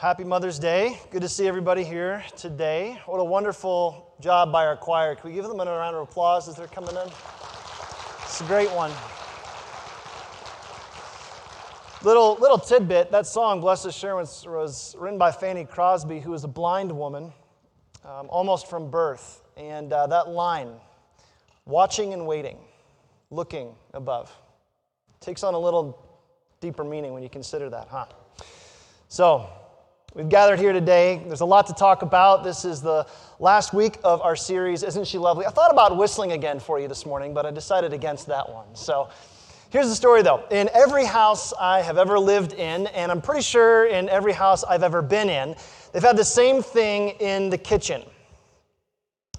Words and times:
Happy 0.00 0.22
Mother's 0.22 0.60
Day. 0.60 1.00
Good 1.10 1.22
to 1.22 1.28
see 1.28 1.48
everybody 1.48 1.82
here 1.82 2.22
today. 2.36 3.00
What 3.06 3.18
a 3.18 3.24
wonderful 3.24 4.14
job 4.20 4.52
by 4.52 4.64
our 4.64 4.76
choir. 4.76 5.16
Can 5.16 5.28
we 5.28 5.34
give 5.34 5.44
them 5.44 5.58
a 5.58 5.64
round 5.64 5.96
of 5.96 6.02
applause 6.02 6.48
as 6.48 6.54
they're 6.54 6.68
coming 6.68 6.94
in? 6.94 7.08
It's 8.22 8.40
a 8.40 8.44
great 8.44 8.70
one. 8.70 8.92
Little, 12.04 12.36
little 12.40 12.58
tidbit 12.58 13.10
that 13.10 13.26
song, 13.26 13.60
Blessed 13.60 13.86
Assurance, 13.86 14.46
was 14.46 14.94
written 15.00 15.18
by 15.18 15.32
Fanny 15.32 15.64
Crosby, 15.64 16.20
who 16.20 16.30
was 16.30 16.44
a 16.44 16.48
blind 16.48 16.96
woman 16.96 17.32
um, 18.04 18.28
almost 18.30 18.70
from 18.70 18.92
birth. 18.92 19.42
And 19.56 19.92
uh, 19.92 20.06
that 20.06 20.28
line, 20.28 20.74
watching 21.66 22.12
and 22.12 22.24
waiting, 22.24 22.58
looking 23.30 23.74
above, 23.94 24.32
takes 25.18 25.42
on 25.42 25.54
a 25.54 25.58
little 25.58 26.06
deeper 26.60 26.84
meaning 26.84 27.14
when 27.14 27.24
you 27.24 27.28
consider 27.28 27.68
that, 27.70 27.88
huh? 27.90 28.06
So, 29.08 29.50
we've 30.14 30.28
gathered 30.28 30.58
here 30.58 30.72
today. 30.72 31.22
There's 31.26 31.42
a 31.42 31.46
lot 31.46 31.66
to 31.66 31.74
talk 31.74 32.02
about. 32.02 32.42
This 32.42 32.64
is 32.64 32.80
the 32.80 33.06
last 33.38 33.74
week 33.74 33.98
of 34.02 34.20
our 34.22 34.36
series, 34.36 34.82
Isn't 34.82 35.06
She 35.06 35.18
Lovely? 35.18 35.46
I 35.46 35.50
thought 35.50 35.70
about 35.70 35.96
whistling 35.96 36.32
again 36.32 36.60
for 36.60 36.80
you 36.80 36.88
this 36.88 37.04
morning, 37.04 37.34
but 37.34 37.44
I 37.44 37.50
decided 37.50 37.92
against 37.92 38.26
that 38.28 38.48
one. 38.48 38.74
So, 38.74 39.10
here's 39.70 39.88
the 39.88 39.94
story 39.94 40.22
though. 40.22 40.44
In 40.50 40.70
every 40.72 41.04
house 41.04 41.52
I 41.60 41.82
have 41.82 41.98
ever 41.98 42.18
lived 42.18 42.54
in, 42.54 42.86
and 42.88 43.12
I'm 43.12 43.20
pretty 43.20 43.42
sure 43.42 43.86
in 43.86 44.08
every 44.08 44.32
house 44.32 44.64
I've 44.64 44.82
ever 44.82 45.02
been 45.02 45.28
in, 45.28 45.54
they've 45.92 46.02
had 46.02 46.16
the 46.16 46.24
same 46.24 46.62
thing 46.62 47.10
in 47.20 47.50
the 47.50 47.58
kitchen. 47.58 48.02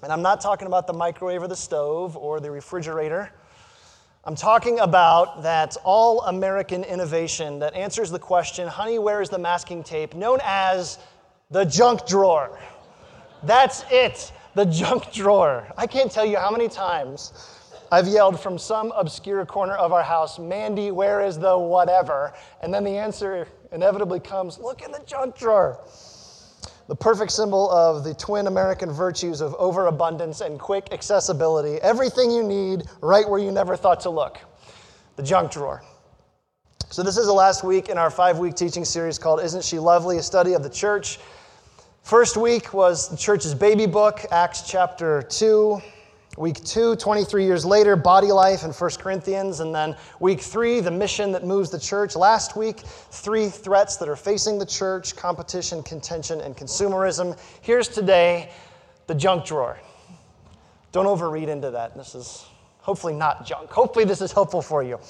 And 0.02 0.12
I'm 0.12 0.22
not 0.22 0.40
talking 0.40 0.66
about 0.66 0.86
the 0.86 0.94
microwave 0.94 1.42
or 1.42 1.48
the 1.48 1.56
stove 1.56 2.16
or 2.16 2.40
the 2.40 2.50
refrigerator. 2.50 3.32
I'm 4.22 4.34
talking 4.34 4.80
about 4.80 5.44
that 5.44 5.78
all 5.82 6.20
American 6.24 6.84
innovation 6.84 7.58
that 7.60 7.72
answers 7.72 8.10
the 8.10 8.18
question, 8.18 8.68
honey, 8.68 8.98
where 8.98 9.22
is 9.22 9.30
the 9.30 9.38
masking 9.38 9.82
tape, 9.82 10.14
known 10.14 10.40
as 10.44 10.98
the 11.50 11.64
junk 11.64 12.06
drawer. 12.06 12.60
That's 13.44 13.82
it, 13.90 14.30
the 14.54 14.66
junk 14.66 15.10
drawer. 15.10 15.66
I 15.78 15.86
can't 15.86 16.12
tell 16.12 16.26
you 16.26 16.36
how 16.36 16.50
many 16.50 16.68
times 16.68 17.32
I've 17.90 18.06
yelled 18.06 18.38
from 18.38 18.58
some 18.58 18.92
obscure 18.92 19.46
corner 19.46 19.74
of 19.74 19.90
our 19.94 20.02
house, 20.02 20.38
Mandy, 20.38 20.90
where 20.90 21.22
is 21.22 21.38
the 21.38 21.58
whatever? 21.58 22.34
And 22.60 22.74
then 22.74 22.84
the 22.84 22.98
answer 22.98 23.48
inevitably 23.72 24.20
comes, 24.20 24.58
look 24.58 24.82
in 24.82 24.92
the 24.92 25.00
junk 25.06 25.34
drawer 25.38 25.80
the 26.90 26.96
perfect 26.96 27.30
symbol 27.30 27.70
of 27.70 28.02
the 28.02 28.12
twin 28.12 28.48
American 28.48 28.90
virtues 28.90 29.40
of 29.40 29.54
overabundance 29.60 30.40
and 30.40 30.58
quick 30.58 30.88
accessibility. 30.90 31.80
Everything 31.82 32.32
you 32.32 32.42
need 32.42 32.82
right 33.00 33.28
where 33.30 33.38
you 33.38 33.52
never 33.52 33.76
thought 33.76 34.00
to 34.00 34.10
look 34.10 34.40
the 35.14 35.22
junk 35.22 35.52
drawer. 35.52 35.84
So, 36.90 37.04
this 37.04 37.16
is 37.16 37.26
the 37.26 37.32
last 37.32 37.62
week 37.62 37.90
in 37.90 37.96
our 37.96 38.10
five 38.10 38.40
week 38.40 38.56
teaching 38.56 38.84
series 38.84 39.20
called 39.20 39.40
Isn't 39.40 39.62
She 39.62 39.78
Lovely? 39.78 40.18
A 40.18 40.22
study 40.22 40.54
of 40.54 40.64
the 40.64 40.68
church. 40.68 41.20
First 42.02 42.36
week 42.36 42.74
was 42.74 43.08
the 43.08 43.16
church's 43.16 43.54
baby 43.54 43.86
book, 43.86 44.26
Acts 44.32 44.68
chapter 44.68 45.22
2. 45.22 45.80
Week 46.36 46.62
two, 46.64 46.94
23 46.94 47.44
years 47.44 47.64
later, 47.64 47.96
body 47.96 48.28
life 48.28 48.62
in 48.62 48.70
1 48.70 48.90
Corinthians. 48.98 49.58
And 49.58 49.74
then 49.74 49.96
week 50.20 50.40
three, 50.40 50.78
the 50.78 50.90
mission 50.90 51.32
that 51.32 51.44
moves 51.44 51.70
the 51.70 51.78
church. 51.78 52.14
Last 52.14 52.56
week, 52.56 52.78
three 52.78 53.48
threats 53.48 53.96
that 53.96 54.08
are 54.08 54.16
facing 54.16 54.58
the 54.58 54.66
church 54.66 55.16
competition, 55.16 55.82
contention, 55.82 56.40
and 56.40 56.56
consumerism. 56.56 57.36
Here's 57.62 57.88
today 57.88 58.52
the 59.08 59.14
junk 59.14 59.44
drawer. 59.44 59.80
Don't 60.92 61.06
overread 61.06 61.48
into 61.48 61.72
that. 61.72 61.96
This 61.96 62.14
is 62.14 62.46
hopefully 62.78 63.14
not 63.14 63.44
junk. 63.44 63.70
Hopefully, 63.70 64.04
this 64.04 64.20
is 64.20 64.30
helpful 64.30 64.62
for 64.62 64.84
you. 64.84 65.00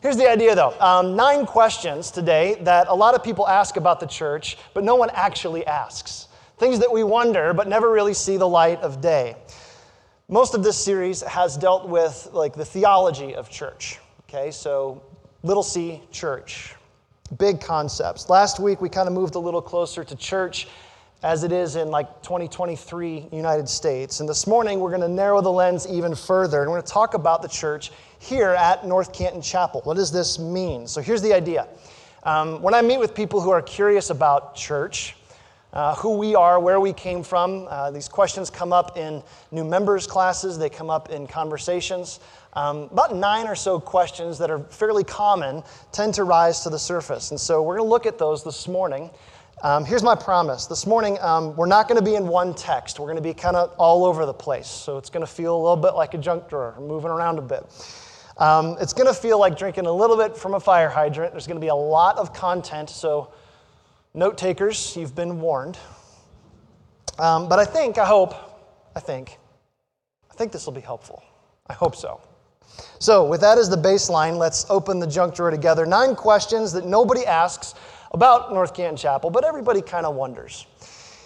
Here's 0.00 0.16
the 0.16 0.28
idea 0.28 0.54
though 0.54 0.74
um, 0.80 1.14
nine 1.14 1.46
questions 1.46 2.10
today 2.10 2.56
that 2.62 2.88
a 2.88 2.94
lot 2.94 3.14
of 3.14 3.22
people 3.22 3.46
ask 3.46 3.76
about 3.76 4.00
the 4.00 4.06
church, 4.06 4.56
but 4.72 4.82
no 4.82 4.94
one 4.94 5.10
actually 5.12 5.66
asks. 5.66 6.28
Things 6.56 6.78
that 6.78 6.92
we 6.92 7.02
wonder, 7.02 7.52
but 7.52 7.68
never 7.68 7.90
really 7.90 8.14
see 8.14 8.36
the 8.36 8.48
light 8.48 8.80
of 8.80 9.00
day. 9.00 9.36
Most 10.28 10.54
of 10.54 10.64
this 10.64 10.78
series 10.78 11.20
has 11.20 11.54
dealt 11.54 11.86
with 11.86 12.30
like 12.32 12.54
the 12.54 12.64
theology 12.64 13.34
of 13.34 13.50
church. 13.50 13.98
Okay, 14.22 14.50
so 14.50 15.02
little 15.42 15.62
c 15.62 16.00
church, 16.10 16.74
big 17.38 17.60
concepts. 17.60 18.30
Last 18.30 18.58
week 18.58 18.80
we 18.80 18.88
kind 18.88 19.06
of 19.06 19.12
moved 19.12 19.34
a 19.34 19.38
little 19.38 19.60
closer 19.60 20.02
to 20.02 20.16
church 20.16 20.66
as 21.22 21.44
it 21.44 21.52
is 21.52 21.76
in 21.76 21.90
like 21.90 22.22
2023 22.22 23.28
United 23.32 23.68
States. 23.68 24.20
And 24.20 24.28
this 24.28 24.46
morning 24.46 24.80
we're 24.80 24.88
going 24.88 25.02
to 25.02 25.08
narrow 25.08 25.42
the 25.42 25.52
lens 25.52 25.86
even 25.86 26.14
further 26.14 26.62
and 26.62 26.70
we're 26.70 26.78
going 26.78 26.86
to 26.86 26.92
talk 26.92 27.12
about 27.12 27.42
the 27.42 27.48
church 27.48 27.92
here 28.18 28.52
at 28.52 28.86
North 28.86 29.12
Canton 29.12 29.42
Chapel. 29.42 29.82
What 29.84 29.98
does 29.98 30.10
this 30.10 30.38
mean? 30.38 30.86
So 30.86 31.02
here's 31.02 31.20
the 31.20 31.34
idea. 31.34 31.68
Um, 32.22 32.62
when 32.62 32.72
I 32.72 32.80
meet 32.80 32.98
with 32.98 33.14
people 33.14 33.42
who 33.42 33.50
are 33.50 33.60
curious 33.60 34.08
about 34.08 34.54
church, 34.54 35.16
uh, 35.74 35.94
who 35.96 36.16
we 36.16 36.34
are, 36.34 36.58
where 36.60 36.80
we 36.80 36.92
came 36.92 37.22
from. 37.22 37.66
Uh, 37.68 37.90
these 37.90 38.08
questions 38.08 38.48
come 38.48 38.72
up 38.72 38.96
in 38.96 39.22
new 39.50 39.64
members 39.64 40.06
classes, 40.06 40.56
they 40.56 40.70
come 40.70 40.88
up 40.88 41.10
in 41.10 41.26
conversations. 41.26 42.20
Um, 42.54 42.84
about 42.92 43.14
nine 43.16 43.48
or 43.48 43.56
so 43.56 43.80
questions 43.80 44.38
that 44.38 44.50
are 44.50 44.60
fairly 44.60 45.02
common 45.02 45.64
tend 45.90 46.14
to 46.14 46.24
rise 46.24 46.60
to 46.60 46.70
the 46.70 46.78
surface. 46.78 47.32
And 47.32 47.40
so 47.40 47.60
we're 47.62 47.76
going 47.76 47.86
to 47.86 47.90
look 47.90 48.06
at 48.06 48.16
those 48.16 48.44
this 48.44 48.68
morning. 48.68 49.10
Um, 49.62 49.84
here's 49.84 50.04
my 50.04 50.14
promise. 50.14 50.66
This 50.66 50.86
morning, 50.86 51.18
um, 51.20 51.56
we're 51.56 51.66
not 51.66 51.88
going 51.88 51.98
to 51.98 52.04
be 52.04 52.14
in 52.14 52.28
one 52.28 52.54
text. 52.54 53.00
We're 53.00 53.06
going 53.06 53.16
to 53.16 53.22
be 53.22 53.34
kind 53.34 53.56
of 53.56 53.74
all 53.76 54.04
over 54.04 54.26
the 54.26 54.34
place. 54.34 54.68
So 54.68 54.98
it's 54.98 55.10
going 55.10 55.26
to 55.26 55.32
feel 55.32 55.56
a 55.56 55.60
little 55.60 55.76
bit 55.76 55.94
like 55.94 56.14
a 56.14 56.18
junk 56.18 56.48
drawer, 56.48 56.76
moving 56.78 57.10
around 57.10 57.38
a 57.38 57.42
bit. 57.42 57.64
Um, 58.36 58.76
it's 58.80 58.92
going 58.92 59.06
to 59.06 59.14
feel 59.14 59.40
like 59.40 59.56
drinking 59.56 59.86
a 59.86 59.92
little 59.92 60.16
bit 60.16 60.36
from 60.36 60.54
a 60.54 60.60
fire 60.60 60.88
hydrant. 60.88 61.32
There's 61.32 61.46
going 61.46 61.56
to 61.56 61.64
be 61.64 61.68
a 61.68 61.74
lot 61.74 62.18
of 62.18 62.32
content. 62.32 62.90
So 62.90 63.32
Note 64.16 64.38
takers, 64.38 64.96
you've 64.96 65.16
been 65.16 65.40
warned. 65.40 65.76
Um, 67.18 67.48
but 67.48 67.58
I 67.58 67.64
think, 67.64 67.98
I 67.98 68.04
hope, 68.04 68.34
I 68.94 69.00
think, 69.00 69.38
I 70.30 70.34
think 70.34 70.52
this 70.52 70.66
will 70.66 70.72
be 70.72 70.80
helpful. 70.80 71.24
I 71.66 71.72
hope 71.72 71.96
so. 71.96 72.20
So, 73.00 73.24
with 73.26 73.40
that 73.40 73.58
as 73.58 73.68
the 73.68 73.76
baseline, 73.76 74.38
let's 74.38 74.66
open 74.70 75.00
the 75.00 75.06
junk 75.06 75.34
drawer 75.34 75.50
together. 75.50 75.84
Nine 75.84 76.14
questions 76.14 76.72
that 76.72 76.86
nobody 76.86 77.26
asks 77.26 77.74
about 78.12 78.52
North 78.52 78.72
Canton 78.72 78.96
Chapel, 78.96 79.30
but 79.30 79.44
everybody 79.44 79.82
kind 79.82 80.06
of 80.06 80.14
wonders. 80.14 80.66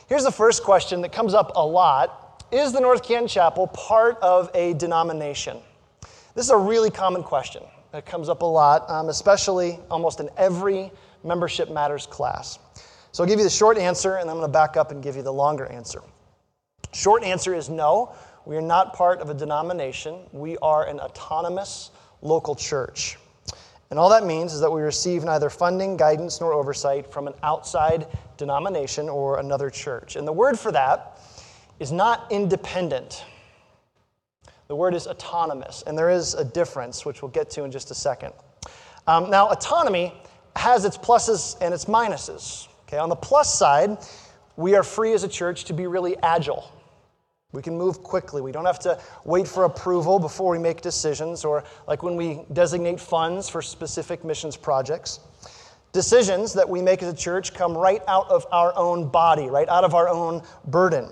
Here's 0.08 0.24
the 0.24 0.32
first 0.32 0.64
question 0.64 1.02
that 1.02 1.12
comes 1.12 1.34
up 1.34 1.52
a 1.56 1.66
lot 1.66 2.42
Is 2.50 2.72
the 2.72 2.80
North 2.80 3.02
Canton 3.02 3.28
Chapel 3.28 3.66
part 3.66 4.16
of 4.22 4.50
a 4.54 4.72
denomination? 4.74 5.58
This 6.34 6.46
is 6.46 6.50
a 6.50 6.56
really 6.56 6.90
common 6.90 7.22
question 7.22 7.62
that 7.92 8.06
comes 8.06 8.30
up 8.30 8.40
a 8.40 8.46
lot, 8.46 8.88
um, 8.88 9.10
especially 9.10 9.78
almost 9.90 10.20
in 10.20 10.30
every 10.38 10.90
Membership 11.22 11.70
Matters 11.70 12.06
class. 12.06 12.58
So 13.12 13.22
I'll 13.22 13.28
give 13.28 13.38
you 13.38 13.44
the 13.44 13.50
short 13.50 13.78
answer, 13.78 14.16
and 14.16 14.28
I'm 14.30 14.36
going 14.36 14.48
to 14.48 14.52
back 14.52 14.76
up 14.76 14.90
and 14.90 15.02
give 15.02 15.16
you 15.16 15.22
the 15.22 15.32
longer 15.32 15.66
answer. 15.66 16.02
Short 16.92 17.22
answer 17.22 17.54
is 17.54 17.68
no, 17.68 18.14
we 18.48 18.56
are 18.56 18.62
not 18.62 18.94
part 18.94 19.20
of 19.20 19.28
a 19.28 19.34
denomination. 19.34 20.20
We 20.32 20.56
are 20.58 20.86
an 20.86 21.00
autonomous 21.00 21.90
local 22.22 22.54
church. 22.54 23.18
And 23.90 23.98
all 23.98 24.08
that 24.08 24.24
means 24.24 24.54
is 24.54 24.60
that 24.60 24.70
we 24.70 24.80
receive 24.80 25.22
neither 25.22 25.50
funding, 25.50 25.98
guidance, 25.98 26.40
nor 26.40 26.54
oversight 26.54 27.12
from 27.12 27.26
an 27.26 27.34
outside 27.42 28.06
denomination 28.38 29.08
or 29.08 29.38
another 29.38 29.68
church. 29.68 30.16
And 30.16 30.26
the 30.26 30.32
word 30.32 30.58
for 30.58 30.72
that 30.72 31.20
is 31.78 31.92
not 31.92 32.30
independent. 32.30 33.24
The 34.68 34.76
word 34.76 34.94
is 34.94 35.06
autonomous, 35.06 35.82
and 35.86 35.96
there 35.96 36.10
is 36.10 36.34
a 36.34 36.44
difference, 36.44 37.04
which 37.04 37.20
we'll 37.20 37.30
get 37.30 37.50
to 37.50 37.64
in 37.64 37.70
just 37.70 37.90
a 37.90 37.94
second. 37.94 38.32
Um, 39.06 39.30
now, 39.30 39.48
autonomy 39.48 40.14
has 40.56 40.84
its 40.84 40.98
pluses 40.98 41.56
and 41.60 41.72
its 41.72 41.84
minuses. 41.86 42.68
Okay, 42.88 42.96
on 42.96 43.10
the 43.10 43.16
plus 43.16 43.52
side, 43.52 43.98
we 44.56 44.74
are 44.74 44.82
free 44.82 45.12
as 45.12 45.22
a 45.22 45.28
church 45.28 45.64
to 45.64 45.74
be 45.74 45.86
really 45.86 46.16
agile. 46.22 46.72
We 47.52 47.60
can 47.60 47.76
move 47.76 48.02
quickly. 48.02 48.40
We 48.40 48.50
don't 48.50 48.64
have 48.64 48.78
to 48.80 48.98
wait 49.24 49.46
for 49.46 49.64
approval 49.64 50.18
before 50.18 50.50
we 50.50 50.58
make 50.58 50.80
decisions, 50.80 51.44
or 51.44 51.64
like 51.86 52.02
when 52.02 52.16
we 52.16 52.40
designate 52.54 52.98
funds 52.98 53.46
for 53.46 53.60
specific 53.60 54.24
missions 54.24 54.56
projects. 54.56 55.20
Decisions 55.92 56.54
that 56.54 56.66
we 56.66 56.80
make 56.80 57.02
as 57.02 57.12
a 57.12 57.16
church 57.16 57.52
come 57.52 57.76
right 57.76 58.00
out 58.08 58.26
of 58.30 58.46
our 58.52 58.74
own 58.74 59.10
body, 59.10 59.48
right 59.48 59.68
out 59.68 59.84
of 59.84 59.94
our 59.94 60.08
own 60.08 60.42
burden. 60.68 61.10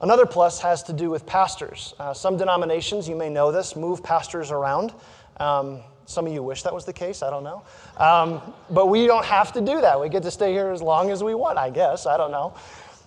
Another 0.00 0.26
plus 0.26 0.60
has 0.60 0.84
to 0.84 0.92
do 0.92 1.10
with 1.10 1.26
pastors. 1.26 1.92
Uh, 1.98 2.14
some 2.14 2.36
denominations, 2.36 3.08
you 3.08 3.16
may 3.16 3.30
know 3.30 3.50
this, 3.50 3.74
move 3.74 4.00
pastors 4.04 4.52
around. 4.52 4.94
Um, 5.38 5.80
Some 6.10 6.26
of 6.26 6.32
you 6.32 6.42
wish 6.42 6.64
that 6.64 6.74
was 6.74 6.84
the 6.84 6.92
case, 6.92 7.22
I 7.22 7.30
don't 7.30 7.44
know. 7.44 7.62
Um, 7.96 8.42
but 8.68 8.86
we 8.86 9.06
don't 9.06 9.24
have 9.24 9.52
to 9.52 9.60
do 9.60 9.80
that. 9.80 10.00
We 10.00 10.08
get 10.08 10.24
to 10.24 10.30
stay 10.30 10.52
here 10.52 10.70
as 10.70 10.82
long 10.82 11.10
as 11.10 11.22
we 11.22 11.36
want, 11.36 11.56
I 11.56 11.70
guess, 11.70 12.04
I 12.04 12.16
don't 12.16 12.32
know. 12.32 12.52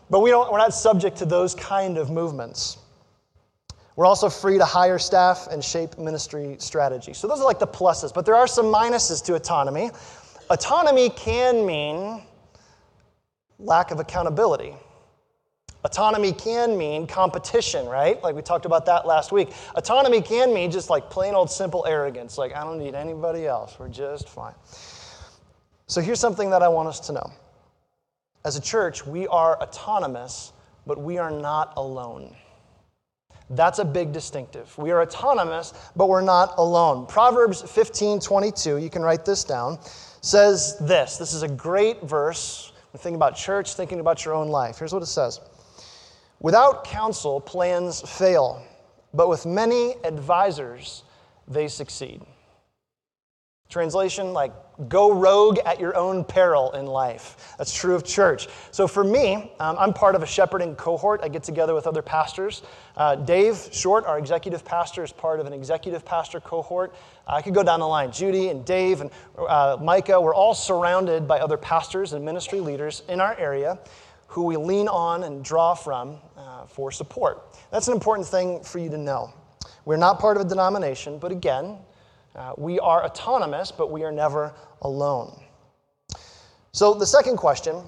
But 0.09 0.21
we 0.21 0.29
don't, 0.29 0.49
we're 0.49 0.57
not 0.57 0.73
subject 0.73 1.17
to 1.17 1.25
those 1.25 1.53
kind 1.53 1.97
of 1.97 2.09
movements. 2.09 2.77
We're 3.97 4.05
also 4.05 4.29
free 4.29 4.57
to 4.57 4.63
hire 4.63 4.97
staff 4.97 5.47
and 5.51 5.61
shape 5.61 5.97
ministry 5.97 6.55
strategy. 6.59 7.13
So 7.13 7.27
those 7.27 7.41
are 7.41 7.45
like 7.45 7.59
the 7.59 7.67
pluses, 7.67 8.13
but 8.13 8.25
there 8.25 8.35
are 8.35 8.47
some 8.47 8.67
minuses 8.67 9.23
to 9.25 9.35
autonomy. 9.35 9.91
Autonomy 10.49 11.09
can 11.09 11.65
mean 11.65 12.23
lack 13.59 13.91
of 13.91 13.99
accountability. 13.99 14.75
Autonomy 15.83 16.31
can 16.31 16.77
mean 16.77 17.05
competition, 17.05 17.85
right? 17.85 18.21
Like 18.23 18.35
we 18.35 18.41
talked 18.41 18.65
about 18.65 18.85
that 18.85 19.05
last 19.05 19.31
week. 19.31 19.49
Autonomy 19.75 20.21
can 20.21 20.53
mean 20.53 20.71
just 20.71 20.89
like 20.89 21.09
plain 21.09 21.33
old 21.33 21.49
simple 21.49 21.85
arrogance, 21.85 22.37
like 22.37 22.55
I 22.55 22.63
don't 22.63 22.79
need 22.79 22.95
anybody 22.95 23.45
else, 23.45 23.77
we're 23.77 23.89
just 23.89 24.29
fine. 24.29 24.53
So 25.87 25.99
here's 25.99 26.19
something 26.19 26.49
that 26.51 26.63
I 26.63 26.69
want 26.69 26.87
us 26.87 26.99
to 27.01 27.13
know. 27.13 27.31
As 28.45 28.55
a 28.55 28.61
church, 28.61 29.05
we 29.05 29.27
are 29.27 29.61
autonomous, 29.61 30.53
but 30.85 30.99
we 30.99 31.17
are 31.17 31.31
not 31.31 31.73
alone. 31.75 32.35
That's 33.49 33.79
a 33.79 33.85
big 33.85 34.13
distinctive. 34.13 34.75
We 34.77 34.91
are 34.91 35.01
autonomous, 35.01 35.73
but 35.95 36.07
we're 36.07 36.21
not 36.21 36.53
alone. 36.57 37.05
Proverbs 37.05 37.61
15 37.61 38.19
22, 38.19 38.77
you 38.77 38.89
can 38.89 39.01
write 39.01 39.25
this 39.25 39.43
down, 39.43 39.79
says 40.21 40.77
this. 40.79 41.17
This 41.17 41.33
is 41.33 41.43
a 41.43 41.47
great 41.47 42.01
verse. 42.03 42.71
Thinking 42.95 43.15
about 43.15 43.35
church, 43.35 43.73
thinking 43.73 43.99
about 43.99 44.23
your 44.23 44.35
own 44.35 44.49
life. 44.49 44.77
Here's 44.77 44.93
what 44.93 45.01
it 45.01 45.07
says 45.07 45.39
Without 46.43 46.83
counsel, 46.83 47.39
plans 47.39 48.01
fail, 48.01 48.61
but 49.13 49.29
with 49.29 49.45
many 49.45 49.95
advisors, 50.03 51.03
they 51.47 51.69
succeed. 51.69 52.21
Translation 53.69 54.33
like, 54.33 54.51
go 54.89 55.13
rogue 55.13 55.59
at 55.65 55.79
your 55.79 55.95
own 55.95 56.25
peril 56.25 56.71
in 56.71 56.85
life. 56.85 57.55
That's 57.57 57.73
true 57.73 57.95
of 57.95 58.03
church. 58.03 58.49
So 58.71 58.89
for 58.89 59.05
me, 59.05 59.53
um, 59.61 59.77
I'm 59.79 59.93
part 59.93 60.15
of 60.15 60.21
a 60.21 60.25
shepherding 60.25 60.75
cohort. 60.75 61.21
I 61.23 61.29
get 61.29 61.43
together 61.43 61.73
with 61.73 61.87
other 61.87 62.01
pastors. 62.01 62.61
Uh, 62.97 63.15
Dave 63.15 63.69
Short, 63.71 64.05
our 64.05 64.19
executive 64.19 64.65
pastor, 64.65 65.01
is 65.01 65.13
part 65.13 65.39
of 65.39 65.47
an 65.47 65.53
executive 65.53 66.03
pastor 66.03 66.41
cohort. 66.41 66.93
I 67.25 67.41
could 67.41 67.53
go 67.53 67.63
down 67.63 67.79
the 67.79 67.87
line. 67.87 68.11
Judy 68.11 68.49
and 68.49 68.65
Dave 68.65 68.99
and 68.99 69.11
uh, 69.39 69.77
Micah, 69.79 70.19
we're 70.19 70.35
all 70.35 70.53
surrounded 70.53 71.25
by 71.25 71.39
other 71.39 71.57
pastors 71.57 72.11
and 72.11 72.25
ministry 72.25 72.59
leaders 72.59 73.03
in 73.07 73.21
our 73.21 73.37
area 73.39 73.79
who 74.33 74.41
we 74.41 74.57
lean 74.57 74.87
on 74.87 75.23
and 75.25 75.45
draw 75.45 75.75
from 75.75 76.17
uh, 76.35 76.65
for 76.65 76.91
support. 76.91 77.55
That's 77.71 77.87
an 77.87 77.93
important 77.93 78.27
thing 78.27 78.63
for 78.63 78.79
you 78.79 78.89
to 78.89 78.97
know. 78.97 79.31
We're 79.85 79.97
not 79.97 80.19
part 80.19 80.37
of 80.37 80.45
a 80.47 80.49
denomination, 80.49 81.19
but 81.19 81.31
again, 81.31 81.77
uh, 82.35 82.53
we 82.57 82.79
are 82.79 83.05
autonomous, 83.05 83.71
but 83.71 83.91
we 83.91 84.03
are 84.03 84.11
never 84.11 84.51
alone. 84.81 85.39
So, 86.71 86.95
the 86.95 87.05
second 87.05 87.37
question, 87.37 87.83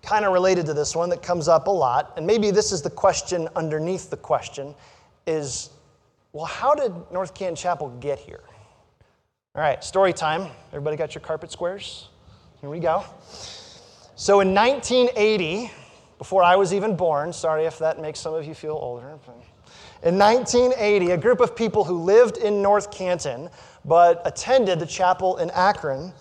kind 0.00 0.24
of 0.24 0.32
related 0.32 0.64
to 0.66 0.72
this 0.72 0.96
one 0.96 1.10
that 1.10 1.22
comes 1.22 1.48
up 1.48 1.66
a 1.66 1.70
lot, 1.70 2.14
and 2.16 2.26
maybe 2.26 2.50
this 2.50 2.72
is 2.72 2.80
the 2.80 2.88
question 2.88 3.46
underneath 3.54 4.08
the 4.08 4.16
question, 4.16 4.74
is 5.26 5.68
well, 6.32 6.46
how 6.46 6.74
did 6.74 6.92
North 7.12 7.34
Canton 7.34 7.56
Chapel 7.56 7.90
get 8.00 8.18
here? 8.18 8.40
All 9.54 9.60
right, 9.60 9.84
story 9.84 10.14
time. 10.14 10.50
Everybody 10.68 10.96
got 10.96 11.14
your 11.14 11.20
carpet 11.20 11.52
squares? 11.52 12.08
Here 12.62 12.70
we 12.70 12.80
go. 12.80 13.04
So, 14.20 14.40
in 14.40 14.52
1980, 14.52 15.70
before 16.18 16.42
I 16.42 16.56
was 16.56 16.74
even 16.74 16.96
born, 16.96 17.32
sorry 17.32 17.66
if 17.66 17.78
that 17.78 18.00
makes 18.00 18.18
some 18.18 18.34
of 18.34 18.44
you 18.44 18.52
feel 18.52 18.72
older. 18.72 19.16
In 20.02 20.18
1980, 20.18 21.12
a 21.12 21.16
group 21.16 21.38
of 21.38 21.54
people 21.54 21.84
who 21.84 22.02
lived 22.02 22.36
in 22.36 22.60
North 22.60 22.90
Canton 22.90 23.48
but 23.84 24.20
attended 24.24 24.80
the 24.80 24.86
chapel 24.86 25.36
in 25.36 25.52
Akron 25.52 26.12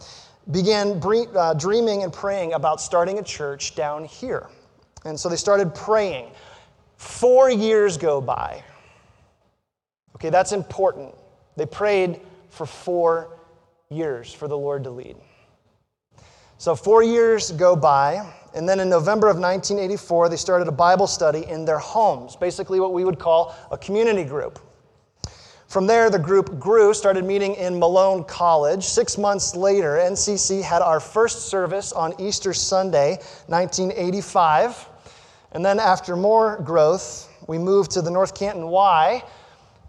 began 0.51 1.01
uh, 1.35 1.55
dreaming 1.55 2.03
and 2.03 2.13
praying 2.13 2.53
about 2.53 2.81
starting 2.81 3.17
a 3.17 3.23
church 3.23 3.73
down 3.73 4.05
here. 4.05 4.47
And 5.03 5.19
so 5.19 5.27
they 5.27 5.35
started 5.35 5.73
praying. 5.73 6.29
Four 6.97 7.49
years 7.49 7.97
go 7.97 8.21
by. 8.21 8.63
Okay, 10.17 10.29
that's 10.29 10.51
important. 10.51 11.15
They 11.55 11.65
prayed 11.65 12.21
for 12.51 12.67
four 12.67 13.39
years 13.89 14.31
for 14.31 14.47
the 14.47 14.57
Lord 14.57 14.83
to 14.83 14.91
lead. 14.91 15.15
So, 16.59 16.75
four 16.75 17.03
years 17.03 17.51
go 17.51 17.75
by, 17.75 18.33
and 18.55 18.67
then 18.67 18.79
in 18.79 18.89
November 18.89 19.27
of 19.27 19.37
1984, 19.37 20.29
they 20.29 20.37
started 20.37 20.67
a 20.67 20.71
Bible 20.71 21.05
study 21.05 21.45
in 21.45 21.65
their 21.65 21.77
homes, 21.77 22.35
basically 22.35 22.79
what 22.79 22.93
we 22.93 23.05
would 23.05 23.19
call 23.19 23.55
a 23.69 23.77
community 23.77 24.23
group. 24.23 24.57
From 25.67 25.85
there, 25.85 26.09
the 26.09 26.17
group 26.17 26.57
grew, 26.57 26.95
started 26.95 27.25
meeting 27.25 27.53
in 27.55 27.77
Malone 27.77 28.23
College. 28.23 28.83
Six 28.83 29.19
months 29.19 29.55
later, 29.55 29.97
NCC 29.97 30.63
had 30.63 30.81
our 30.81 30.99
first 30.99 31.49
service 31.49 31.93
on 31.93 32.19
Easter 32.19 32.53
Sunday, 32.53 33.17
1985. 33.45 34.89
And 35.51 35.63
then, 35.63 35.79
after 35.79 36.15
more 36.15 36.59
growth, 36.63 37.29
we 37.47 37.59
moved 37.59 37.91
to 37.91 38.01
the 38.01 38.09
North 38.09 38.33
Canton 38.33 38.65
Y, 38.67 39.23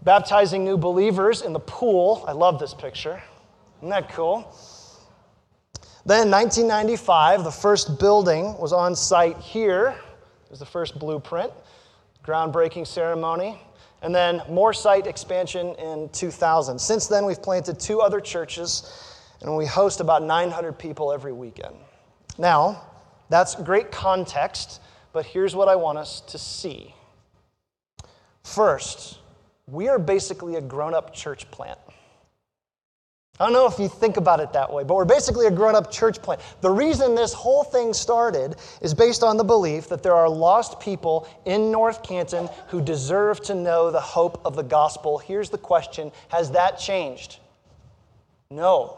baptizing 0.03 0.63
new 0.63 0.77
believers 0.77 1.41
in 1.41 1.51
the 1.51 1.59
pool. 1.59 2.25
I 2.27 2.33
love 2.33 2.59
this 2.59 2.75
picture. 2.75 3.23
Isn't 3.79 3.89
that 3.89 4.09
cool? 4.09 4.53
Then, 6.09 6.31
1995, 6.31 7.43
the 7.43 7.51
first 7.51 7.99
building 7.99 8.57
was 8.57 8.73
on 8.73 8.95
site 8.95 9.37
here. 9.37 9.89
It 10.43 10.49
was 10.49 10.57
the 10.57 10.65
first 10.65 10.97
blueprint, 10.97 11.53
groundbreaking 12.25 12.87
ceremony. 12.87 13.61
And 14.01 14.15
then 14.15 14.41
more 14.49 14.73
site 14.73 15.05
expansion 15.05 15.75
in 15.75 16.09
2000. 16.09 16.79
Since 16.79 17.05
then, 17.05 17.27
we've 17.27 17.43
planted 17.43 17.79
two 17.79 18.01
other 18.01 18.19
churches, 18.19 18.91
and 19.43 19.55
we 19.55 19.67
host 19.67 19.99
about 19.99 20.23
900 20.23 20.79
people 20.79 21.13
every 21.13 21.31
weekend. 21.31 21.75
Now, 22.39 22.87
that's 23.29 23.53
great 23.53 23.91
context, 23.91 24.81
but 25.13 25.27
here's 25.27 25.55
what 25.55 25.67
I 25.67 25.75
want 25.75 25.99
us 25.99 26.21
to 26.21 26.39
see. 26.39 26.95
First, 28.43 29.19
we 29.67 29.89
are 29.89 29.99
basically 29.99 30.55
a 30.55 30.61
grown 30.61 30.95
up 30.95 31.13
church 31.13 31.51
plant. 31.51 31.77
I 33.39 33.45
don't 33.45 33.53
know 33.53 33.67
if 33.67 33.79
you 33.79 33.87
think 33.87 34.17
about 34.17 34.41
it 34.41 34.51
that 34.51 34.71
way, 34.71 34.83
but 34.83 34.95
we're 34.95 35.05
basically 35.05 35.45
a 35.47 35.51
grown 35.51 35.73
up 35.73 35.89
church 35.89 36.21
plant. 36.21 36.41
The 36.59 36.69
reason 36.69 37.15
this 37.15 37.31
whole 37.31 37.63
thing 37.63 37.93
started 37.93 38.57
is 38.81 38.93
based 38.93 39.23
on 39.23 39.37
the 39.37 39.45
belief 39.45 39.87
that 39.87 40.03
there 40.03 40.13
are 40.13 40.27
lost 40.27 40.81
people 40.81 41.25
in 41.45 41.71
North 41.71 42.03
Canton 42.03 42.49
who 42.67 42.81
deserve 42.81 43.39
to 43.43 43.55
know 43.55 43.91
the 43.91 44.01
hope 44.01 44.41
of 44.43 44.57
the 44.57 44.63
gospel. 44.63 45.17
Here's 45.17 45.49
the 45.49 45.57
question 45.57 46.11
Has 46.27 46.51
that 46.51 46.79
changed? 46.79 47.39
No. 48.51 48.97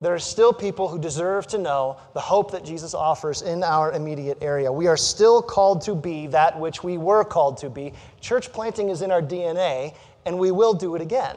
There 0.00 0.14
are 0.14 0.18
still 0.18 0.54
people 0.54 0.88
who 0.88 0.98
deserve 0.98 1.46
to 1.48 1.58
know 1.58 1.98
the 2.14 2.20
hope 2.20 2.50
that 2.52 2.64
Jesus 2.64 2.94
offers 2.94 3.42
in 3.42 3.62
our 3.62 3.92
immediate 3.92 4.38
area. 4.40 4.72
We 4.72 4.86
are 4.86 4.96
still 4.96 5.42
called 5.42 5.82
to 5.82 5.94
be 5.94 6.28
that 6.28 6.58
which 6.58 6.82
we 6.82 6.96
were 6.96 7.24
called 7.24 7.58
to 7.58 7.68
be. 7.68 7.92
Church 8.22 8.50
planting 8.52 8.88
is 8.88 9.02
in 9.02 9.10
our 9.10 9.22
DNA, 9.22 9.94
and 10.24 10.38
we 10.38 10.50
will 10.50 10.72
do 10.72 10.96
it 10.96 11.02
again. 11.02 11.36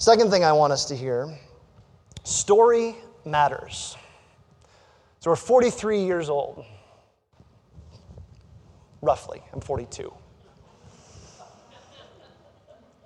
Second 0.00 0.30
thing 0.30 0.44
I 0.44 0.52
want 0.52 0.72
us 0.72 0.84
to 0.86 0.96
hear 0.96 1.28
story 2.22 2.94
matters. 3.24 3.96
So 5.18 5.30
we're 5.30 5.36
43 5.36 6.04
years 6.04 6.30
old, 6.30 6.64
roughly. 9.02 9.42
I'm 9.52 9.60
42. 9.60 10.12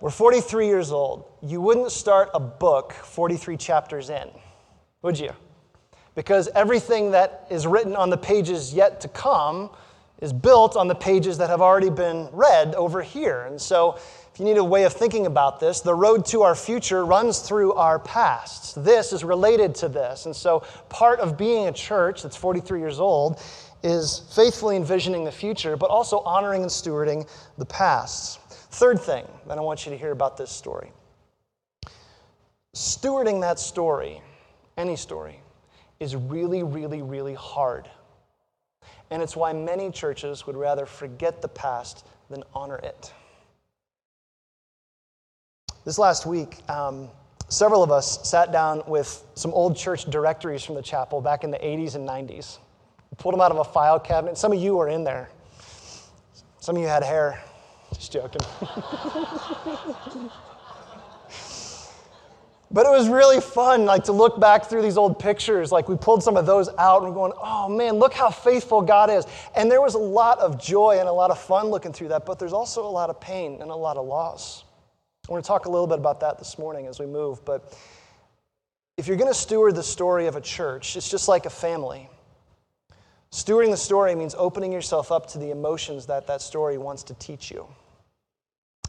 We're 0.02 0.10
43 0.10 0.66
years 0.66 0.92
old. 0.92 1.24
You 1.40 1.62
wouldn't 1.62 1.92
start 1.92 2.28
a 2.34 2.40
book 2.40 2.92
43 2.92 3.56
chapters 3.56 4.10
in, 4.10 4.28
would 5.00 5.18
you? 5.18 5.32
Because 6.14 6.48
everything 6.54 7.12
that 7.12 7.46
is 7.48 7.66
written 7.66 7.96
on 7.96 8.10
the 8.10 8.18
pages 8.18 8.74
yet 8.74 9.00
to 9.00 9.08
come 9.08 9.70
is 10.20 10.30
built 10.30 10.76
on 10.76 10.88
the 10.88 10.94
pages 10.94 11.38
that 11.38 11.48
have 11.48 11.62
already 11.62 11.88
been 11.88 12.28
read 12.32 12.74
over 12.74 13.00
here. 13.00 13.44
And 13.44 13.58
so 13.58 13.98
you 14.42 14.48
need 14.48 14.58
a 14.58 14.64
way 14.64 14.82
of 14.82 14.92
thinking 14.92 15.26
about 15.26 15.60
this, 15.60 15.82
the 15.82 15.94
road 15.94 16.26
to 16.26 16.42
our 16.42 16.56
future 16.56 17.04
runs 17.06 17.38
through 17.38 17.74
our 17.74 18.00
past. 18.00 18.82
This 18.84 19.12
is 19.12 19.22
related 19.22 19.72
to 19.76 19.88
this. 19.88 20.26
And 20.26 20.34
so, 20.34 20.64
part 20.88 21.20
of 21.20 21.38
being 21.38 21.68
a 21.68 21.72
church 21.72 22.24
that's 22.24 22.34
43 22.34 22.80
years 22.80 22.98
old 22.98 23.40
is 23.84 24.24
faithfully 24.34 24.74
envisioning 24.74 25.22
the 25.22 25.30
future, 25.30 25.76
but 25.76 25.90
also 25.90 26.18
honoring 26.20 26.62
and 26.62 26.70
stewarding 26.70 27.28
the 27.56 27.66
past. 27.66 28.40
Third 28.50 29.00
thing 29.00 29.24
that 29.46 29.58
I 29.58 29.60
want 29.60 29.86
you 29.86 29.92
to 29.92 29.98
hear 29.98 30.10
about 30.10 30.36
this 30.36 30.50
story 30.50 30.90
stewarding 32.74 33.42
that 33.42 33.60
story, 33.60 34.22
any 34.76 34.96
story, 34.96 35.38
is 36.00 36.16
really, 36.16 36.64
really, 36.64 37.02
really 37.02 37.34
hard. 37.34 37.88
And 39.10 39.22
it's 39.22 39.36
why 39.36 39.52
many 39.52 39.92
churches 39.92 40.48
would 40.48 40.56
rather 40.56 40.86
forget 40.86 41.42
the 41.42 41.48
past 41.48 42.06
than 42.28 42.42
honor 42.54 42.78
it. 42.78 43.12
This 45.84 45.98
last 45.98 46.26
week, 46.26 46.58
um, 46.70 47.08
several 47.48 47.82
of 47.82 47.90
us 47.90 48.28
sat 48.28 48.52
down 48.52 48.84
with 48.86 49.24
some 49.34 49.52
old 49.52 49.76
church 49.76 50.04
directories 50.04 50.62
from 50.62 50.76
the 50.76 50.82
chapel 50.82 51.20
back 51.20 51.42
in 51.42 51.50
the 51.50 51.58
80s 51.58 51.96
and 51.96 52.08
90s. 52.08 52.58
We 53.10 53.16
pulled 53.16 53.34
them 53.34 53.40
out 53.40 53.50
of 53.50 53.58
a 53.58 53.64
file 53.64 53.98
cabinet. 53.98 54.38
Some 54.38 54.52
of 54.52 54.60
you 54.60 54.76
were 54.76 54.88
in 54.88 55.02
there. 55.02 55.28
Some 56.60 56.76
of 56.76 56.82
you 56.82 56.86
had 56.86 57.02
hair. 57.02 57.42
Just 57.92 58.12
joking. 58.12 58.40
but 62.70 62.86
it 62.86 62.90
was 62.90 63.08
really 63.08 63.40
fun, 63.40 63.84
like 63.84 64.04
to 64.04 64.12
look 64.12 64.38
back 64.38 64.66
through 64.66 64.82
these 64.82 64.96
old 64.96 65.18
pictures. 65.18 65.72
Like 65.72 65.88
we 65.88 65.96
pulled 65.96 66.22
some 66.22 66.36
of 66.36 66.46
those 66.46 66.68
out 66.78 67.02
and 67.02 67.08
we're 67.08 67.16
going, 67.16 67.32
oh 67.42 67.68
man, 67.68 67.94
look 67.94 68.14
how 68.14 68.30
faithful 68.30 68.82
God 68.82 69.10
is. 69.10 69.26
And 69.56 69.68
there 69.68 69.82
was 69.82 69.94
a 69.94 69.98
lot 69.98 70.38
of 70.38 70.62
joy 70.62 70.98
and 71.00 71.08
a 71.08 71.12
lot 71.12 71.32
of 71.32 71.40
fun 71.40 71.66
looking 71.66 71.92
through 71.92 72.06
that, 72.08 72.24
but 72.24 72.38
there's 72.38 72.52
also 72.52 72.86
a 72.86 72.88
lot 72.88 73.10
of 73.10 73.20
pain 73.20 73.60
and 73.60 73.68
a 73.72 73.74
lot 73.74 73.96
of 73.96 74.06
loss. 74.06 74.62
We're 75.28 75.34
going 75.34 75.42
to 75.42 75.46
talk 75.46 75.66
a 75.66 75.70
little 75.70 75.86
bit 75.86 75.98
about 75.98 76.18
that 76.20 76.38
this 76.38 76.58
morning 76.58 76.88
as 76.88 76.98
we 76.98 77.06
move. 77.06 77.44
But 77.44 77.78
if 78.96 79.06
you're 79.06 79.16
going 79.16 79.32
to 79.32 79.38
steward 79.38 79.76
the 79.76 79.82
story 79.82 80.26
of 80.26 80.34
a 80.34 80.40
church, 80.40 80.96
it's 80.96 81.08
just 81.08 81.28
like 81.28 81.46
a 81.46 81.50
family. 81.50 82.10
Stewarding 83.30 83.70
the 83.70 83.76
story 83.76 84.16
means 84.16 84.34
opening 84.36 84.72
yourself 84.72 85.12
up 85.12 85.28
to 85.28 85.38
the 85.38 85.52
emotions 85.52 86.06
that 86.06 86.26
that 86.26 86.42
story 86.42 86.76
wants 86.76 87.04
to 87.04 87.14
teach 87.14 87.52
you 87.52 87.66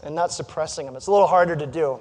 and 0.02 0.16
not 0.16 0.32
suppressing 0.32 0.88
them. 0.88 0.96
It's 0.96 1.08
a 1.08 1.12
little 1.12 1.28
harder 1.28 1.56
to 1.56 1.68
do. 1.68 2.00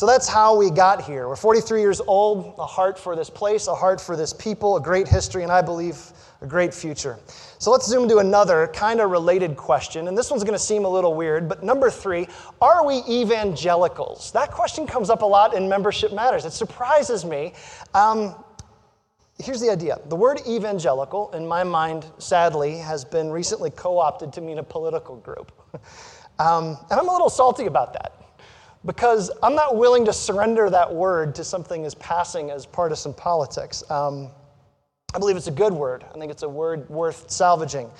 So 0.00 0.06
that's 0.06 0.26
how 0.26 0.56
we 0.56 0.70
got 0.70 1.02
here. 1.02 1.28
We're 1.28 1.36
43 1.36 1.82
years 1.82 2.00
old, 2.00 2.54
a 2.58 2.64
heart 2.64 2.98
for 2.98 3.14
this 3.14 3.28
place, 3.28 3.66
a 3.66 3.74
heart 3.74 4.00
for 4.00 4.16
this 4.16 4.32
people, 4.32 4.78
a 4.78 4.80
great 4.80 5.06
history, 5.06 5.42
and 5.42 5.52
I 5.52 5.60
believe 5.60 5.98
a 6.40 6.46
great 6.46 6.72
future. 6.72 7.18
So 7.58 7.70
let's 7.70 7.86
zoom 7.86 8.08
to 8.08 8.16
another 8.16 8.68
kind 8.68 9.02
of 9.02 9.10
related 9.10 9.58
question. 9.58 10.08
And 10.08 10.16
this 10.16 10.30
one's 10.30 10.42
going 10.42 10.54
to 10.54 10.58
seem 10.58 10.86
a 10.86 10.88
little 10.88 11.12
weird, 11.12 11.50
but 11.50 11.62
number 11.62 11.90
three 11.90 12.28
are 12.62 12.86
we 12.86 13.02
evangelicals? 13.10 14.32
That 14.32 14.52
question 14.52 14.86
comes 14.86 15.10
up 15.10 15.20
a 15.20 15.26
lot 15.26 15.52
in 15.52 15.68
Membership 15.68 16.14
Matters. 16.14 16.46
It 16.46 16.52
surprises 16.52 17.26
me. 17.26 17.52
Um, 17.92 18.34
here's 19.38 19.60
the 19.60 19.68
idea 19.68 20.00
the 20.06 20.16
word 20.16 20.40
evangelical, 20.48 21.30
in 21.32 21.46
my 21.46 21.62
mind, 21.62 22.06
sadly, 22.16 22.78
has 22.78 23.04
been 23.04 23.30
recently 23.30 23.68
co 23.68 23.98
opted 23.98 24.32
to 24.32 24.40
mean 24.40 24.60
a 24.60 24.64
political 24.64 25.16
group. 25.16 25.52
um, 26.38 26.78
and 26.90 26.98
I'm 26.98 27.06
a 27.06 27.12
little 27.12 27.28
salty 27.28 27.66
about 27.66 27.92
that 27.92 28.19
because 28.84 29.30
I'm 29.42 29.54
not 29.54 29.76
willing 29.76 30.04
to 30.06 30.12
surrender 30.12 30.70
that 30.70 30.92
word 30.92 31.34
to 31.36 31.44
something 31.44 31.84
as 31.84 31.94
passing 31.96 32.50
as 32.50 32.64
partisan 32.64 33.12
politics. 33.12 33.88
Um, 33.90 34.30
I 35.14 35.18
believe 35.18 35.36
it's 35.36 35.48
a 35.48 35.52
good 35.52 35.72
word. 35.72 36.04
I 36.14 36.18
think 36.18 36.30
it's 36.30 36.44
a 36.44 36.48
word 36.48 36.88
worth 36.88 37.30
salvaging. 37.30 37.90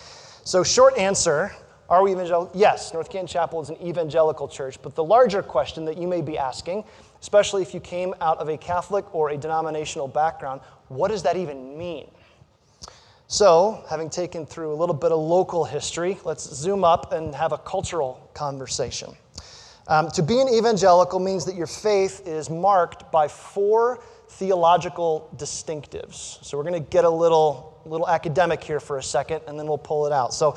So, 0.44 0.62
short 0.62 0.96
answer 0.96 1.52
are 1.90 2.04
we 2.04 2.12
evangelical? 2.12 2.56
Yes, 2.58 2.94
North 2.94 3.10
Canton 3.10 3.26
Chapel 3.26 3.60
is 3.60 3.68
an 3.68 3.76
evangelical 3.82 4.46
church. 4.46 4.80
But 4.80 4.94
the 4.94 5.02
larger 5.02 5.42
question 5.42 5.84
that 5.86 5.98
you 5.98 6.06
may 6.06 6.22
be 6.22 6.38
asking, 6.38 6.84
especially 7.20 7.62
if 7.62 7.74
you 7.74 7.80
came 7.80 8.14
out 8.20 8.38
of 8.38 8.48
a 8.48 8.56
Catholic 8.56 9.12
or 9.12 9.30
a 9.30 9.36
denominational 9.36 10.06
background, 10.06 10.60
what 10.86 11.08
does 11.08 11.24
that 11.24 11.36
even 11.36 11.76
mean? 11.76 12.08
So, 13.26 13.84
having 13.90 14.08
taken 14.08 14.46
through 14.46 14.72
a 14.72 14.76
little 14.76 14.94
bit 14.94 15.10
of 15.10 15.18
local 15.18 15.64
history, 15.64 16.18
let's 16.24 16.44
zoom 16.54 16.84
up 16.84 17.12
and 17.12 17.34
have 17.34 17.52
a 17.52 17.58
cultural 17.58 18.30
conversation. 18.34 19.10
Um, 19.90 20.08
to 20.12 20.22
be 20.22 20.40
an 20.40 20.48
evangelical 20.48 21.18
means 21.18 21.44
that 21.46 21.56
your 21.56 21.66
faith 21.66 22.22
is 22.24 22.48
marked 22.48 23.10
by 23.10 23.26
four 23.26 24.00
theological 24.28 25.28
distinctives. 25.34 26.42
So 26.44 26.56
we're 26.56 26.62
going 26.62 26.80
to 26.80 26.90
get 26.90 27.04
a 27.04 27.10
little, 27.10 27.82
little 27.84 28.08
academic 28.08 28.62
here 28.62 28.78
for 28.78 28.98
a 28.98 29.02
second, 29.02 29.42
and 29.48 29.58
then 29.58 29.66
we'll 29.66 29.78
pull 29.78 30.06
it 30.06 30.12
out. 30.12 30.32
So, 30.32 30.52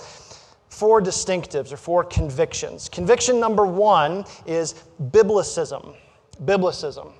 four 0.70 1.02
distinctives 1.02 1.72
or 1.72 1.78
four 1.78 2.04
convictions. 2.04 2.88
Conviction 2.90 3.40
number 3.40 3.66
one 3.66 4.26
is 4.46 4.76
biblicism. 5.02 5.96
Biblicism. 6.46 7.12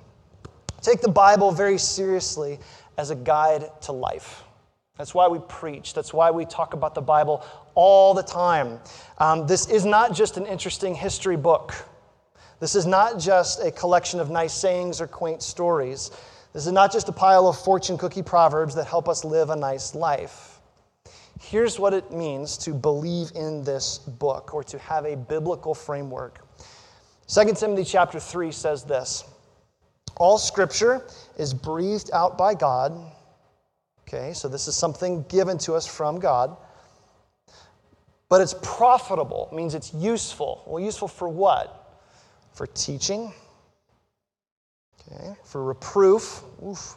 Take 0.82 1.00
the 1.00 1.10
Bible 1.10 1.50
very 1.50 1.78
seriously 1.78 2.60
as 2.96 3.10
a 3.10 3.16
guide 3.16 3.68
to 3.82 3.92
life. 3.92 4.44
That's 4.98 5.14
why 5.14 5.26
we 5.26 5.40
preach. 5.48 5.94
That's 5.94 6.14
why 6.14 6.30
we 6.30 6.44
talk 6.44 6.74
about 6.74 6.94
the 6.94 7.02
Bible 7.02 7.44
all 7.74 8.14
the 8.14 8.22
time. 8.22 8.78
Um, 9.18 9.48
this 9.48 9.68
is 9.68 9.84
not 9.84 10.14
just 10.14 10.36
an 10.36 10.46
interesting 10.46 10.94
history 10.94 11.36
book. 11.36 11.74
This 12.64 12.74
is 12.74 12.86
not 12.86 13.18
just 13.18 13.62
a 13.62 13.70
collection 13.70 14.20
of 14.20 14.30
nice 14.30 14.54
sayings 14.54 14.98
or 14.98 15.06
quaint 15.06 15.42
stories. 15.42 16.10
This 16.54 16.66
is 16.66 16.72
not 16.72 16.90
just 16.90 17.10
a 17.10 17.12
pile 17.12 17.46
of 17.46 17.58
fortune 17.58 17.98
cookie 17.98 18.22
proverbs 18.22 18.74
that 18.76 18.86
help 18.86 19.06
us 19.06 19.22
live 19.22 19.50
a 19.50 19.56
nice 19.56 19.94
life. 19.94 20.60
Here's 21.38 21.78
what 21.78 21.92
it 21.92 22.10
means 22.10 22.56
to 22.56 22.72
believe 22.72 23.32
in 23.34 23.64
this 23.64 23.98
book 23.98 24.54
or 24.54 24.64
to 24.64 24.78
have 24.78 25.04
a 25.04 25.14
biblical 25.14 25.74
framework. 25.74 26.38
2 27.26 27.52
Timothy 27.52 27.84
chapter 27.84 28.18
3 28.18 28.50
says 28.50 28.82
this 28.82 29.24
All 30.16 30.38
scripture 30.38 31.06
is 31.36 31.52
breathed 31.52 32.08
out 32.14 32.38
by 32.38 32.54
God. 32.54 32.98
Okay, 34.08 34.32
so 34.32 34.48
this 34.48 34.68
is 34.68 34.74
something 34.74 35.22
given 35.24 35.58
to 35.58 35.74
us 35.74 35.86
from 35.86 36.18
God. 36.18 36.56
But 38.30 38.40
it's 38.40 38.54
profitable, 38.62 39.50
means 39.52 39.74
it's 39.74 39.92
useful. 39.92 40.64
Well, 40.66 40.82
useful 40.82 41.08
for 41.08 41.28
what? 41.28 41.82
For 42.54 42.66
teaching, 42.68 43.32
okay, 45.00 45.34
for 45.44 45.64
reproof, 45.64 46.42
oof, 46.64 46.96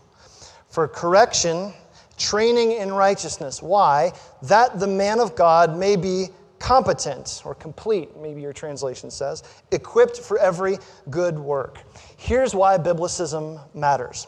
for 0.70 0.88
correction, 0.88 1.74
training 2.18 2.74
in 2.74 2.94
righteousness. 2.94 3.62
Why? 3.62 4.12
That 4.44 4.80
the 4.80 4.88
man 4.88 5.20
of 5.20 5.36
God 5.36 5.78
may 5.78 5.96
be 5.96 6.28
competent 6.60 7.42
or 7.46 7.54
complete, 7.56 8.16
maybe 8.18 8.42
your 8.42 8.54
translation 8.54 9.12
says, 9.12 9.44
equipped 9.72 10.18
for 10.20 10.40
every 10.40 10.78
good 11.10 11.38
work. 11.38 11.80
Here's 12.18 12.56
why 12.56 12.78
biblicism 12.78 13.60
matters. 13.76 14.28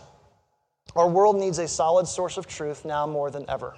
Our 0.96 1.10
world 1.10 1.38
needs 1.38 1.60
a 1.60 1.68
solid 1.68 2.08
source 2.08 2.38
of 2.38 2.48
truth 2.48 2.86
now 2.86 3.06
more 3.06 3.32
than 3.32 3.46
ever. 3.48 3.76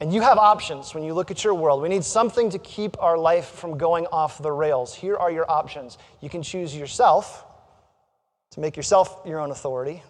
And 0.00 0.12
you 0.12 0.20
have 0.20 0.38
options 0.38 0.94
when 0.94 1.02
you 1.02 1.12
look 1.12 1.30
at 1.30 1.42
your 1.42 1.54
world. 1.54 1.82
We 1.82 1.88
need 1.88 2.04
something 2.04 2.50
to 2.50 2.58
keep 2.58 3.00
our 3.02 3.18
life 3.18 3.46
from 3.46 3.76
going 3.76 4.06
off 4.06 4.40
the 4.40 4.52
rails. 4.52 4.94
Here 4.94 5.16
are 5.16 5.30
your 5.30 5.50
options. 5.50 5.98
You 6.20 6.30
can 6.30 6.42
choose 6.42 6.76
yourself 6.76 7.44
to 8.50 8.60
make 8.60 8.76
yourself 8.76 9.20
your 9.26 9.40
own 9.40 9.50
authority, 9.50 10.02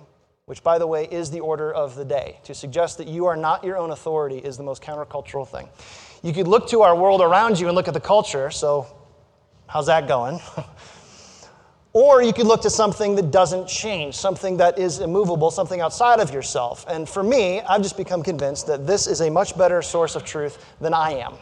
which, 0.44 0.62
by 0.62 0.78
the 0.78 0.86
way, 0.86 1.08
is 1.10 1.30
the 1.30 1.40
order 1.40 1.72
of 1.72 1.94
the 1.94 2.04
day. 2.04 2.38
To 2.44 2.54
suggest 2.54 2.98
that 2.98 3.08
you 3.08 3.26
are 3.26 3.36
not 3.36 3.64
your 3.64 3.78
own 3.78 3.90
authority 3.90 4.38
is 4.38 4.58
the 4.58 4.62
most 4.62 4.82
countercultural 4.82 5.48
thing. 5.48 5.68
You 6.22 6.34
could 6.34 6.48
look 6.48 6.68
to 6.68 6.82
our 6.82 6.94
world 6.94 7.22
around 7.22 7.58
you 7.58 7.68
and 7.68 7.74
look 7.74 7.88
at 7.88 7.94
the 7.94 8.00
culture. 8.00 8.50
So, 8.50 8.86
how's 9.66 9.86
that 9.86 10.06
going? 10.06 10.38
Or 11.98 12.22
you 12.22 12.32
could 12.32 12.46
look 12.46 12.62
to 12.62 12.70
something 12.70 13.16
that 13.16 13.32
doesn't 13.32 13.66
change, 13.66 14.14
something 14.14 14.58
that 14.58 14.78
is 14.78 15.00
immovable, 15.00 15.50
something 15.50 15.80
outside 15.80 16.20
of 16.20 16.32
yourself. 16.32 16.86
And 16.88 17.08
for 17.08 17.24
me, 17.24 17.60
I've 17.62 17.82
just 17.82 17.96
become 17.96 18.22
convinced 18.22 18.68
that 18.68 18.86
this 18.86 19.08
is 19.08 19.20
a 19.20 19.28
much 19.28 19.58
better 19.58 19.82
source 19.82 20.14
of 20.14 20.24
truth 20.24 20.64
than 20.80 20.94
I 20.94 21.14
am. 21.14 21.34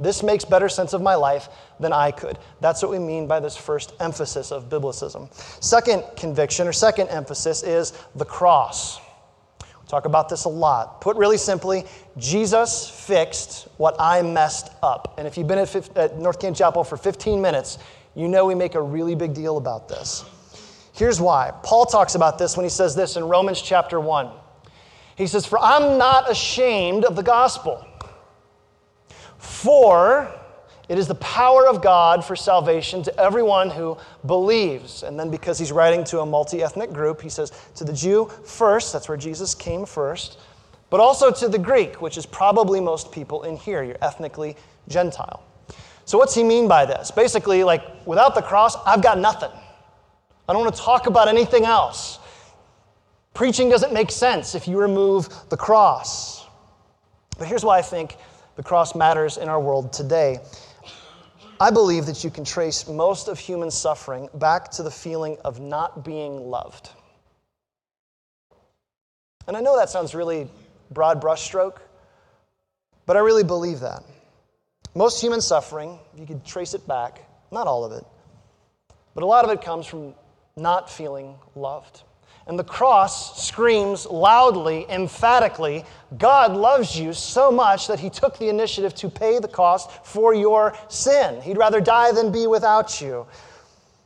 This 0.00 0.22
makes 0.22 0.46
better 0.46 0.70
sense 0.70 0.94
of 0.94 1.02
my 1.02 1.14
life 1.14 1.50
than 1.78 1.92
I 1.92 2.10
could. 2.10 2.38
That's 2.62 2.80
what 2.80 2.90
we 2.90 2.98
mean 2.98 3.26
by 3.26 3.38
this 3.38 3.54
first 3.54 3.92
emphasis 4.00 4.50
of 4.50 4.70
biblicism. 4.70 5.30
Second 5.62 6.04
conviction 6.16 6.66
or 6.66 6.72
second 6.72 7.08
emphasis 7.08 7.62
is 7.62 7.92
the 8.14 8.24
cross. 8.24 9.00
We 9.60 9.88
talk 9.88 10.06
about 10.06 10.30
this 10.30 10.44
a 10.44 10.48
lot. 10.48 11.02
Put 11.02 11.18
really 11.18 11.36
simply, 11.36 11.84
Jesus 12.16 12.88
fixed 12.88 13.68
what 13.76 13.94
I 13.98 14.22
messed 14.22 14.70
up. 14.82 15.16
And 15.18 15.26
if 15.26 15.36
you've 15.36 15.48
been 15.48 15.58
at, 15.58 16.18
North 16.18 16.40
Canton 16.40 16.54
Chapel 16.54 16.82
for 16.82 16.96
15 16.96 17.42
minutes, 17.42 17.76
you 18.18 18.26
know 18.26 18.46
we 18.46 18.56
make 18.56 18.74
a 18.74 18.82
really 18.82 19.14
big 19.14 19.32
deal 19.32 19.58
about 19.58 19.88
this. 19.88 20.24
Here's 20.92 21.20
why. 21.20 21.52
Paul 21.62 21.86
talks 21.86 22.16
about 22.16 22.36
this 22.36 22.56
when 22.56 22.64
he 22.64 22.70
says 22.70 22.96
this 22.96 23.14
in 23.14 23.22
Romans 23.22 23.62
chapter 23.62 24.00
1. 24.00 24.28
He 25.14 25.28
says, 25.28 25.46
For 25.46 25.56
I'm 25.60 25.98
not 25.98 26.28
ashamed 26.28 27.04
of 27.04 27.14
the 27.14 27.22
gospel, 27.22 27.86
for 29.38 30.34
it 30.88 30.98
is 30.98 31.06
the 31.06 31.14
power 31.14 31.68
of 31.68 31.80
God 31.80 32.24
for 32.24 32.34
salvation 32.34 33.04
to 33.04 33.20
everyone 33.20 33.70
who 33.70 33.96
believes. 34.26 35.04
And 35.04 35.16
then, 35.16 35.30
because 35.30 35.56
he's 35.56 35.70
writing 35.70 36.02
to 36.06 36.18
a 36.18 36.26
multi 36.26 36.60
ethnic 36.60 36.92
group, 36.92 37.20
he 37.20 37.28
says, 37.28 37.52
To 37.76 37.84
the 37.84 37.92
Jew 37.92 38.28
first, 38.44 38.92
that's 38.92 39.08
where 39.08 39.16
Jesus 39.16 39.54
came 39.54 39.86
first, 39.86 40.40
but 40.90 40.98
also 40.98 41.30
to 41.30 41.48
the 41.48 41.58
Greek, 41.58 42.02
which 42.02 42.18
is 42.18 42.26
probably 42.26 42.80
most 42.80 43.12
people 43.12 43.44
in 43.44 43.56
here. 43.56 43.84
You're 43.84 44.02
ethnically 44.02 44.56
Gentile. 44.88 45.44
So, 46.08 46.16
what's 46.16 46.34
he 46.34 46.42
mean 46.42 46.68
by 46.68 46.86
this? 46.86 47.10
Basically, 47.10 47.64
like, 47.64 47.82
without 48.06 48.34
the 48.34 48.40
cross, 48.40 48.76
I've 48.86 49.02
got 49.02 49.18
nothing. 49.18 49.50
I 50.48 50.54
don't 50.54 50.62
want 50.62 50.74
to 50.74 50.80
talk 50.80 51.06
about 51.06 51.28
anything 51.28 51.66
else. 51.66 52.18
Preaching 53.34 53.68
doesn't 53.68 53.92
make 53.92 54.10
sense 54.10 54.54
if 54.54 54.66
you 54.66 54.80
remove 54.80 55.28
the 55.50 55.56
cross. 55.58 56.46
But 57.36 57.46
here's 57.46 57.62
why 57.62 57.76
I 57.76 57.82
think 57.82 58.16
the 58.56 58.62
cross 58.62 58.94
matters 58.94 59.36
in 59.36 59.50
our 59.50 59.60
world 59.60 59.92
today. 59.92 60.38
I 61.60 61.70
believe 61.70 62.06
that 62.06 62.24
you 62.24 62.30
can 62.30 62.42
trace 62.42 62.88
most 62.88 63.28
of 63.28 63.38
human 63.38 63.70
suffering 63.70 64.30
back 64.32 64.70
to 64.70 64.82
the 64.82 64.90
feeling 64.90 65.36
of 65.44 65.60
not 65.60 66.06
being 66.06 66.48
loved. 66.48 66.88
And 69.46 69.58
I 69.58 69.60
know 69.60 69.76
that 69.76 69.90
sounds 69.90 70.14
really 70.14 70.48
broad 70.90 71.20
brushstroke, 71.20 71.80
but 73.04 73.18
I 73.18 73.20
really 73.20 73.44
believe 73.44 73.80
that. 73.80 74.02
Most 74.98 75.20
human 75.20 75.40
suffering, 75.40 75.96
you 76.16 76.26
could 76.26 76.44
trace 76.44 76.74
it 76.74 76.84
back, 76.88 77.22
not 77.52 77.68
all 77.68 77.84
of 77.84 77.92
it, 77.92 78.04
but 79.14 79.22
a 79.22 79.26
lot 79.26 79.44
of 79.44 79.50
it 79.52 79.62
comes 79.62 79.86
from 79.86 80.12
not 80.56 80.90
feeling 80.90 81.36
loved. 81.54 82.02
And 82.48 82.58
the 82.58 82.64
cross 82.64 83.46
screams 83.46 84.06
loudly, 84.06 84.86
emphatically, 84.90 85.84
God 86.18 86.52
loves 86.52 86.98
you 86.98 87.12
so 87.12 87.52
much 87.52 87.86
that 87.86 88.00
he 88.00 88.10
took 88.10 88.38
the 88.38 88.48
initiative 88.48 88.92
to 88.96 89.08
pay 89.08 89.38
the 89.38 89.46
cost 89.46 90.04
for 90.04 90.34
your 90.34 90.76
sin. 90.88 91.40
He'd 91.42 91.58
rather 91.58 91.80
die 91.80 92.10
than 92.10 92.32
be 92.32 92.48
without 92.48 93.00
you. 93.00 93.24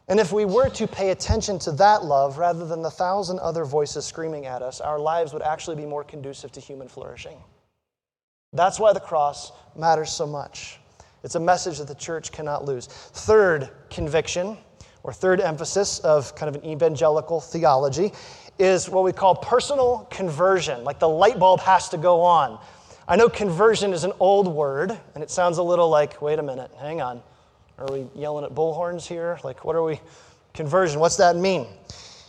And 0.08 0.20
if 0.20 0.30
we 0.30 0.44
were 0.44 0.68
to 0.68 0.86
pay 0.86 1.08
attention 1.08 1.58
to 1.60 1.72
that 1.72 2.04
love 2.04 2.36
rather 2.36 2.66
than 2.66 2.82
the 2.82 2.90
thousand 2.90 3.38
other 3.38 3.64
voices 3.64 4.04
screaming 4.04 4.44
at 4.44 4.60
us, 4.60 4.78
our 4.82 4.98
lives 4.98 5.32
would 5.32 5.40
actually 5.40 5.76
be 5.76 5.86
more 5.86 6.04
conducive 6.04 6.52
to 6.52 6.60
human 6.60 6.88
flourishing. 6.88 7.38
That's 8.52 8.78
why 8.78 8.92
the 8.92 9.00
cross 9.00 9.52
matters 9.74 10.12
so 10.12 10.26
much. 10.26 10.80
It's 11.22 11.34
a 11.34 11.40
message 11.40 11.78
that 11.78 11.88
the 11.88 11.94
church 11.94 12.32
cannot 12.32 12.64
lose. 12.64 12.86
Third 12.86 13.70
conviction, 13.90 14.56
or 15.02 15.12
third 15.12 15.40
emphasis 15.40 15.98
of 16.00 16.34
kind 16.34 16.54
of 16.54 16.62
an 16.62 16.68
evangelical 16.68 17.40
theology, 17.40 18.12
is 18.58 18.88
what 18.88 19.04
we 19.04 19.12
call 19.12 19.34
personal 19.34 20.06
conversion. 20.10 20.84
Like 20.84 20.98
the 20.98 21.08
light 21.08 21.38
bulb 21.38 21.60
has 21.60 21.88
to 21.90 21.96
go 21.96 22.20
on. 22.22 22.60
I 23.08 23.16
know 23.16 23.28
conversion 23.28 23.92
is 23.92 24.04
an 24.04 24.12
old 24.20 24.46
word, 24.48 24.96
and 25.14 25.22
it 25.22 25.30
sounds 25.30 25.58
a 25.58 25.62
little 25.62 25.88
like, 25.88 26.22
wait 26.22 26.38
a 26.38 26.42
minute, 26.42 26.70
hang 26.78 27.00
on. 27.00 27.22
Are 27.78 27.86
we 27.90 28.06
yelling 28.14 28.44
at 28.44 28.52
bullhorns 28.52 29.06
here? 29.06 29.38
Like, 29.42 29.64
what 29.64 29.74
are 29.74 29.82
we? 29.82 30.00
Conversion, 30.54 31.00
what's 31.00 31.16
that 31.16 31.34
mean? 31.34 31.66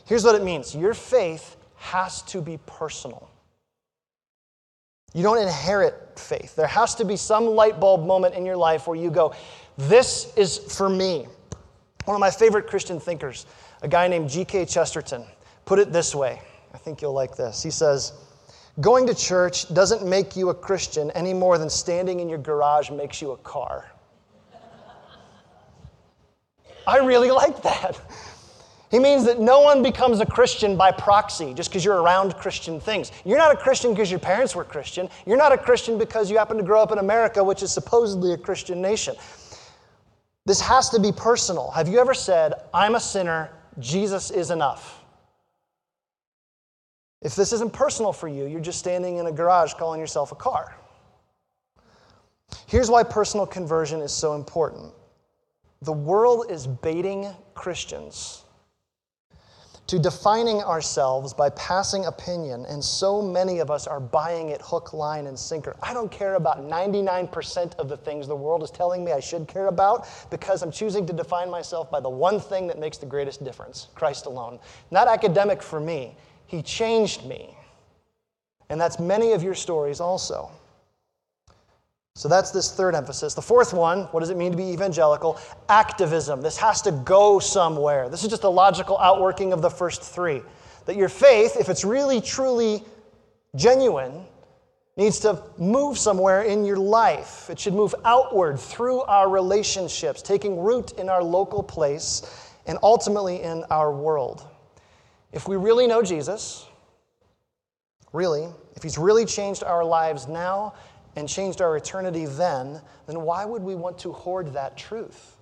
Here's 0.05 0.23
what 0.23 0.35
it 0.35 0.43
means 0.43 0.75
your 0.75 0.93
faith 0.93 1.57
has 1.77 2.21
to 2.23 2.41
be 2.41 2.57
personal. 2.65 3.29
You 5.13 5.23
don't 5.23 5.37
inherit 5.37 6.19
faith. 6.19 6.55
There 6.55 6.67
has 6.67 6.95
to 6.95 7.05
be 7.05 7.15
some 7.15 7.45
light 7.45 7.79
bulb 7.79 8.05
moment 8.05 8.35
in 8.35 8.45
your 8.45 8.57
life 8.57 8.87
where 8.87 8.97
you 8.97 9.11
go, 9.11 9.33
This 9.77 10.33
is 10.35 10.57
for 10.57 10.89
me. 10.89 11.27
One 12.05 12.15
of 12.15 12.19
my 12.19 12.31
favorite 12.31 12.67
Christian 12.67 12.99
thinkers, 12.99 13.45
a 13.81 13.87
guy 13.87 14.07
named 14.07 14.29
G.K. 14.29 14.65
Chesterton, 14.65 15.23
put 15.65 15.79
it 15.79 15.93
this 15.93 16.13
way. 16.13 16.41
I 16.73 16.77
think 16.77 17.01
you'll 17.01 17.13
like 17.13 17.37
this. 17.37 17.63
He 17.63 17.71
says, 17.71 18.13
Going 18.81 19.05
to 19.05 19.13
church 19.13 19.71
doesn't 19.73 20.05
make 20.05 20.35
you 20.35 20.49
a 20.49 20.53
Christian 20.53 21.11
any 21.11 21.33
more 21.33 21.59
than 21.59 21.69
standing 21.69 22.19
in 22.19 22.27
your 22.27 22.39
garage 22.39 22.89
makes 22.89 23.21
you 23.21 23.31
a 23.31 23.37
car. 23.37 23.91
I 26.87 26.97
really 26.97 27.31
like 27.31 27.61
that. 27.61 27.99
He 28.93 28.99
means 28.99 29.25
that 29.25 29.39
no 29.39 29.59
one 29.59 29.81
becomes 29.81 30.19
a 30.19 30.25
Christian 30.25 30.77
by 30.77 30.91
proxy 30.91 31.55
just 31.55 31.71
because 31.71 31.83
you're 31.83 32.03
around 32.03 32.35
Christian 32.35 32.79
things. 32.79 33.11
You're 33.25 33.39
not 33.39 33.51
a 33.51 33.57
Christian 33.57 33.91
because 33.91 34.11
your 34.11 34.19
parents 34.19 34.55
were 34.55 34.63
Christian. 34.63 35.09
You're 35.25 35.35
not 35.35 35.51
a 35.51 35.57
Christian 35.57 35.97
because 35.97 36.29
you 36.29 36.37
happen 36.37 36.57
to 36.57 36.63
grow 36.63 36.79
up 36.79 36.91
in 36.91 36.99
America, 36.99 37.43
which 37.43 37.63
is 37.63 37.71
supposedly 37.71 38.33
a 38.33 38.37
Christian 38.37 38.83
nation. 38.83 39.15
This 40.45 40.61
has 40.61 40.89
to 40.89 40.99
be 40.99 41.11
personal. 41.11 41.71
Have 41.71 41.87
you 41.87 41.97
ever 41.97 42.13
said, 42.13 42.53
I'm 42.71 42.93
a 42.93 42.99
sinner, 42.99 43.49
Jesus 43.79 44.29
is 44.29 44.51
enough? 44.51 45.03
If 47.23 47.35
this 47.35 47.51
isn't 47.51 47.73
personal 47.73 48.13
for 48.13 48.27
you, 48.27 48.45
you're 48.45 48.61
just 48.61 48.77
standing 48.77 49.17
in 49.17 49.25
a 49.25 49.31
garage 49.31 49.73
calling 49.73 49.99
yourself 49.99 50.31
a 50.31 50.35
car. 50.35 50.77
Here's 52.67 52.91
why 52.91 53.01
personal 53.01 53.47
conversion 53.47 54.01
is 54.01 54.11
so 54.11 54.35
important 54.35 54.93
the 55.81 55.91
world 55.91 56.51
is 56.51 56.67
baiting 56.67 57.27
Christians 57.55 58.42
to 59.87 59.99
defining 59.99 60.61
ourselves 60.61 61.33
by 61.33 61.49
passing 61.51 62.05
opinion, 62.05 62.65
and 62.67 62.83
so 62.83 63.21
many 63.21 63.59
of 63.59 63.69
us 63.69 63.85
are 63.85 63.99
buying 63.99 64.49
it 64.49 64.61
hook, 64.61 64.93
line, 64.93 65.27
and 65.27 65.37
sinker. 65.37 65.75
I 65.83 65.93
don't 65.93 66.11
care 66.11 66.35
about 66.35 66.61
99% 66.63 67.75
of 67.75 67.89
the 67.89 67.97
things 67.97 68.27
the 68.27 68.35
world 68.35 68.63
is 68.63 68.71
telling 68.71 69.03
me 69.03 69.11
I 69.11 69.19
should 69.19 69.47
care 69.47 69.67
about 69.67 70.07
because 70.29 70.61
I'm 70.61 70.71
choosing 70.71 71.05
to 71.07 71.13
define 71.13 71.49
myself 71.49 71.91
by 71.91 71.99
the 71.99 72.09
one 72.09 72.39
thing 72.39 72.65
that 72.67 72.79
makes 72.79 72.97
the 72.97 73.05
greatest 73.05 73.43
difference 73.43 73.89
Christ 73.93 74.25
alone. 74.25 74.59
Not 74.89 75.07
academic 75.07 75.61
for 75.61 75.79
me, 75.79 76.15
He 76.47 76.61
changed 76.61 77.25
me. 77.25 77.57
And 78.69 78.79
that's 78.79 78.99
many 78.99 79.33
of 79.33 79.43
your 79.43 79.55
stories 79.55 79.99
also. 79.99 80.49
So 82.15 82.29
that's 82.29 82.51
this 82.51 82.71
third 82.71 82.93
emphasis. 82.93 83.33
The 83.33 83.41
fourth 83.41 83.73
one, 83.73 84.03
what 84.11 84.19
does 84.19 84.29
it 84.29 84.37
mean 84.37 84.51
to 84.51 84.57
be 84.57 84.71
evangelical? 84.71 85.39
Activism. 85.67 86.41
This 86.41 86.57
has 86.57 86.81
to 86.83 86.91
go 86.91 87.39
somewhere. 87.39 88.07
This 88.07 88.23
is 88.23 88.29
just 88.29 88.43
a 88.43 88.49
logical 88.49 88.99
outworking 88.99 89.51
of 89.51 89.61
the 89.63 89.69
first 89.69 90.03
three. 90.03 90.41
That 90.85 90.95
your 90.95 91.09
faith, 91.09 91.57
if 91.59 91.69
it's 91.69 91.83
really, 91.83 92.21
truly 92.21 92.83
genuine, 93.55 94.25
needs 94.95 95.19
to 95.21 95.41
move 95.57 95.97
somewhere 95.97 96.43
in 96.43 96.65
your 96.65 96.77
life. 96.77 97.49
It 97.49 97.59
should 97.59 97.73
move 97.73 97.95
outward 98.05 98.59
through 98.59 99.01
our 99.01 99.27
relationships, 99.27 100.21
taking 100.21 100.59
root 100.59 100.91
in 100.99 101.09
our 101.09 101.23
local 101.23 101.63
place 101.63 102.51
and 102.67 102.77
ultimately 102.83 103.41
in 103.41 103.63
our 103.71 103.91
world. 103.91 104.47
If 105.31 105.47
we 105.47 105.55
really 105.55 105.87
know 105.87 106.03
Jesus, 106.03 106.67
really, 108.11 108.47
if 108.75 108.83
he's 108.83 108.99
really 108.99 109.25
changed 109.25 109.63
our 109.63 109.83
lives 109.83 110.27
now, 110.27 110.75
and 111.15 111.29
changed 111.29 111.61
our 111.61 111.77
eternity 111.77 112.25
then, 112.25 112.81
then 113.07 113.21
why 113.21 113.45
would 113.45 113.61
we 113.61 113.75
want 113.75 113.97
to 113.99 114.11
hoard 114.11 114.53
that 114.53 114.77
truth? 114.77 115.37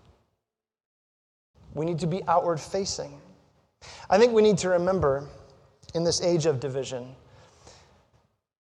We 1.74 1.86
need 1.86 2.00
to 2.00 2.08
be 2.08 2.22
outward 2.28 2.60
facing. 2.60 3.20
I 4.10 4.18
think 4.18 4.34
we 4.34 4.42
need 4.42 4.58
to 4.60 4.70
remember 4.70 5.28
in 5.94 6.04
this 6.04 6.22
age 6.22 6.46
of 6.46 6.60
division 6.60 7.16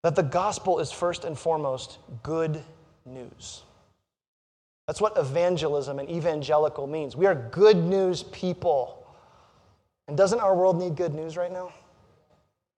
that 0.04 0.15
the 0.15 0.24
gospel 0.24 0.80
is 0.80 0.91
first 0.91 1.26
and 1.26 1.38
foremost 1.38 2.00
good 2.24 2.63
news. 3.06 3.63
That's 4.88 5.00
what 5.00 5.17
evangelism 5.17 6.00
and 6.00 6.10
evangelical 6.10 6.88
means. 6.88 7.15
We 7.15 7.26
are 7.26 7.36
good 7.36 7.78
news 7.78 8.24
people. 8.24 9.06
And 10.08 10.17
doesn't 10.17 10.39
our 10.39 10.56
world 10.56 10.78
need 10.78 10.95
good 10.95 11.13
news 11.13 11.38
right 11.38 11.52
now? 11.52 11.71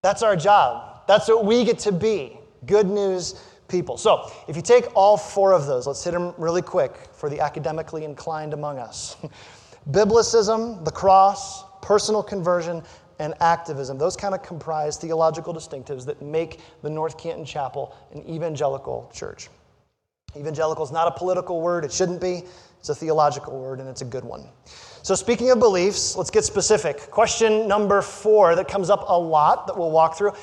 That's 0.02 0.22
our 0.22 0.36
job. 0.36 1.02
That's 1.08 1.28
what 1.28 1.46
we 1.46 1.64
get 1.64 1.80
to 1.80 1.92
be 1.92 2.38
good 2.66 2.88
news 2.88 3.36
people. 3.74 3.98
So, 3.98 4.32
if 4.48 4.56
you 4.56 4.62
take 4.62 4.86
all 4.96 5.18
four 5.18 5.52
of 5.52 5.66
those, 5.66 5.88
let's 5.88 6.04
hit 6.04 6.12
them 6.12 6.34
really 6.38 6.62
quick 6.62 7.10
for 7.12 7.28
the 7.28 7.40
academically 7.42 8.06
inclined 8.06 8.54
among 8.54 8.78
us 8.78 9.18
Biblicism, 9.92 10.86
the 10.86 10.92
cross, 10.92 11.66
personal 11.82 12.24
conversion, 12.24 12.84
and 13.20 13.34
activism. 13.42 13.98
Those 13.98 14.16
kind 14.16 14.34
of 14.34 14.44
comprise 14.44 14.96
theological 14.98 15.54
distinctives 15.54 16.06
that 16.06 16.22
make 16.22 16.62
the 16.84 16.90
North 16.90 17.18
Canton 17.18 17.44
Chapel 17.46 17.96
an 18.14 18.24
evangelical 18.30 19.12
church. 19.14 19.50
Evangelical 20.38 20.86
is 20.86 20.92
not 20.92 21.08
a 21.08 21.12
political 21.12 21.60
word, 21.60 21.84
it 21.84 21.92
shouldn't 21.92 22.22
be. 22.22 22.44
It's 22.80 22.90
a 22.90 22.96
theological 22.96 23.60
word, 23.60 23.80
and 23.80 23.90
it's 23.90 24.02
a 24.02 24.06
good 24.06 24.24
one. 24.24 24.48
So, 25.02 25.16
speaking 25.16 25.50
of 25.52 25.60
beliefs, 25.60 26.16
let's 26.16 26.30
get 26.30 26.44
specific. 26.44 27.10
Question 27.12 27.68
number 27.68 28.02
four 28.02 28.56
that 28.56 28.68
comes 28.68 28.90
up 28.90 29.04
a 29.08 29.20
lot 29.20 29.68
that 29.68 29.78
we'll 29.78 29.92
walk 29.92 30.18
through 30.18 30.34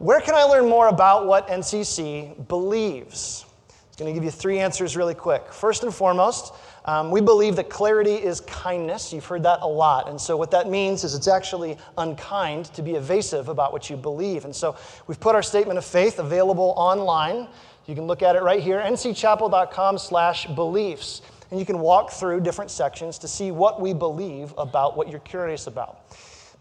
where 0.00 0.22
can 0.22 0.34
I 0.34 0.44
learn 0.44 0.66
more 0.66 0.88
about 0.88 1.26
what 1.26 1.46
NCC 1.48 2.48
believes? 2.48 3.44
I'm 3.68 4.06
going 4.06 4.14
to 4.14 4.18
give 4.18 4.24
you 4.24 4.30
three 4.30 4.58
answers 4.58 4.96
really 4.96 5.14
quick. 5.14 5.52
First 5.52 5.82
and 5.82 5.94
foremost, 5.94 6.54
um, 6.86 7.10
we 7.10 7.20
believe 7.20 7.54
that 7.56 7.68
clarity 7.68 8.14
is 8.14 8.40
kindness. 8.40 9.12
You've 9.12 9.26
heard 9.26 9.42
that 9.42 9.60
a 9.60 9.66
lot. 9.66 10.08
And 10.08 10.18
so, 10.18 10.38
what 10.38 10.50
that 10.52 10.70
means 10.70 11.04
is 11.04 11.14
it's 11.14 11.28
actually 11.28 11.76
unkind 11.98 12.72
to 12.72 12.80
be 12.80 12.94
evasive 12.94 13.50
about 13.50 13.74
what 13.74 13.90
you 13.90 13.98
believe. 13.98 14.46
And 14.46 14.56
so, 14.56 14.74
we've 15.06 15.20
put 15.20 15.34
our 15.34 15.42
statement 15.42 15.76
of 15.76 15.84
faith 15.84 16.18
available 16.18 16.72
online. 16.78 17.46
You 17.84 17.94
can 17.94 18.06
look 18.06 18.22
at 18.22 18.36
it 18.36 18.42
right 18.42 18.62
here, 18.62 18.80
ncchapel.com 18.80 19.98
slash 19.98 20.46
beliefs. 20.46 21.20
And 21.50 21.60
you 21.60 21.66
can 21.66 21.78
walk 21.78 22.10
through 22.10 22.40
different 22.40 22.70
sections 22.70 23.18
to 23.18 23.28
see 23.28 23.50
what 23.50 23.82
we 23.82 23.92
believe 23.92 24.54
about 24.56 24.96
what 24.96 25.10
you're 25.10 25.20
curious 25.20 25.66
about. 25.66 26.06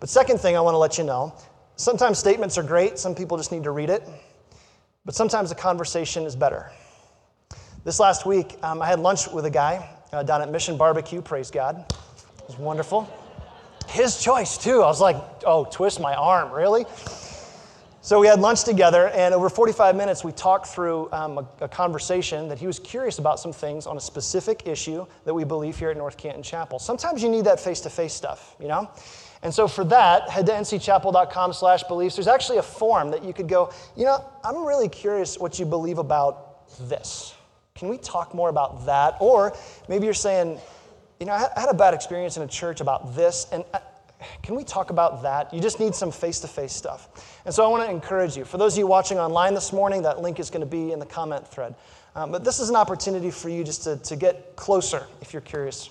But, 0.02 0.10
second 0.10 0.42
thing 0.42 0.58
I 0.58 0.60
want 0.60 0.74
to 0.74 0.80
let 0.80 0.98
you 0.98 1.06
know 1.06 1.34
Sometimes 1.80 2.20
statements 2.20 2.58
are 2.58 2.64
great, 2.64 3.00
some 3.00 3.16
people 3.16 3.38
just 3.38 3.54
need 3.54 3.64
to 3.64 3.72
read 3.72 3.90
it, 3.90 4.06
but 5.06 5.16
sometimes 5.16 5.50
a 5.50 5.56
conversation 5.56 6.26
is 6.26 6.36
better. 6.36 6.74
This 7.86 8.02
last 8.02 8.26
week, 8.26 8.58
um, 8.62 8.82
I 8.82 8.88
had 8.88 9.00
lunch 9.00 9.30
with 9.30 9.46
a 9.46 9.50
guy 9.50 9.90
uh, 10.12 10.24
down 10.24 10.42
at 10.42 10.52
Mission 10.52 10.78
Barbecue, 10.78 11.22
praise 11.22 11.50
God. 11.50 11.86
It 11.90 12.48
was 12.48 12.58
wonderful. 12.58 13.10
His 13.88 14.22
choice, 14.22 14.58
too. 14.58 14.82
I 14.82 14.88
was 14.88 15.00
like, 15.00 15.16
oh, 15.46 15.70
twist 15.72 16.02
my 16.02 16.14
arm, 16.16 16.52
really? 16.52 16.84
So 18.02 18.20
we 18.20 18.28
had 18.28 18.42
lunch 18.42 18.66
together, 18.66 19.08
and 19.08 19.34
over 19.34 19.50
45 19.50 19.96
minutes, 19.96 20.22
we 20.22 20.34
talked 20.34 20.68
through 20.68 21.10
um, 21.14 21.38
a, 21.38 21.48
a, 21.62 21.70
conversation 21.70 22.50
that 22.50 22.60
he 22.60 22.68
was 22.68 22.80
curious 22.80 23.20
about 23.20 23.40
some 23.40 23.54
things 23.54 23.88
on 23.88 23.96
a 23.96 24.02
specific 24.02 24.68
issue 24.68 25.06
that 25.24 25.34
we 25.34 25.46
believe 25.46 25.80
here 25.80 25.92
at 25.92 25.96
North 25.96 26.18
Canton 26.18 26.44
Chapel. 26.44 26.78
Sometimes 26.78 27.24
you 27.24 27.30
need 27.30 27.46
that 27.46 27.58
face 27.58 27.80
to 27.82 27.90
face 27.90 28.14
stuff, 28.14 28.58
you 28.60 28.68
know? 28.68 28.92
And 29.42 29.54
so 29.54 29.68
for 29.68 29.84
that, 29.86 30.30
head 30.30 30.46
to 30.48 30.52
ncchapel.com 30.52 31.54
slash 31.54 31.84
beliefs. 31.84 32.16
There's 32.16 32.28
actually 32.28 32.58
a 32.58 32.64
form 32.64 33.12
that 33.12 33.24
you 33.24 33.34
could 33.34 33.48
go, 33.48 33.72
you 33.96 34.06
know, 34.06 34.24
I'm 34.44 34.66
really 34.66 34.90
curious 34.90 35.38
what 35.38 35.60
you 35.60 35.66
believe 35.66 35.98
about 35.98 36.68
this. 36.90 37.34
Can 37.76 37.88
we 37.88 37.98
talk 37.98 38.34
more 38.34 38.50
about 38.50 38.86
that? 38.86 39.16
Or 39.22 39.56
maybe 39.88 40.04
you're 40.06 40.14
saying, 40.14 40.60
you 41.20 41.26
know, 41.26 41.34
I 41.34 41.60
had 41.60 41.70
a 41.70 41.74
bad 41.74 41.94
experience 41.94 42.36
in 42.36 42.44
a 42.44 42.48
church 42.48 42.82
about 42.82 43.16
this, 43.16 43.48
and 43.52 43.64
uh, 43.74 43.80
can 44.44 44.56
we 44.56 44.64
talk 44.66 44.90
about 44.90 45.24
that? 45.24 45.54
You 45.54 45.62
just 45.62 45.80
need 45.80 45.96
some 45.96 46.12
face 46.12 46.40
to 46.42 46.48
face 46.48 46.74
stuff. 46.74 47.42
And 47.46 47.54
so 47.54 47.64
I 47.64 47.68
want 47.68 47.84
to 47.84 47.90
encourage 47.90 48.36
you. 48.36 48.44
For 48.44 48.58
those 48.58 48.74
of 48.74 48.80
you 48.80 48.88
watching 48.88 49.18
online 49.18 49.54
this 49.54 49.72
morning, 49.72 50.02
that 50.04 50.22
link 50.22 50.40
is 50.40 50.50
going 50.50 50.62
to 50.62 50.68
be 50.68 50.92
in 50.92 51.00
the 51.00 51.06
comment 51.06 51.48
thread. 51.48 51.76
Um, 52.16 52.32
but 52.32 52.44
this 52.44 52.60
is 52.60 52.70
an 52.70 52.76
opportunity 52.76 53.32
for 53.32 53.48
you 53.50 53.64
just 53.64 53.84
to, 53.84 53.98
to 53.98 54.16
get 54.16 54.56
closer 54.56 55.08
if 55.22 55.32
you're 55.32 55.42
curious. 55.42 55.90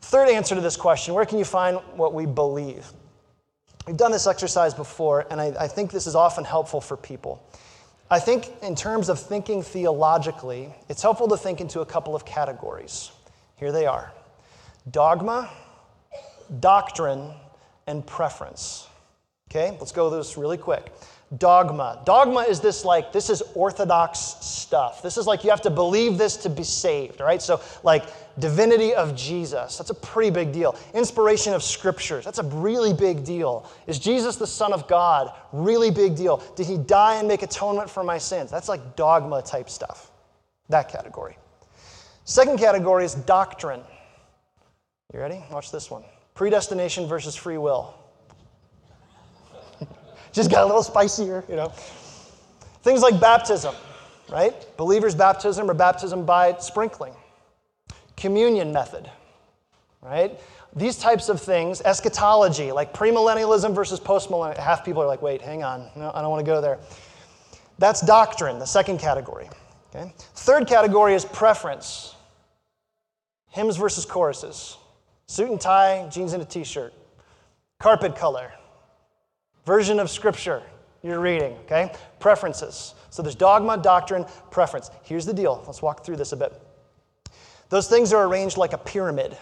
Third 0.00 0.28
answer 0.28 0.54
to 0.54 0.60
this 0.60 0.76
question 0.76 1.14
where 1.14 1.26
can 1.26 1.38
you 1.38 1.44
find 1.44 1.78
what 1.96 2.14
we 2.14 2.26
believe? 2.26 2.90
We've 3.86 3.96
done 3.96 4.12
this 4.12 4.26
exercise 4.26 4.74
before, 4.74 5.26
and 5.30 5.40
I, 5.40 5.54
I, 5.58 5.66
think 5.66 5.90
this 5.90 6.06
is 6.06 6.14
often 6.14 6.44
helpful 6.44 6.80
for 6.80 6.94
people. 6.94 7.42
I 8.10 8.18
think, 8.18 8.50
in 8.62 8.74
terms 8.74 9.08
of 9.08 9.18
thinking 9.18 9.62
theologically, 9.62 10.74
it's 10.90 11.00
helpful 11.00 11.26
to 11.28 11.38
think 11.38 11.62
into 11.62 11.80
a 11.80 11.86
couple 11.86 12.14
of 12.14 12.26
categories. 12.26 13.10
Here 13.56 13.72
they 13.72 13.86
are 13.86 14.12
dogma 14.90 15.50
doctrine 16.60 17.32
and 17.86 18.06
preference. 18.06 18.86
Okay, 19.50 19.76
let's 19.78 19.92
go 19.92 20.10
through 20.10 20.18
this 20.18 20.36
really 20.36 20.58
quick. 20.58 20.92
Dogma. 21.36 22.00
Dogma 22.06 22.40
is 22.40 22.58
this 22.60 22.86
like, 22.86 23.12
this 23.12 23.28
is 23.28 23.42
orthodox 23.54 24.18
stuff. 24.18 25.02
This 25.02 25.18
is 25.18 25.26
like 25.26 25.44
you 25.44 25.50
have 25.50 25.60
to 25.62 25.70
believe 25.70 26.16
this 26.16 26.38
to 26.38 26.48
be 26.48 26.64
saved, 26.64 27.20
right? 27.20 27.42
So, 27.42 27.60
like, 27.82 28.04
divinity 28.38 28.94
of 28.94 29.14
Jesus, 29.14 29.76
that's 29.76 29.90
a 29.90 29.94
pretty 29.94 30.30
big 30.30 30.52
deal. 30.52 30.74
Inspiration 30.94 31.52
of 31.52 31.62
scriptures, 31.62 32.24
that's 32.24 32.38
a 32.38 32.44
really 32.44 32.94
big 32.94 33.24
deal. 33.24 33.70
Is 33.86 33.98
Jesus 33.98 34.36
the 34.36 34.46
Son 34.46 34.72
of 34.72 34.88
God? 34.88 35.34
Really 35.52 35.90
big 35.90 36.16
deal. 36.16 36.42
Did 36.56 36.66
he 36.66 36.78
die 36.78 37.16
and 37.16 37.28
make 37.28 37.42
atonement 37.42 37.90
for 37.90 38.02
my 38.02 38.16
sins? 38.16 38.50
That's 38.50 38.68
like 38.68 38.96
dogma 38.96 39.42
type 39.42 39.68
stuff, 39.68 40.10
that 40.70 40.88
category. 40.88 41.36
Second 42.24 42.58
category 42.58 43.04
is 43.04 43.14
doctrine. 43.14 43.82
You 45.12 45.20
ready? 45.20 45.44
Watch 45.50 45.70
this 45.72 45.90
one 45.90 46.04
predestination 46.34 47.08
versus 47.08 47.34
free 47.34 47.58
will. 47.58 47.97
Just 50.38 50.52
got 50.52 50.62
a 50.62 50.66
little 50.66 50.84
spicier, 50.84 51.42
you 51.48 51.56
know. 51.56 51.72
Things 52.82 53.02
like 53.02 53.18
baptism, 53.18 53.74
right? 54.28 54.54
Believer's 54.76 55.16
baptism 55.16 55.68
or 55.68 55.74
baptism 55.74 56.24
by 56.24 56.56
sprinkling. 56.60 57.12
Communion 58.16 58.72
method, 58.72 59.10
right? 60.00 60.38
These 60.76 60.96
types 60.96 61.28
of 61.28 61.42
things, 61.42 61.80
eschatology, 61.80 62.70
like 62.70 62.94
premillennialism 62.94 63.74
versus 63.74 63.98
postmillennialism. 63.98 64.58
Half 64.58 64.84
people 64.84 65.02
are 65.02 65.08
like, 65.08 65.22
wait, 65.22 65.42
hang 65.42 65.64
on, 65.64 65.90
no, 65.96 66.12
I 66.14 66.22
don't 66.22 66.30
want 66.30 66.46
to 66.46 66.48
go 66.48 66.60
there. 66.60 66.78
That's 67.80 68.00
doctrine, 68.00 68.60
the 68.60 68.64
second 68.64 69.00
category. 69.00 69.50
Okay? 69.92 70.12
Third 70.36 70.68
category 70.68 71.14
is 71.14 71.24
preference. 71.24 72.14
Hymns 73.48 73.76
versus 73.76 74.04
choruses. 74.04 74.76
Suit 75.26 75.50
and 75.50 75.60
tie, 75.60 76.08
jeans 76.12 76.32
and 76.32 76.40
a 76.40 76.46
t 76.46 76.62
shirt. 76.62 76.94
Carpet 77.80 78.14
color. 78.14 78.52
Version 79.68 80.00
of 80.00 80.08
scripture 80.08 80.62
you're 81.02 81.20
reading, 81.20 81.52
okay? 81.66 81.92
Preferences. 82.20 82.94
So 83.10 83.20
there's 83.20 83.34
dogma, 83.34 83.76
doctrine, 83.76 84.24
preference. 84.50 84.90
Here's 85.02 85.26
the 85.26 85.34
deal. 85.34 85.62
Let's 85.66 85.82
walk 85.82 86.06
through 86.06 86.16
this 86.16 86.32
a 86.32 86.38
bit. 86.38 86.58
Those 87.68 87.86
things 87.86 88.14
are 88.14 88.26
arranged 88.26 88.56
like 88.56 88.72
a 88.72 88.78
pyramid. 88.78 89.36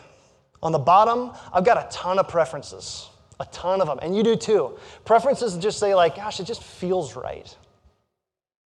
On 0.64 0.72
the 0.72 0.80
bottom, 0.80 1.30
I've 1.52 1.64
got 1.64 1.76
a 1.76 1.86
ton 1.96 2.18
of 2.18 2.26
preferences, 2.26 3.08
a 3.38 3.44
ton 3.52 3.80
of 3.80 3.86
them, 3.86 4.00
and 4.02 4.16
you 4.16 4.24
do 4.24 4.34
too. 4.34 4.76
Preferences 5.04 5.56
just 5.58 5.78
say, 5.78 5.94
like, 5.94 6.16
gosh, 6.16 6.40
it 6.40 6.44
just 6.48 6.64
feels 6.64 7.14
right. 7.14 7.56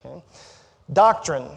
Okay? 0.05 0.23
Doctrine. 0.93 1.49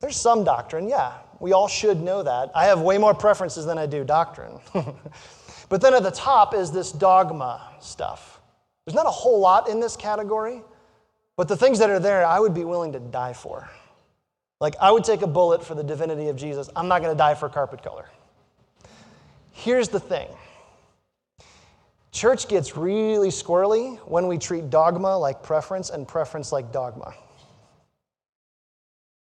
There's 0.00 0.16
some 0.16 0.42
doctrine, 0.42 0.88
yeah. 0.88 1.18
We 1.38 1.52
all 1.52 1.68
should 1.68 2.00
know 2.00 2.22
that. 2.22 2.50
I 2.54 2.64
have 2.64 2.80
way 2.80 2.96
more 2.96 3.12
preferences 3.12 3.66
than 3.66 3.76
I 3.76 3.84
do 3.84 4.04
doctrine. 4.04 4.58
but 5.68 5.82
then 5.82 5.92
at 5.92 6.02
the 6.02 6.10
top 6.10 6.54
is 6.54 6.72
this 6.72 6.92
dogma 6.92 7.60
stuff. 7.78 8.31
There's 8.84 8.94
not 8.94 9.06
a 9.06 9.10
whole 9.10 9.40
lot 9.40 9.68
in 9.68 9.80
this 9.80 9.96
category, 9.96 10.62
but 11.36 11.48
the 11.48 11.56
things 11.56 11.78
that 11.78 11.90
are 11.90 12.00
there, 12.00 12.26
I 12.26 12.40
would 12.40 12.54
be 12.54 12.64
willing 12.64 12.92
to 12.92 13.00
die 13.00 13.32
for. 13.32 13.68
Like, 14.60 14.76
I 14.80 14.90
would 14.90 15.04
take 15.04 15.22
a 15.22 15.26
bullet 15.26 15.64
for 15.64 15.74
the 15.74 15.82
divinity 15.82 16.28
of 16.28 16.36
Jesus. 16.36 16.70
I'm 16.76 16.88
not 16.88 17.02
going 17.02 17.12
to 17.12 17.18
die 17.18 17.34
for 17.34 17.48
carpet 17.48 17.82
color. 17.82 18.08
Here's 19.52 19.88
the 19.88 20.00
thing 20.00 20.28
church 22.12 22.46
gets 22.46 22.76
really 22.76 23.28
squirrely 23.28 23.96
when 24.06 24.26
we 24.26 24.38
treat 24.38 24.70
dogma 24.70 25.16
like 25.16 25.42
preference 25.42 25.90
and 25.90 26.06
preference 26.06 26.52
like 26.52 26.70
dogma. 26.72 27.14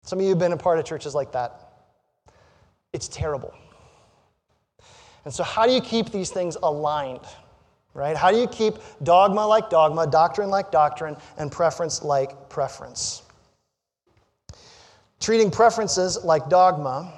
Some 0.04 0.20
of 0.20 0.24
you 0.24 0.30
have 0.30 0.40
been 0.40 0.52
a 0.52 0.58
part 0.58 0.80
of 0.80 0.86
churches 0.86 1.16
like 1.16 1.32
that. 1.32 1.70
It's 2.92 3.08
terrible. 3.08 3.54
And 5.26 5.34
so, 5.34 5.44
how 5.44 5.66
do 5.66 5.72
you 5.72 5.82
keep 5.82 6.12
these 6.12 6.30
things 6.30 6.58
aligned? 6.62 7.26
Right? 7.94 8.16
How 8.18 8.32
do 8.32 8.38
you 8.38 8.48
keep 8.48 8.76
dogma 9.04 9.46
like 9.46 9.70
dogma, 9.70 10.08
doctrine 10.08 10.50
like 10.50 10.72
doctrine, 10.72 11.16
and 11.38 11.52
preference 11.52 12.04
like 12.04 12.50
preference? 12.50 13.24
Treating 15.20 15.52
preferences 15.52 16.24
like 16.24 16.50
dogma 16.50 17.14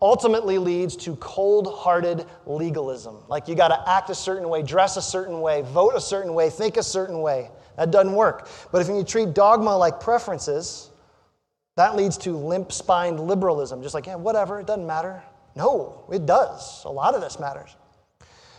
ultimately 0.00 0.58
leads 0.58 0.96
to 0.96 1.16
cold 1.16 1.72
hearted 1.72 2.26
legalism. 2.46 3.18
Like 3.28 3.46
you 3.46 3.54
got 3.54 3.68
to 3.68 3.88
act 3.88 4.10
a 4.10 4.14
certain 4.14 4.48
way, 4.48 4.62
dress 4.62 4.96
a 4.96 5.02
certain 5.02 5.40
way, 5.40 5.62
vote 5.62 5.92
a 5.94 6.00
certain 6.00 6.34
way, 6.34 6.50
think 6.50 6.76
a 6.76 6.82
certain 6.82 7.20
way. 7.20 7.50
That 7.76 7.90
doesn't 7.90 8.12
work. 8.12 8.48
But 8.70 8.82
if 8.82 8.88
you 8.88 9.04
treat 9.04 9.32
dogma 9.32 9.76
like 9.76 10.00
preferences, 10.00 10.90
that 11.76 11.96
leads 11.96 12.18
to 12.18 12.36
limp 12.36 12.72
spined 12.72 13.20
liberalism. 13.20 13.82
Just 13.82 13.94
like, 13.94 14.06
yeah, 14.06 14.16
whatever, 14.16 14.60
it 14.60 14.66
doesn't 14.66 14.86
matter. 14.86 15.22
No, 15.54 16.04
it 16.12 16.26
does. 16.26 16.84
A 16.84 16.90
lot 16.90 17.14
of 17.14 17.20
this 17.20 17.38
matters. 17.38 17.76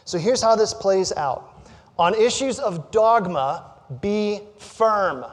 So 0.06 0.18
here's 0.18 0.42
how 0.42 0.56
this 0.56 0.74
plays 0.74 1.12
out 1.14 1.53
on 1.98 2.16
issues 2.16 2.60
of 2.60 2.92
dogma, 2.92 3.72
be 4.02 4.42
firm. 4.58 5.26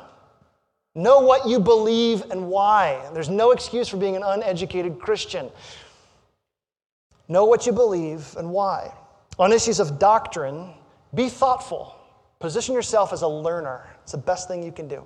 Know 0.94 1.20
what 1.20 1.48
you 1.48 1.60
believe 1.60 2.22
and 2.30 2.48
why. 2.48 3.08
There's 3.14 3.28
no 3.28 3.52
excuse 3.52 3.88
for 3.88 3.96
being 3.96 4.16
an 4.16 4.22
uneducated 4.24 4.98
Christian. 4.98 5.50
Know 7.28 7.44
what 7.44 7.64
you 7.64 7.72
believe 7.72 8.34
and 8.36 8.50
why. 8.50 8.92
On 9.38 9.52
issues 9.52 9.78
of 9.78 9.98
doctrine, 9.98 10.70
be 11.14 11.28
thoughtful. 11.28 11.94
Position 12.40 12.74
yourself 12.74 13.12
as 13.12 13.22
a 13.22 13.28
learner. 13.28 13.88
It's 14.02 14.12
the 14.12 14.18
best 14.18 14.48
thing 14.48 14.62
you 14.62 14.72
can 14.72 14.88
do. 14.88 15.04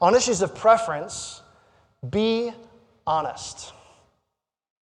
On 0.00 0.14
issues 0.14 0.42
of 0.42 0.54
preference, 0.54 1.42
be 2.10 2.52
honest. 3.06 3.72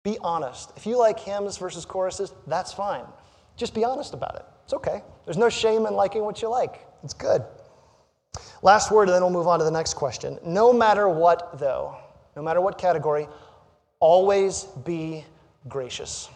Be 0.02 0.16
honest. 0.22 0.72
If 0.76 0.86
you 0.86 0.96
like 0.96 1.20
hymns 1.20 1.58
versus 1.58 1.84
choruses, 1.84 2.32
that's 2.46 2.72
fine. 2.72 3.04
Just 3.56 3.74
be 3.74 3.84
honest 3.84 4.14
about 4.14 4.36
it. 4.36 4.44
It's 4.70 4.74
okay. 4.76 5.02
There's 5.24 5.36
no 5.36 5.48
shame 5.48 5.84
in 5.86 5.94
liking 5.94 6.22
what 6.22 6.40
you 6.40 6.48
like. 6.48 6.86
It's 7.02 7.12
good. 7.12 7.42
Last 8.62 8.92
word, 8.92 9.08
and 9.08 9.16
then 9.16 9.22
we'll 9.22 9.32
move 9.32 9.48
on 9.48 9.58
to 9.58 9.64
the 9.64 9.70
next 9.72 9.94
question. 9.94 10.38
No 10.44 10.72
matter 10.72 11.08
what, 11.08 11.58
though, 11.58 11.96
no 12.36 12.42
matter 12.42 12.60
what 12.60 12.78
category, 12.78 13.26
always 13.98 14.62
be 14.84 15.24
gracious. 15.68 16.28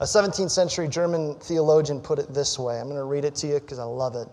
A 0.00 0.04
17th 0.04 0.50
century 0.50 0.88
German 0.88 1.36
theologian 1.36 2.00
put 2.00 2.18
it 2.18 2.34
this 2.34 2.58
way. 2.58 2.80
I'm 2.80 2.86
going 2.86 2.96
to 2.96 3.04
read 3.04 3.24
it 3.24 3.36
to 3.36 3.46
you 3.46 3.60
because 3.60 3.78
I 3.78 3.84
love 3.84 4.16
it. 4.16 4.26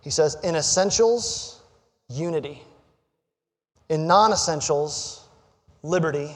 He 0.00 0.08
says, 0.08 0.38
In 0.42 0.56
essentials, 0.56 1.60
unity. 2.08 2.62
In 3.90 4.06
non 4.06 4.32
essentials, 4.32 5.28
liberty. 5.82 6.34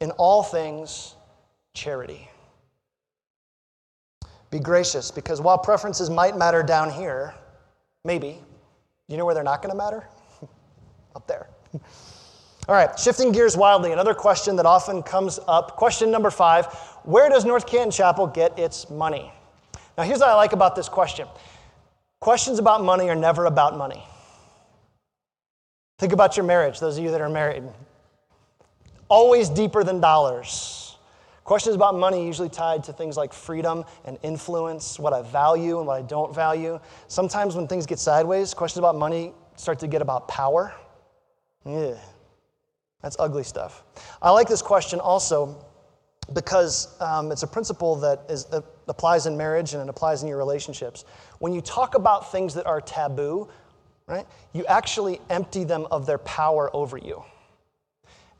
In 0.00 0.10
all 0.10 0.42
things, 0.42 1.14
charity. 1.72 2.28
Be 4.52 4.60
gracious 4.60 5.10
because 5.10 5.40
while 5.40 5.56
preferences 5.56 6.10
might 6.10 6.36
matter 6.36 6.62
down 6.62 6.90
here, 6.90 7.34
maybe, 8.04 8.38
you 9.08 9.16
know 9.16 9.24
where 9.24 9.34
they're 9.34 9.42
not 9.42 9.62
going 9.62 9.72
to 9.72 9.76
matter? 9.76 10.06
Up 11.16 11.26
there. 11.26 11.48
All 12.68 12.74
right, 12.74 12.96
shifting 12.98 13.32
gears 13.32 13.56
wildly, 13.56 13.92
another 13.92 14.14
question 14.14 14.54
that 14.56 14.66
often 14.66 15.02
comes 15.02 15.40
up. 15.48 15.76
Question 15.76 16.12
number 16.12 16.30
five 16.30 16.66
Where 17.02 17.28
does 17.28 17.44
North 17.44 17.66
Canton 17.66 17.90
Chapel 17.90 18.28
get 18.28 18.56
its 18.56 18.88
money? 18.88 19.32
Now, 19.98 20.04
here's 20.04 20.20
what 20.20 20.28
I 20.28 20.34
like 20.34 20.52
about 20.52 20.76
this 20.76 20.88
question 20.88 21.26
questions 22.20 22.60
about 22.60 22.84
money 22.84 23.08
are 23.08 23.16
never 23.16 23.46
about 23.46 23.76
money. 23.76 24.04
Think 25.98 26.12
about 26.12 26.36
your 26.36 26.46
marriage, 26.46 26.78
those 26.78 26.98
of 26.98 27.02
you 27.02 27.10
that 27.10 27.20
are 27.20 27.28
married. 27.28 27.64
Always 29.08 29.48
deeper 29.48 29.82
than 29.82 30.00
dollars. 30.00 30.81
Questions 31.44 31.74
about 31.74 31.96
money 31.96 32.24
usually 32.24 32.48
tied 32.48 32.84
to 32.84 32.92
things 32.92 33.16
like 33.16 33.32
freedom 33.32 33.84
and 34.04 34.18
influence, 34.22 34.98
what 34.98 35.12
I 35.12 35.22
value 35.22 35.78
and 35.78 35.86
what 35.86 35.98
I 35.98 36.02
don't 36.02 36.34
value. 36.34 36.78
Sometimes 37.08 37.56
when 37.56 37.66
things 37.66 37.84
get 37.84 37.98
sideways, 37.98 38.54
questions 38.54 38.78
about 38.78 38.96
money 38.96 39.32
start 39.56 39.80
to 39.80 39.88
get 39.88 40.02
about 40.02 40.28
power. 40.28 40.72
Yeah, 41.64 41.94
that's 43.02 43.16
ugly 43.18 43.42
stuff. 43.42 43.82
I 44.20 44.30
like 44.30 44.48
this 44.48 44.62
question 44.62 45.00
also 45.00 45.64
because 46.32 47.00
um, 47.00 47.32
it's 47.32 47.42
a 47.42 47.46
principle 47.46 47.96
that 47.96 48.22
is, 48.28 48.46
uh, 48.46 48.60
applies 48.88 49.26
in 49.26 49.36
marriage 49.36 49.74
and 49.74 49.82
it 49.82 49.88
applies 49.88 50.22
in 50.22 50.28
your 50.28 50.38
relationships. 50.38 51.04
When 51.40 51.52
you 51.52 51.60
talk 51.60 51.96
about 51.96 52.30
things 52.30 52.54
that 52.54 52.66
are 52.66 52.80
taboo, 52.80 53.48
right, 54.06 54.26
you 54.52 54.64
actually 54.66 55.20
empty 55.28 55.64
them 55.64 55.86
of 55.90 56.06
their 56.06 56.18
power 56.18 56.74
over 56.74 56.96
you. 56.96 57.24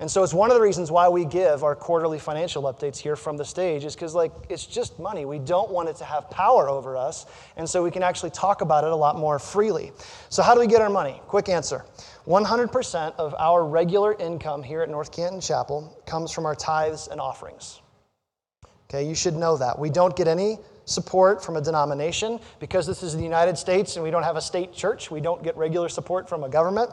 And 0.02 0.10
so 0.10 0.24
it's 0.24 0.34
one 0.34 0.50
of 0.50 0.56
the 0.56 0.60
reasons 0.60 0.90
why 0.90 1.08
we 1.08 1.24
give 1.24 1.62
our 1.62 1.76
quarterly 1.76 2.18
financial 2.18 2.64
updates 2.64 2.96
here 2.96 3.14
from 3.14 3.36
the 3.36 3.44
stage 3.44 3.84
is 3.84 3.94
because 3.94 4.16
like 4.16 4.32
it's 4.48 4.66
just 4.66 4.98
money. 4.98 5.24
We 5.26 5.38
don't 5.38 5.70
want 5.70 5.88
it 5.88 5.94
to 5.98 6.04
have 6.04 6.28
power 6.28 6.68
over 6.68 6.96
us. 6.96 7.26
And 7.56 7.70
so 7.70 7.84
we 7.84 7.92
can 7.92 8.02
actually 8.02 8.30
talk 8.30 8.62
about 8.62 8.82
it 8.82 8.90
a 8.90 8.96
lot 8.96 9.16
more 9.16 9.38
freely. 9.38 9.92
So 10.28 10.42
how 10.42 10.54
do 10.54 10.60
we 10.60 10.66
get 10.66 10.80
our 10.82 10.90
money? 10.90 11.22
Quick 11.28 11.48
answer. 11.48 11.84
100% 12.26 13.14
of 13.14 13.32
our 13.38 13.64
regular 13.64 14.14
income 14.14 14.64
here 14.64 14.82
at 14.82 14.88
North 14.88 15.12
Canton 15.12 15.40
Chapel 15.40 15.96
comes 16.04 16.32
from 16.32 16.46
our 16.46 16.56
tithes 16.56 17.06
and 17.06 17.20
offerings. 17.20 17.80
Okay, 18.90 19.06
you 19.06 19.14
should 19.14 19.36
know 19.36 19.56
that. 19.56 19.78
We 19.78 19.88
don't 19.88 20.16
get 20.16 20.26
any 20.26 20.58
support 20.84 21.44
from 21.44 21.56
a 21.56 21.60
denomination 21.60 22.40
because 22.58 22.88
this 22.88 23.04
is 23.04 23.14
the 23.14 23.22
United 23.22 23.56
States 23.56 23.94
and 23.94 24.02
we 24.02 24.10
don't 24.10 24.24
have 24.24 24.36
a 24.36 24.40
state 24.40 24.72
church. 24.72 25.12
We 25.12 25.20
don't 25.20 25.44
get 25.44 25.56
regular 25.56 25.88
support 25.88 26.28
from 26.28 26.42
a 26.42 26.48
government. 26.48 26.90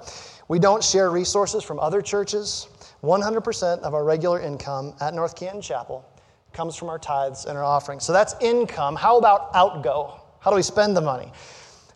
We 0.48 0.60
don't 0.60 0.84
share 0.84 1.10
resources 1.10 1.64
from 1.64 1.80
other 1.80 2.04
churches. 2.04 2.68
100% 3.04 3.80
of 3.80 3.94
our 3.94 4.04
regular 4.04 4.42
income 4.42 4.94
at 5.00 5.14
North 5.14 5.36
Canton 5.36 5.62
Chapel 5.62 6.06
comes 6.54 6.76
from 6.76 6.90
our 6.90 7.00
tithes 7.00 7.46
and 7.46 7.58
our 7.58 7.64
offerings. 7.64 8.04
So 8.04 8.14
that's 8.14 8.36
income. 8.42 8.96
How 8.96 9.18
about 9.18 9.50
outgo? 9.54 10.22
How 10.40 10.50
do 10.50 10.56
we 10.56 10.64
spend 10.64 10.96
the 10.96 11.02
money? 11.02 11.32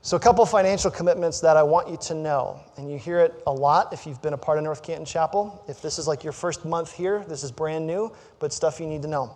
So, 0.06 0.18
a 0.18 0.20
couple 0.20 0.46
financial 0.46 0.92
commitments 0.92 1.40
that 1.40 1.56
I 1.56 1.64
want 1.64 1.88
you 1.88 1.96
to 1.96 2.14
know. 2.14 2.60
And 2.76 2.92
you 2.92 2.98
hear 2.98 3.22
it 3.22 3.42
a 3.48 3.54
lot 3.54 3.94
if 3.94 4.06
you've 4.06 4.22
been 4.22 4.34
a 4.34 4.38
part 4.38 4.58
of 4.58 4.66
North 4.66 4.84
Canton 4.84 5.06
Chapel. 5.06 5.64
If 5.70 5.82
this 5.82 5.98
is 5.98 6.10
like 6.10 6.26
your 6.26 6.34
first 6.34 6.66
month 6.66 6.92
here, 6.92 7.24
this 7.30 7.42
is 7.42 7.54
brand 7.54 7.88
new, 7.88 8.12
but 8.40 8.52
stuff 8.52 8.82
you 8.82 8.86
need 8.86 9.02
to 9.04 9.08
know. 9.08 9.34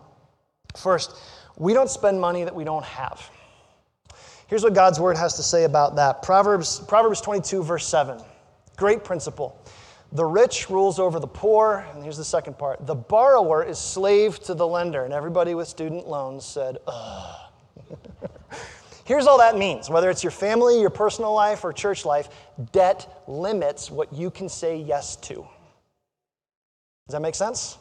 First, 0.76 1.16
we 1.56 1.74
don't 1.74 1.90
spend 1.90 2.20
money 2.20 2.44
that 2.44 2.54
we 2.54 2.66
don't 2.66 2.84
have. 2.84 3.30
Here's 4.48 4.62
what 4.62 4.74
God's 4.74 5.00
word 5.00 5.16
has 5.16 5.36
to 5.36 5.44
say 5.44 5.64
about 5.64 5.96
that 5.96 6.22
Proverbs, 6.22 6.82
Proverbs 6.82 7.22
22, 7.22 7.64
verse 7.64 7.88
7. 7.88 8.20
Great 8.76 9.06
principle. 9.06 9.64
The 10.14 10.26
rich 10.26 10.70
rules 10.70 11.00
over 11.00 11.20
the 11.20 11.28
poor. 11.28 11.86
And 11.94 12.04
here's 12.04 12.18
the 12.18 12.26
second 12.26 12.58
part 12.58 12.86
the 12.86 12.96
borrower 12.96 13.64
is 13.64 13.78
slave 13.78 14.40
to 14.42 14.54
the 14.54 14.68
lender. 14.68 15.04
And 15.04 15.14
everybody 15.14 15.54
with 15.56 15.68
student 15.68 16.08
loans 16.08 16.46
said, 16.46 16.78
ugh. 16.88 17.36
Here's 19.06 19.26
all 19.26 19.38
that 19.38 19.58
means 19.58 19.90
whether 19.90 20.10
it's 20.10 20.22
your 20.22 20.32
family, 20.32 20.82
your 20.82 20.90
personal 20.90 21.34
life, 21.34 21.64
or 21.64 21.72
church 21.72 22.04
life, 22.04 22.28
debt 22.74 23.24
limits 23.26 23.90
what 23.90 24.12
you 24.12 24.30
can 24.30 24.50
say 24.50 24.78
yes 24.78 25.16
to. 25.18 25.36
Does 25.36 27.14
that 27.14 27.22
make 27.22 27.36
sense? 27.36 27.78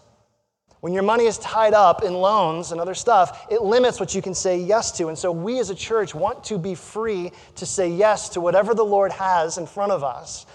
When 0.81 0.93
your 0.93 1.03
money 1.03 1.27
is 1.27 1.39
tied 1.39 1.75
up 1.75 2.05
in 2.05 2.15
loans 2.15 2.71
and 2.71 2.81
other 2.81 2.95
stuff, 2.95 3.47
it 3.51 3.63
limits 3.63 3.99
what 3.99 4.15
you 4.15 4.23
can 4.23 4.35
say 4.35 4.57
yes 4.61 4.93
to. 4.99 5.09
And 5.09 5.19
so 5.19 5.33
we 5.33 5.59
as 5.59 5.69
a 5.69 5.75
church 5.75 6.15
want 6.15 6.45
to 6.45 6.59
be 6.59 6.77
free 6.77 7.33
to 7.57 7.67
say 7.67 7.89
yes 7.89 8.29
to 8.31 8.41
whatever 8.41 8.73
the 8.73 8.85
Lord 8.85 9.11
has 9.11 9.59
in 9.59 9.67
front 9.67 9.91
of 9.91 10.05
us. 10.05 10.47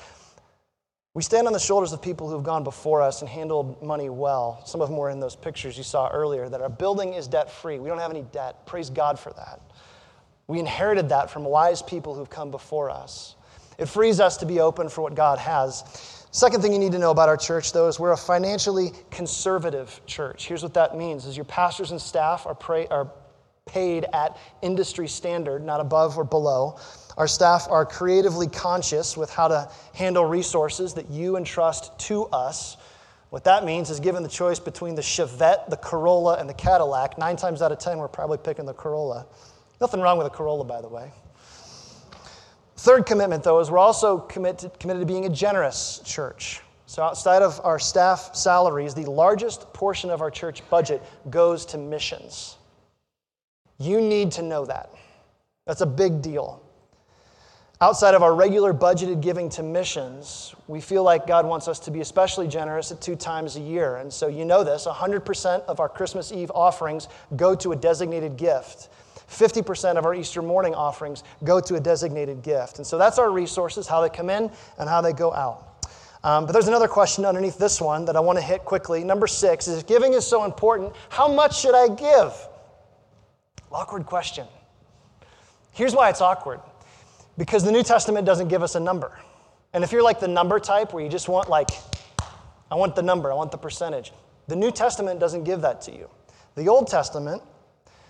We 1.13 1.21
stand 1.21 1.45
on 1.45 1.51
the 1.51 1.59
shoulders 1.59 1.91
of 1.91 2.01
people 2.01 2.29
who 2.29 2.35
have 2.35 2.43
gone 2.43 2.63
before 2.63 3.01
us 3.01 3.21
and 3.21 3.29
handled 3.29 3.83
money 3.83 4.09
well. 4.09 4.61
Some 4.65 4.79
of 4.79 4.87
them 4.87 4.97
were 4.97 5.09
in 5.09 5.19
those 5.19 5.35
pictures 5.35 5.77
you 5.77 5.83
saw 5.83 6.07
earlier 6.07 6.47
that 6.47 6.61
our 6.61 6.69
building 6.69 7.13
is 7.15 7.27
debt 7.27 7.51
free. 7.51 7.79
We 7.79 7.89
don't 7.89 7.99
have 7.99 8.11
any 8.11 8.21
debt. 8.31 8.65
Praise 8.65 8.89
God 8.89 9.19
for 9.19 9.33
that. 9.33 9.59
We 10.47 10.59
inherited 10.59 11.09
that 11.09 11.29
from 11.29 11.43
wise 11.43 11.81
people 11.81 12.15
who've 12.15 12.29
come 12.29 12.49
before 12.49 12.89
us. 12.89 13.35
It 13.77 13.87
frees 13.87 14.21
us 14.21 14.37
to 14.37 14.45
be 14.45 14.61
open 14.61 14.87
for 14.87 15.01
what 15.01 15.13
God 15.13 15.37
has. 15.37 15.83
Second 16.31 16.61
thing 16.61 16.71
you 16.71 16.79
need 16.79 16.93
to 16.93 16.99
know 16.99 17.11
about 17.11 17.27
our 17.27 17.35
church, 17.35 17.73
though, 17.73 17.89
is 17.89 17.99
we're 17.99 18.13
a 18.13 18.17
financially 18.17 18.91
conservative 19.09 19.99
church. 20.05 20.47
Here's 20.47 20.63
what 20.63 20.75
that 20.75 20.95
means: 20.95 21.25
is 21.25 21.35
your 21.35 21.45
pastors 21.45 21.91
and 21.91 21.99
staff 21.99 22.45
are, 22.45 22.55
pray, 22.55 22.87
are 22.87 23.11
paid 23.71 24.05
at 24.13 24.37
industry 24.61 25.07
standard, 25.07 25.63
not 25.63 25.79
above 25.79 26.17
or 26.17 26.23
below. 26.23 26.77
Our 27.17 27.27
staff 27.27 27.67
are 27.69 27.85
creatively 27.85 28.47
conscious 28.47 29.15
with 29.15 29.29
how 29.29 29.47
to 29.47 29.71
handle 29.93 30.25
resources 30.25 30.93
that 30.95 31.09
you 31.09 31.37
entrust 31.37 31.97
to 32.07 32.25
us. 32.27 32.77
What 33.29 33.45
that 33.45 33.63
means 33.63 33.89
is 33.89 34.01
given 34.01 34.23
the 34.23 34.29
choice 34.29 34.59
between 34.59 34.95
the 34.95 35.01
Chevette, 35.01 35.69
the 35.69 35.77
Corolla, 35.77 36.37
and 36.37 36.49
the 36.49 36.53
Cadillac, 36.53 37.17
nine 37.17 37.37
times 37.37 37.61
out 37.61 37.71
of 37.71 37.79
ten, 37.79 37.97
we're 37.97 38.09
probably 38.09 38.37
picking 38.37 38.65
the 38.65 38.73
Corolla. 38.73 39.25
Nothing 39.79 40.01
wrong 40.01 40.17
with 40.17 40.27
a 40.27 40.29
Corolla, 40.29 40.65
by 40.65 40.81
the 40.81 40.89
way. 40.89 41.11
Third 42.75 43.05
commitment, 43.05 43.43
though, 43.43 43.59
is 43.59 43.71
we're 43.71 43.77
also 43.77 44.17
committed, 44.17 44.77
committed 44.79 45.01
to 45.01 45.05
being 45.05 45.25
a 45.25 45.29
generous 45.29 46.01
church. 46.03 46.61
So, 46.87 47.03
outside 47.03 47.41
of 47.41 47.61
our 47.63 47.79
staff 47.79 48.35
salaries, 48.35 48.93
the 48.93 49.09
largest 49.09 49.71
portion 49.71 50.09
of 50.09 50.19
our 50.19 50.29
church 50.29 50.67
budget 50.69 51.01
goes 51.29 51.65
to 51.67 51.77
missions. 51.77 52.57
You 53.81 53.99
need 53.99 54.31
to 54.33 54.43
know 54.43 54.65
that. 54.65 54.91
That's 55.65 55.81
a 55.81 55.87
big 55.87 56.21
deal. 56.21 56.61
Outside 57.81 58.13
of 58.13 58.21
our 58.21 58.35
regular 58.35 58.75
budgeted 58.75 59.21
giving 59.21 59.49
to 59.49 59.63
missions, 59.63 60.53
we 60.67 60.79
feel 60.79 61.01
like 61.01 61.25
God 61.25 61.47
wants 61.47 61.67
us 61.67 61.79
to 61.79 61.91
be 61.91 62.01
especially 62.01 62.47
generous 62.47 62.91
at 62.91 63.01
two 63.01 63.15
times 63.15 63.55
a 63.55 63.59
year. 63.59 63.95
And 63.95 64.13
so 64.13 64.27
you 64.27 64.45
know 64.45 64.63
this 64.63 64.85
100% 64.85 65.61
of 65.65 65.79
our 65.79 65.89
Christmas 65.89 66.31
Eve 66.31 66.51
offerings 66.53 67.07
go 67.35 67.55
to 67.55 67.71
a 67.71 67.75
designated 67.75 68.37
gift. 68.37 68.89
50% 69.27 69.97
of 69.97 70.05
our 70.05 70.13
Easter 70.13 70.43
morning 70.43 70.75
offerings 70.75 71.23
go 71.43 71.59
to 71.59 71.73
a 71.73 71.79
designated 71.79 72.43
gift. 72.43 72.77
And 72.77 72.85
so 72.85 72.99
that's 72.99 73.17
our 73.17 73.31
resources, 73.31 73.87
how 73.87 74.01
they 74.01 74.09
come 74.09 74.29
in 74.29 74.51
and 74.77 74.87
how 74.87 75.01
they 75.01 75.13
go 75.13 75.33
out. 75.33 75.89
Um, 76.23 76.45
but 76.45 76.51
there's 76.51 76.67
another 76.67 76.87
question 76.87 77.25
underneath 77.25 77.57
this 77.57 77.81
one 77.81 78.05
that 78.05 78.15
I 78.15 78.19
want 78.19 78.37
to 78.37 78.45
hit 78.45 78.63
quickly. 78.63 79.03
Number 79.03 79.25
six 79.25 79.67
is 79.67 79.79
if 79.79 79.87
giving 79.87 80.13
is 80.13 80.27
so 80.27 80.45
important, 80.45 80.93
how 81.09 81.27
much 81.33 81.59
should 81.59 81.73
I 81.73 81.87
give? 81.95 82.31
Awkward 83.71 84.05
question. 84.05 84.47
Here's 85.71 85.95
why 85.95 86.09
it's 86.09 86.21
awkward 86.21 86.59
because 87.37 87.63
the 87.63 87.71
New 87.71 87.83
Testament 87.83 88.25
doesn't 88.25 88.49
give 88.49 88.61
us 88.63 88.75
a 88.75 88.79
number. 88.79 89.17
And 89.73 89.83
if 89.83 89.91
you're 89.91 90.03
like 90.03 90.19
the 90.19 90.27
number 90.27 90.59
type 90.59 90.93
where 90.93 91.03
you 91.03 91.09
just 91.09 91.29
want, 91.29 91.49
like, 91.49 91.69
I 92.69 92.75
want 92.75 92.95
the 92.95 93.01
number, 93.01 93.31
I 93.31 93.35
want 93.35 93.51
the 93.51 93.57
percentage, 93.57 94.11
the 94.47 94.55
New 94.55 94.71
Testament 94.71 95.19
doesn't 95.19 95.45
give 95.45 95.61
that 95.61 95.81
to 95.83 95.91
you. 95.91 96.09
The 96.55 96.67
Old 96.67 96.87
Testament 96.87 97.41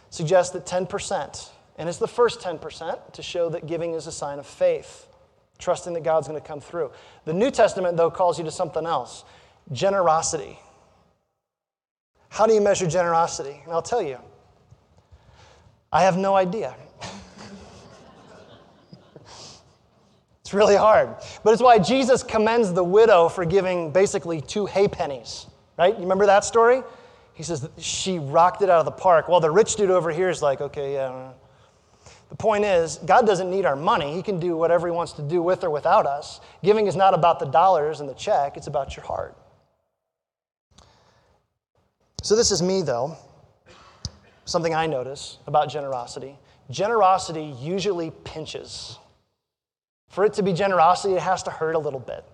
suggests 0.10 0.52
that 0.54 0.66
10%, 0.66 1.50
and 1.78 1.88
it's 1.88 2.00
the 2.00 2.08
first 2.08 2.42
10% 2.42 3.14
to 3.14 3.22
show 3.22 3.50
that 3.50 3.68
giving 3.68 3.94
is 3.94 4.08
a 4.08 4.12
sign 4.12 4.40
of 4.40 4.48
faith, 4.48 5.08
trusting 5.60 5.94
that 5.94 6.04
God's 6.04 6.28
going 6.28 6.42
to 6.42 6.46
come 6.46 6.60
through. 6.60 6.92
The 7.26 7.34
New 7.34 7.52
Testament, 7.52 7.96
though, 7.96 8.10
calls 8.10 8.40
you 8.40 8.46
to 8.46 8.52
something 8.52 8.86
else 8.86 9.24
generosity. 9.72 10.60
How 12.30 12.48
do 12.48 12.54
you 12.54 12.62
measure 12.62 12.88
generosity? 12.88 13.62
And 13.64 13.72
I'll 13.72 13.82
tell 13.84 14.02
you, 14.02 14.18
I 15.92 16.04
have 16.04 16.18
no 16.18 16.36
idea. 16.36 16.76
it's 20.42 20.54
really 20.54 20.76
hard. 20.76 21.16
But 21.44 21.54
it's 21.54 21.62
why 21.62 21.80
Jesus 21.80 22.24
commends 22.24 22.72
the 22.72 22.84
widow 22.84 23.28
for 23.28 23.44
giving 23.46 23.92
basically 23.92 24.40
two 24.42 24.66
hay 24.66 24.88
pennies, 24.88 25.48
right? 25.78 25.94
You 25.94 26.02
remember 26.02 26.26
that 26.26 26.46
story? 26.46 26.84
He 27.34 27.44
says 27.44 27.68
she 27.78 28.20
rocked 28.20 28.62
it 28.62 28.70
out 28.70 28.80
of 28.80 28.86
the 28.86 28.92
park. 28.92 29.28
Well, 29.28 29.40
the 29.40 29.52
rich 29.52 29.76
dude 29.76 29.92
over 29.92 30.12
here 30.12 30.30
is 30.30 30.42
like, 30.42 30.62
okay, 30.62 30.94
yeah. 30.94 31.32
The 32.30 32.36
point 32.36 32.64
is, 32.64 32.98
God 33.06 33.28
doesn't 33.28 33.50
need 33.50 33.66
our 33.66 33.76
money. 33.76 34.14
He 34.14 34.24
can 34.24 34.40
do 34.40 34.56
whatever 34.56 34.88
He 34.88 34.94
wants 34.94 35.12
to 35.14 35.22
do 35.22 35.42
with 35.42 35.66
or 35.66 35.70
without 35.70 36.06
us. 36.06 36.40
Giving 36.64 36.88
is 36.88 36.96
not 36.96 37.14
about 37.14 37.40
the 37.40 37.46
dollars 37.46 38.00
and 38.00 38.08
the 38.08 38.14
check, 38.14 38.56
it's 38.56 38.68
about 38.68 38.96
your 38.96 39.06
heart. 39.06 39.36
So, 42.24 42.36
this 42.36 42.52
is 42.52 42.62
me, 42.62 42.84
though. 42.84 43.18
Something 44.46 44.74
I 44.74 44.88
notice 44.88 45.38
about 45.48 45.70
generosity 45.70 46.38
generosity 46.72 47.54
usually 47.60 48.12
pinches. 48.24 48.98
For 50.10 50.26
it 50.26 50.34
to 50.34 50.44
be 50.44 50.54
generosity, 50.54 51.16
it 51.16 51.22
has 51.22 51.44
to 51.44 51.52
hurt 51.52 51.76
a 51.76 51.80
little 51.80 52.00
bit. 52.00 52.26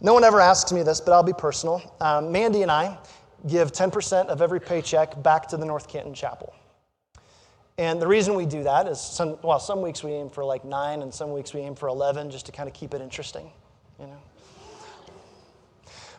No 0.00 0.14
one 0.14 0.24
ever 0.24 0.40
asks 0.40 0.72
me 0.72 0.82
this, 0.82 1.00
but 1.00 1.12
I'll 1.12 1.22
be 1.22 1.32
personal. 1.32 1.94
Um, 2.00 2.32
Mandy 2.32 2.62
and 2.62 2.70
I, 2.70 2.98
give 3.46 3.72
10% 3.72 4.26
of 4.26 4.40
every 4.40 4.60
paycheck 4.60 5.20
back 5.22 5.48
to 5.48 5.56
the 5.56 5.66
North 5.66 5.88
Canton 5.88 6.14
Chapel. 6.14 6.54
And 7.78 8.00
the 8.00 8.06
reason 8.06 8.34
we 8.34 8.46
do 8.46 8.62
that 8.64 8.86
is, 8.86 9.00
some, 9.00 9.38
well, 9.42 9.58
some 9.58 9.82
weeks 9.82 10.04
we 10.04 10.12
aim 10.12 10.30
for 10.30 10.44
like 10.44 10.64
nine, 10.64 11.02
and 11.02 11.12
some 11.12 11.32
weeks 11.32 11.54
we 11.54 11.60
aim 11.60 11.74
for 11.74 11.88
11 11.88 12.30
just 12.30 12.46
to 12.46 12.52
kind 12.52 12.68
of 12.68 12.74
keep 12.74 12.94
it 12.94 13.00
interesting, 13.00 13.50
you 13.98 14.06
know. 14.06 14.18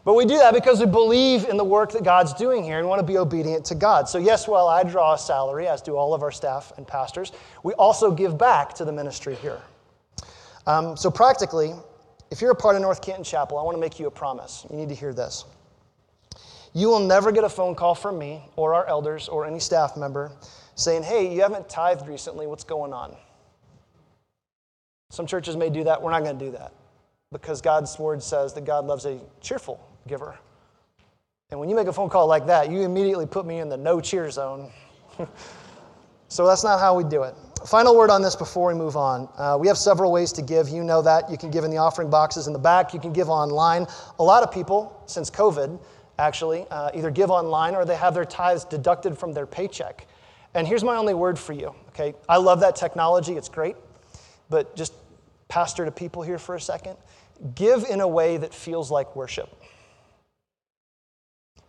But 0.05 0.15
we 0.15 0.25
do 0.25 0.37
that 0.37 0.53
because 0.53 0.81
we 0.81 0.85
believe 0.85 1.45
in 1.45 1.55
the 1.55 1.63
work 1.63 1.93
that 1.93 2.03
God's 2.03 2.33
doing 2.33 2.63
here 2.63 2.77
and 2.77 2.87
want 2.87 2.99
to 2.99 3.07
be 3.07 3.17
obedient 3.17 3.63
to 3.65 3.75
God. 3.75 4.09
So, 4.09 4.17
yes, 4.17 4.47
while 4.47 4.67
I 4.67 4.83
draw 4.83 5.13
a 5.13 5.17
salary, 5.17 5.67
as 5.67 5.81
do 5.81 5.95
all 5.95 6.13
of 6.13 6.23
our 6.23 6.31
staff 6.31 6.73
and 6.75 6.85
pastors, 6.85 7.31
we 7.63 7.73
also 7.75 8.11
give 8.11 8.37
back 8.37 8.73
to 8.75 8.85
the 8.85 8.91
ministry 8.91 9.35
here. 9.35 9.61
Um, 10.67 10.97
so, 10.97 11.09
practically, 11.09 11.73
if 12.31 12.41
you're 12.41 12.51
a 12.51 12.55
part 12.55 12.75
of 12.75 12.81
North 12.81 13.01
Canton 13.01 13.23
Chapel, 13.23 13.57
I 13.57 13.63
want 13.63 13.75
to 13.75 13.81
make 13.81 13.97
you 13.97 14.07
a 14.07 14.11
promise. 14.11 14.65
You 14.69 14.75
need 14.75 14.89
to 14.89 14.95
hear 14.95 15.13
this. 15.13 15.45
You 16.73 16.89
will 16.89 16.99
never 16.99 17.31
get 17.31 17.45
a 17.45 17.49
phone 17.49 17.75
call 17.75 17.95
from 17.95 18.17
me 18.17 18.43
or 18.57 18.73
our 18.73 18.85
elders 18.87 19.29
or 19.29 19.45
any 19.45 19.59
staff 19.59 19.95
member 19.95 20.31
saying, 20.75 21.03
hey, 21.03 21.33
you 21.33 21.41
haven't 21.41 21.69
tithed 21.69 22.07
recently. 22.07 22.47
What's 22.47 22.63
going 22.63 22.91
on? 22.91 23.15
Some 25.11 25.27
churches 25.27 25.55
may 25.55 25.69
do 25.69 25.83
that. 25.83 26.01
We're 26.01 26.09
not 26.09 26.23
going 26.23 26.37
to 26.37 26.45
do 26.45 26.51
that 26.53 26.73
because 27.31 27.61
God's 27.61 27.97
word 27.99 28.23
says 28.23 28.53
that 28.55 28.65
God 28.65 28.85
loves 28.85 29.05
a 29.05 29.19
cheerful 29.39 29.79
giver. 30.07 30.37
And 31.49 31.59
when 31.59 31.69
you 31.69 31.75
make 31.75 31.87
a 31.87 31.93
phone 31.93 32.09
call 32.09 32.27
like 32.27 32.47
that, 32.47 32.71
you 32.71 32.81
immediately 32.81 33.25
put 33.25 33.45
me 33.45 33.59
in 33.59 33.69
the 33.69 33.77
no 33.77 34.01
cheer 34.01 34.29
zone. 34.31 34.71
so 36.27 36.47
that's 36.47 36.63
not 36.63 36.79
how 36.79 36.95
we 36.95 37.03
do 37.03 37.23
it. 37.23 37.35
Final 37.67 37.95
word 37.95 38.09
on 38.09 38.21
this 38.21 38.35
before 38.35 38.67
we 38.67 38.73
move 38.73 38.97
on. 38.97 39.29
Uh, 39.37 39.57
we 39.59 39.67
have 39.67 39.77
several 39.77 40.11
ways 40.11 40.33
to 40.33 40.41
give. 40.41 40.67
You 40.67 40.83
know 40.83 41.01
that. 41.01 41.29
You 41.29 41.37
can 41.37 41.49
give 41.49 41.63
in 41.63 41.71
the 41.71 41.77
offering 41.77 42.09
boxes 42.09 42.47
in 42.47 42.53
the 42.53 42.59
back, 42.59 42.93
you 42.93 42.99
can 42.99 43.13
give 43.13 43.29
online. 43.29 43.87
A 44.19 44.23
lot 44.23 44.43
of 44.43 44.51
people, 44.51 45.01
since 45.05 45.29
COVID, 45.29 45.79
actually, 46.19 46.65
uh, 46.71 46.91
either 46.93 47.09
give 47.09 47.31
online 47.31 47.75
or 47.75 47.85
they 47.85 47.95
have 47.95 48.13
their 48.13 48.25
tithes 48.25 48.65
deducted 48.65 49.17
from 49.17 49.31
their 49.31 49.45
paycheck. 49.45 50.07
And 50.55 50.67
here's 50.67 50.83
my 50.83 50.97
only 50.97 51.13
word 51.13 51.39
for 51.39 51.53
you, 51.53 51.73
okay? 51.89 52.13
I 52.27 52.37
love 52.37 52.59
that 52.59 52.75
technology, 52.75 53.33
it's 53.37 53.49
great. 53.49 53.75
But 54.49 54.75
just 54.75 54.93
pastor 55.47 55.85
to 55.85 55.91
people 55.91 56.21
here 56.21 56.37
for 56.37 56.55
a 56.55 56.61
second. 56.61 56.97
Give 57.55 57.83
in 57.85 58.01
a 58.01 58.07
way 58.07 58.37
that 58.37 58.53
feels 58.53 58.91
like 58.91 59.15
worship. 59.15 59.62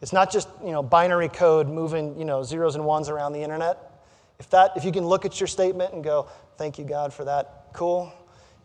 It's 0.04 0.12
not 0.12 0.30
just, 0.30 0.50
you 0.62 0.70
know, 0.70 0.82
binary 0.82 1.30
code 1.30 1.66
moving, 1.66 2.18
you 2.18 2.26
know, 2.26 2.42
zeros 2.42 2.74
and 2.74 2.84
ones 2.84 3.08
around 3.08 3.32
the 3.32 3.42
internet. 3.42 3.90
If 4.38 4.50
that 4.50 4.72
if 4.76 4.84
you 4.84 4.92
can 4.92 5.06
look 5.06 5.24
at 5.24 5.40
your 5.40 5.46
statement 5.46 5.94
and 5.94 6.04
go, 6.04 6.26
"Thank 6.58 6.78
you 6.78 6.84
God 6.84 7.10
for 7.10 7.24
that." 7.24 7.68
Cool. 7.72 8.12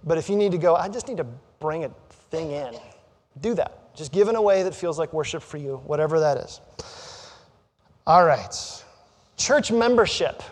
But 0.03 0.17
if 0.17 0.29
you 0.29 0.35
need 0.35 0.51
to 0.51 0.57
go, 0.57 0.75
"I 0.75 0.89
just 0.89 1.07
need 1.07 1.15
to 1.15 1.25
bring 1.61 1.85
a 1.85 1.91
thing 2.29 2.51
in." 2.51 2.77
Do 3.39 3.53
that. 3.53 3.95
Just 3.95 4.11
give 4.11 4.27
in 4.27 4.35
a 4.35 4.41
way 4.41 4.63
that 4.63 4.75
feels 4.75 4.99
like 4.99 5.13
worship 5.13 5.41
for 5.41 5.55
you, 5.55 5.77
whatever 5.85 6.19
that 6.19 6.35
is. 6.39 6.59
All 8.05 8.25
right. 8.25 8.83
Church 9.37 9.71
membership. 9.71 10.43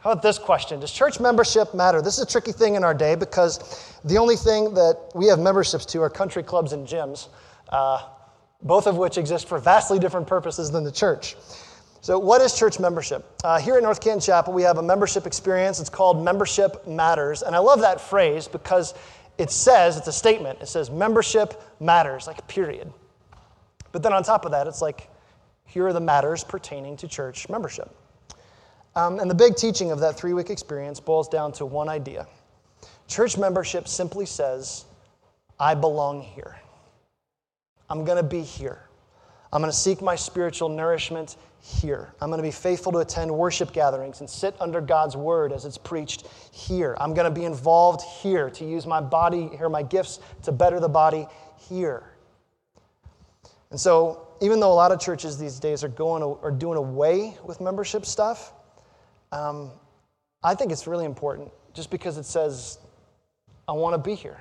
How 0.00 0.12
about 0.12 0.22
this 0.22 0.38
question? 0.38 0.80
Does 0.80 0.90
church 0.90 1.20
membership 1.20 1.74
matter? 1.74 2.00
This 2.00 2.16
is 2.16 2.24
a 2.24 2.26
tricky 2.26 2.52
thing 2.52 2.76
in 2.76 2.82
our 2.82 2.94
day 2.94 3.14
because 3.14 3.58
the 4.04 4.16
only 4.16 4.36
thing 4.36 4.72
that 4.72 5.10
we 5.14 5.26
have 5.26 5.38
memberships 5.38 5.84
to 5.84 6.00
are 6.00 6.08
country 6.08 6.42
clubs 6.42 6.72
and 6.72 6.88
gyms, 6.88 7.28
uh, 7.68 8.06
both 8.62 8.86
of 8.86 8.96
which 8.96 9.18
exist 9.18 9.48
for 9.48 9.58
vastly 9.58 9.98
different 9.98 10.26
purposes 10.26 10.70
than 10.70 10.84
the 10.84 10.92
church. 10.92 11.36
So, 12.02 12.18
what 12.18 12.40
is 12.40 12.58
church 12.58 12.80
membership? 12.80 13.24
Uh, 13.44 13.58
here 13.58 13.76
at 13.76 13.82
North 13.82 14.00
Canton 14.00 14.20
Chapel, 14.20 14.52
we 14.52 14.62
have 14.62 14.78
a 14.78 14.82
membership 14.82 15.26
experience. 15.26 15.80
It's 15.80 15.90
called 15.90 16.24
Membership 16.24 16.86
Matters. 16.86 17.42
And 17.42 17.54
I 17.54 17.58
love 17.58 17.80
that 17.80 18.00
phrase 18.00 18.48
because 18.48 18.94
it 19.36 19.50
says, 19.50 19.96
it's 19.96 20.06
a 20.06 20.12
statement, 20.12 20.60
it 20.62 20.66
says, 20.66 20.90
membership 20.90 21.62
matters, 21.78 22.26
like 22.26 22.46
period. 22.48 22.90
But 23.92 24.02
then 24.02 24.12
on 24.12 24.22
top 24.22 24.44
of 24.44 24.52
that, 24.52 24.66
it's 24.66 24.80
like, 24.80 25.10
here 25.66 25.86
are 25.86 25.92
the 25.92 26.00
matters 26.00 26.42
pertaining 26.42 26.96
to 26.98 27.08
church 27.08 27.48
membership. 27.48 27.94
Um, 28.96 29.20
and 29.20 29.30
the 29.30 29.34
big 29.34 29.56
teaching 29.56 29.92
of 29.92 30.00
that 30.00 30.16
three 30.16 30.32
week 30.32 30.50
experience 30.50 31.00
boils 31.00 31.28
down 31.28 31.52
to 31.52 31.66
one 31.66 31.88
idea 31.88 32.26
church 33.08 33.36
membership 33.36 33.88
simply 33.88 34.24
says, 34.24 34.84
I 35.58 35.74
belong 35.74 36.22
here. 36.22 36.56
I'm 37.90 38.04
going 38.04 38.16
to 38.16 38.22
be 38.22 38.40
here. 38.40 38.84
I'm 39.52 39.60
going 39.60 39.70
to 39.70 39.76
seek 39.76 40.00
my 40.00 40.14
spiritual 40.14 40.68
nourishment 40.68 41.36
here. 41.60 42.14
I'm 42.20 42.30
going 42.30 42.38
to 42.38 42.46
be 42.46 42.52
faithful 42.52 42.92
to 42.92 42.98
attend 42.98 43.30
worship 43.30 43.72
gatherings 43.72 44.20
and 44.20 44.30
sit 44.30 44.54
under 44.60 44.80
God's 44.80 45.16
word 45.16 45.52
as 45.52 45.64
it's 45.64 45.76
preached 45.76 46.26
here. 46.52 46.96
I'm 47.00 47.14
going 47.14 47.24
to 47.24 47.34
be 47.34 47.44
involved 47.44 48.02
here 48.22 48.48
to 48.50 48.64
use 48.64 48.86
my 48.86 49.00
body, 49.00 49.50
here, 49.58 49.68
my 49.68 49.82
gifts 49.82 50.20
to 50.44 50.52
better 50.52 50.78
the 50.78 50.88
body 50.88 51.26
here. 51.68 52.04
And 53.70 53.78
so, 53.78 54.28
even 54.40 54.58
though 54.60 54.72
a 54.72 54.74
lot 54.74 54.90
of 54.92 55.00
churches 55.00 55.36
these 55.36 55.58
days 55.58 55.84
are 55.84 55.88
going 55.88 56.22
are 56.22 56.50
doing 56.50 56.78
away 56.78 57.36
with 57.44 57.60
membership 57.60 58.06
stuff, 58.06 58.52
um, 59.32 59.70
I 60.42 60.54
think 60.54 60.72
it's 60.72 60.86
really 60.86 61.04
important 61.04 61.50
just 61.74 61.90
because 61.90 62.16
it 62.16 62.24
says, 62.24 62.78
I 63.68 63.72
want 63.72 63.94
to 63.94 63.98
be 63.98 64.14
here 64.14 64.40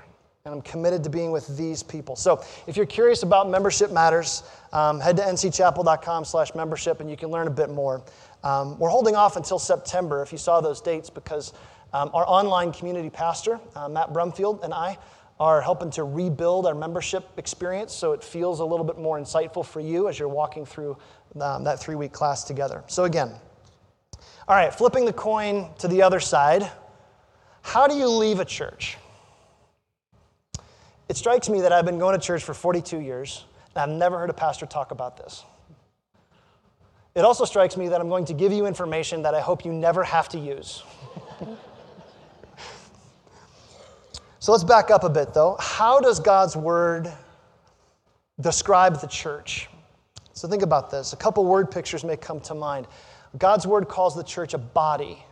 and 0.49 0.55
I'm 0.55 0.62
committed 0.63 1.03
to 1.03 1.09
being 1.09 1.31
with 1.31 1.55
these 1.55 1.83
people. 1.83 2.15
So 2.15 2.43
if 2.65 2.75
you're 2.75 2.88
curious 2.88 3.21
about 3.21 3.49
membership 3.49 3.91
matters, 3.91 4.43
um, 4.73 4.99
head 4.99 5.17
to 5.17 5.23
ncchapel.com 5.23 6.25
slash 6.25 6.55
membership 6.55 7.01
and 7.01 7.09
you 7.09 7.15
can 7.15 7.29
learn 7.29 7.45
a 7.45 7.51
bit 7.51 7.69
more. 7.69 8.03
Um, 8.43 8.79
we're 8.79 8.89
holding 8.89 9.15
off 9.15 9.35
until 9.35 9.59
September, 9.59 10.23
if 10.23 10.31
you 10.31 10.39
saw 10.39 10.59
those 10.59 10.81
dates, 10.81 11.09
because 11.09 11.53
um, 11.93 12.09
our 12.13 12.25
online 12.27 12.71
community 12.71 13.09
pastor, 13.09 13.59
uh, 13.75 13.88
Matt 13.88 14.12
Brumfield, 14.12 14.63
and 14.63 14.73
I 14.73 14.97
are 15.39 15.62
helping 15.62 15.91
to 15.91 16.03
rebuild 16.03 16.65
our 16.65 16.75
membership 16.75 17.29
experience 17.38 17.93
so 17.93 18.12
it 18.13 18.23
feels 18.23 18.59
a 18.59 18.65
little 18.65 18.85
bit 18.85 18.97
more 18.97 19.19
insightful 19.19 19.63
for 19.63 19.79
you 19.79 20.09
as 20.09 20.17
you're 20.17 20.27
walking 20.27 20.65
through 20.65 20.97
um, 21.39 21.63
that 21.63 21.79
three 21.79 21.95
week 21.95 22.12
class 22.12 22.43
together. 22.43 22.83
So, 22.88 23.03
again, 23.03 23.31
all 24.47 24.55
right, 24.55 24.73
flipping 24.73 25.05
the 25.05 25.13
coin 25.13 25.69
to 25.77 25.88
the 25.88 26.01
other 26.01 26.19
side. 26.19 26.69
How 27.62 27.88
do 27.88 27.95
you 27.95 28.07
leave 28.09 28.39
a 28.39 28.45
church? 28.45 28.97
It 31.10 31.17
strikes 31.17 31.50
me 31.50 31.62
that 31.62 31.74
I've 31.74 31.86
been 31.86 31.98
going 31.98 32.17
to 32.17 32.24
church 32.24 32.43
for 32.43 32.54
42 32.54 33.00
years, 33.00 33.45
and 33.76 33.82
I've 33.82 33.98
never 33.98 34.19
heard 34.19 34.30
a 34.30 34.34
pastor 34.34 34.67
talk 34.67 34.91
about 34.91 35.17
this. 35.17 35.43
It 37.15 37.26
also 37.26 37.45
strikes 37.45 37.76
me 37.76 37.88
that 37.89 38.00
I'm 38.00 38.10
going 38.10 38.26
to 38.26 38.34
give 38.34 38.54
you 38.54 38.67
information 38.67 39.24
that 39.24 39.34
I 39.34 39.41
hope 39.41 39.65
you 39.65 39.74
never 39.74 40.04
have 40.04 40.30
to 40.30 40.39
use. 40.39 40.84
so 44.39 44.52
let's 44.52 44.63
back 44.63 44.91
up 44.91 45.04
a 45.04 45.10
bit, 45.10 45.34
though. 45.34 45.58
How 45.60 46.00
does 46.00 46.19
God's 46.19 46.56
word 46.56 47.12
describe 48.39 49.02
the 49.02 49.08
church? 49.08 49.67
So 50.34 50.48
think 50.48 50.62
about 50.62 50.91
this. 50.91 51.13
A 51.13 51.17
couple 51.17 51.43
word 51.43 51.72
pictures 51.72 52.04
may 52.04 52.17
come 52.17 52.39
to 52.41 52.54
mind. 52.54 52.86
God's 53.38 53.65
word 53.65 53.88
calls 53.88 54.15
the 54.15 54.24
church 54.24 54.54
a 54.54 54.60
body. 54.60 55.26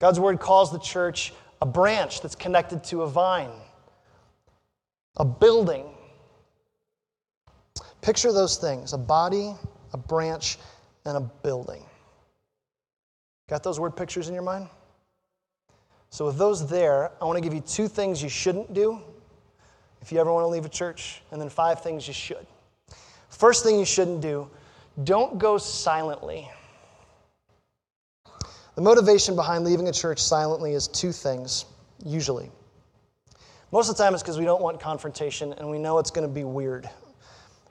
God's 0.00 0.20
word 0.20 0.38
calls 0.38 0.70
the 0.70 0.78
church 0.78 1.32
a 1.62 1.66
branch 1.66 2.20
that's 2.20 2.34
connected 2.34 2.84
to 2.84 3.02
a 3.02 3.08
vine, 3.08 3.50
a 5.16 5.24
building. 5.24 5.86
Picture 8.00 8.32
those 8.32 8.56
things 8.56 8.92
a 8.92 8.98
body, 8.98 9.54
a 9.92 9.98
branch, 9.98 10.58
and 11.04 11.16
a 11.16 11.20
building. 11.20 11.84
Got 13.48 13.62
those 13.62 13.78
word 13.78 13.96
pictures 13.96 14.28
in 14.28 14.34
your 14.34 14.42
mind? 14.42 14.68
So, 16.10 16.26
with 16.26 16.36
those 16.36 16.68
there, 16.68 17.12
I 17.20 17.24
want 17.24 17.36
to 17.36 17.42
give 17.42 17.54
you 17.54 17.60
two 17.60 17.88
things 17.88 18.22
you 18.22 18.28
shouldn't 18.28 18.74
do 18.74 19.00
if 20.00 20.10
you 20.10 20.18
ever 20.18 20.32
want 20.32 20.44
to 20.44 20.48
leave 20.48 20.64
a 20.64 20.68
church, 20.68 21.22
and 21.30 21.40
then 21.40 21.48
five 21.48 21.80
things 21.82 22.08
you 22.08 22.14
should. 22.14 22.46
First 23.28 23.64
thing 23.64 23.78
you 23.78 23.84
shouldn't 23.84 24.20
do 24.20 24.48
don't 25.04 25.38
go 25.38 25.56
silently. 25.56 26.50
The 28.74 28.82
motivation 28.82 29.36
behind 29.36 29.64
leaving 29.64 29.88
a 29.88 29.92
church 29.92 30.18
silently 30.22 30.74
is 30.74 30.88
two 30.88 31.12
things, 31.12 31.66
usually. 32.04 32.50
Most 33.72 33.88
of 33.88 33.96
the 33.96 34.02
time, 34.02 34.12
it's 34.12 34.22
because 34.22 34.38
we 34.38 34.44
don't 34.44 34.60
want 34.60 34.78
confrontation 34.78 35.54
and 35.54 35.68
we 35.68 35.78
know 35.78 35.98
it's 35.98 36.10
going 36.10 36.28
to 36.28 36.32
be 36.32 36.44
weird. 36.44 36.88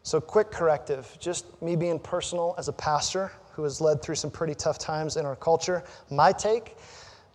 So, 0.02 0.20
quick 0.20 0.50
corrective 0.50 1.16
just 1.20 1.62
me 1.62 1.76
being 1.76 2.00
personal 2.00 2.56
as 2.58 2.68
a 2.68 2.74
pastor 2.74 3.32
who 3.52 3.62
has 3.64 3.80
led 3.80 4.02
through 4.02 4.16
some 4.16 4.32
pretty 4.32 4.56
tough 4.56 4.80
times 4.80 5.16
in 5.16 5.28
our 5.28 5.36
culture. 5.36 5.84
My 6.10 6.32
take 6.32 6.76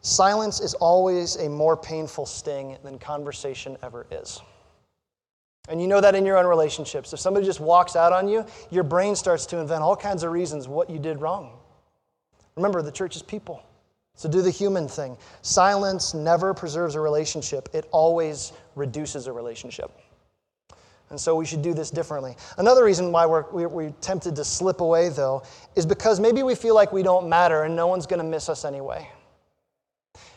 silence 0.00 0.59
is 0.61 0.74
always 0.74 1.37
a 1.37 1.48
more 1.48 1.76
painful 1.76 2.26
sting 2.26 2.76
than 2.83 2.98
conversation 2.98 3.76
ever 3.85 4.09
is. 4.11 4.40
And 5.68 5.81
you 5.81 5.87
know 5.87 6.00
that 6.00 6.16
in 6.16 6.26
your 6.26 6.37
own 6.37 6.46
relationships. 6.46 7.12
If 7.12 7.20
somebody 7.20 7.46
just 7.46 7.61
walks 7.61 7.94
out 7.94 8.12
on 8.12 8.26
you, 8.26 8.44
your 8.70 8.85
brain 8.85 9.14
starts 9.14 9.46
to 9.46 9.59
invent 9.59 9.83
all 9.83 9.96
kinds 9.96 10.24
of 10.24 10.33
reasons 10.33 10.66
what 10.66 10.90
you 10.90 10.98
did 10.98 11.20
wrong. 11.20 11.59
Remember, 12.57 12.83
the 12.83 12.92
church 12.92 13.14
is 13.14 13.22
people. 13.22 13.62
So 14.16 14.29
do 14.31 14.42
the 14.42 14.50
human 14.50 14.88
thing. 14.88 15.16
Silence 15.42 16.14
never 16.14 16.55
preserves 16.55 16.94
a 16.94 17.00
relationship, 17.00 17.68
it 17.72 17.87
always 17.92 18.52
reduces 18.74 19.26
a 19.26 19.33
relationship. 19.33 19.90
And 21.11 21.20
so 21.20 21.37
we 21.37 21.46
should 21.46 21.62
do 21.62 21.72
this 21.72 21.90
differently. 21.90 22.37
Another 22.59 22.83
reason 22.83 23.12
why 23.12 23.26
we're, 23.26 23.68
we're, 23.68 23.90
tempted 24.00 24.35
to 24.37 24.44
slip 24.44 24.81
away, 24.81 25.09
though, 25.09 25.44
is 25.76 25.87
because 25.87 26.18
maybe 26.18 26.42
we 26.42 26.57
feel 26.57 26.74
like 26.74 26.92
we 26.92 27.05
don't 27.05 27.29
matter 27.29 27.62
and 27.62 27.76
no 27.76 27.87
one's 27.87 28.07
going 28.07 28.18
to 28.18 28.24
miss 28.24 28.48
us 28.48 28.64
anyway. 28.64 29.09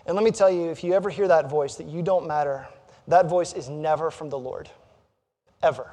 And 0.06 0.16
let 0.16 0.24
me 0.24 0.30
tell 0.30 0.50
you, 0.50 0.70
if 0.70 0.84
you 0.84 0.94
ever 0.94 1.10
hear 1.10 1.28
that 1.28 1.50
voice 1.50 1.76
that 1.76 1.88
you 1.88 2.04
don't 2.04 2.28
matter, 2.28 2.68
that 3.08 3.26
voice 3.26 3.54
is 3.54 3.68
never 3.68 4.12
from 4.12 4.30
the 4.30 4.38
Lord 4.38 4.70
ever. 5.64 5.90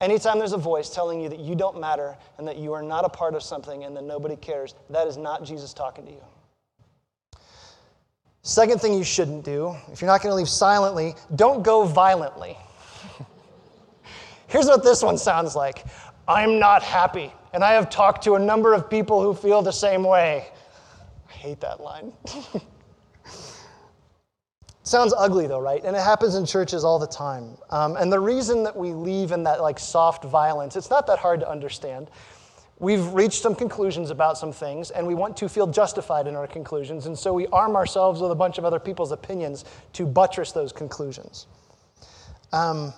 Anytime 0.00 0.38
there's 0.38 0.52
a 0.52 0.58
voice 0.58 0.90
telling 0.90 1.20
you 1.20 1.28
that 1.28 1.40
you 1.40 1.54
don't 1.54 1.80
matter 1.80 2.16
and 2.36 2.46
that 2.46 2.58
you 2.58 2.72
are 2.72 2.82
not 2.82 3.04
a 3.04 3.08
part 3.08 3.34
of 3.34 3.42
something 3.42 3.84
and 3.84 3.96
that 3.96 4.04
nobody 4.04 4.36
cares, 4.36 4.74
that 4.90 5.08
is 5.08 5.16
not 5.16 5.44
Jesus 5.44 5.72
talking 5.72 6.04
to 6.04 6.12
you. 6.12 6.22
Second 8.42 8.80
thing 8.80 8.94
you 8.94 9.04
shouldn't 9.04 9.44
do, 9.44 9.76
if 9.92 10.00
you're 10.00 10.10
not 10.10 10.22
going 10.22 10.30
to 10.32 10.36
leave 10.36 10.48
silently, 10.48 11.14
don't 11.36 11.62
go 11.62 11.84
violently. 11.84 12.56
Here's 14.46 14.66
what 14.66 14.82
this 14.82 15.02
one 15.02 15.18
sounds 15.18 15.54
like 15.54 15.84
I'm 16.26 16.58
not 16.58 16.82
happy, 16.82 17.32
and 17.52 17.62
I 17.64 17.72
have 17.72 17.90
talked 17.90 18.24
to 18.24 18.34
a 18.34 18.38
number 18.38 18.74
of 18.74 18.88
people 18.88 19.22
who 19.22 19.34
feel 19.34 19.62
the 19.62 19.72
same 19.72 20.02
way. 20.04 20.48
I 21.28 21.32
hate 21.32 21.60
that 21.60 21.80
line. 21.80 22.12
Sounds 24.88 25.12
ugly 25.18 25.46
though, 25.46 25.60
right? 25.60 25.84
And 25.84 25.94
it 25.94 26.00
happens 26.00 26.34
in 26.34 26.46
churches 26.46 26.82
all 26.82 26.98
the 26.98 27.06
time. 27.06 27.58
Um, 27.68 27.96
and 27.96 28.10
the 28.10 28.18
reason 28.18 28.62
that 28.62 28.74
we 28.74 28.94
leave 28.94 29.32
in 29.32 29.42
that 29.42 29.60
like 29.60 29.78
soft 29.78 30.24
violence, 30.24 30.76
it's 30.76 30.88
not 30.88 31.06
that 31.08 31.18
hard 31.18 31.40
to 31.40 31.50
understand. 31.50 32.10
We've 32.80 33.12
reached 33.12 33.42
some 33.42 33.56
conclusions 33.56 34.10
about 34.10 34.38
some 34.38 34.52
things, 34.52 34.90
and 34.92 35.06
we 35.06 35.14
want 35.14 35.36
to 35.38 35.48
feel 35.48 35.66
justified 35.66 36.28
in 36.28 36.36
our 36.36 36.46
conclusions, 36.46 37.06
and 37.06 37.18
so 37.18 37.32
we 37.32 37.48
arm 37.48 37.74
ourselves 37.74 38.20
with 38.20 38.30
a 38.30 38.36
bunch 38.36 38.58
of 38.58 38.64
other 38.64 38.78
people's 38.78 39.10
opinions 39.10 39.64
to 39.94 40.06
buttress 40.06 40.52
those 40.52 40.72
conclusions. 40.72 41.48
Um, 42.52 42.92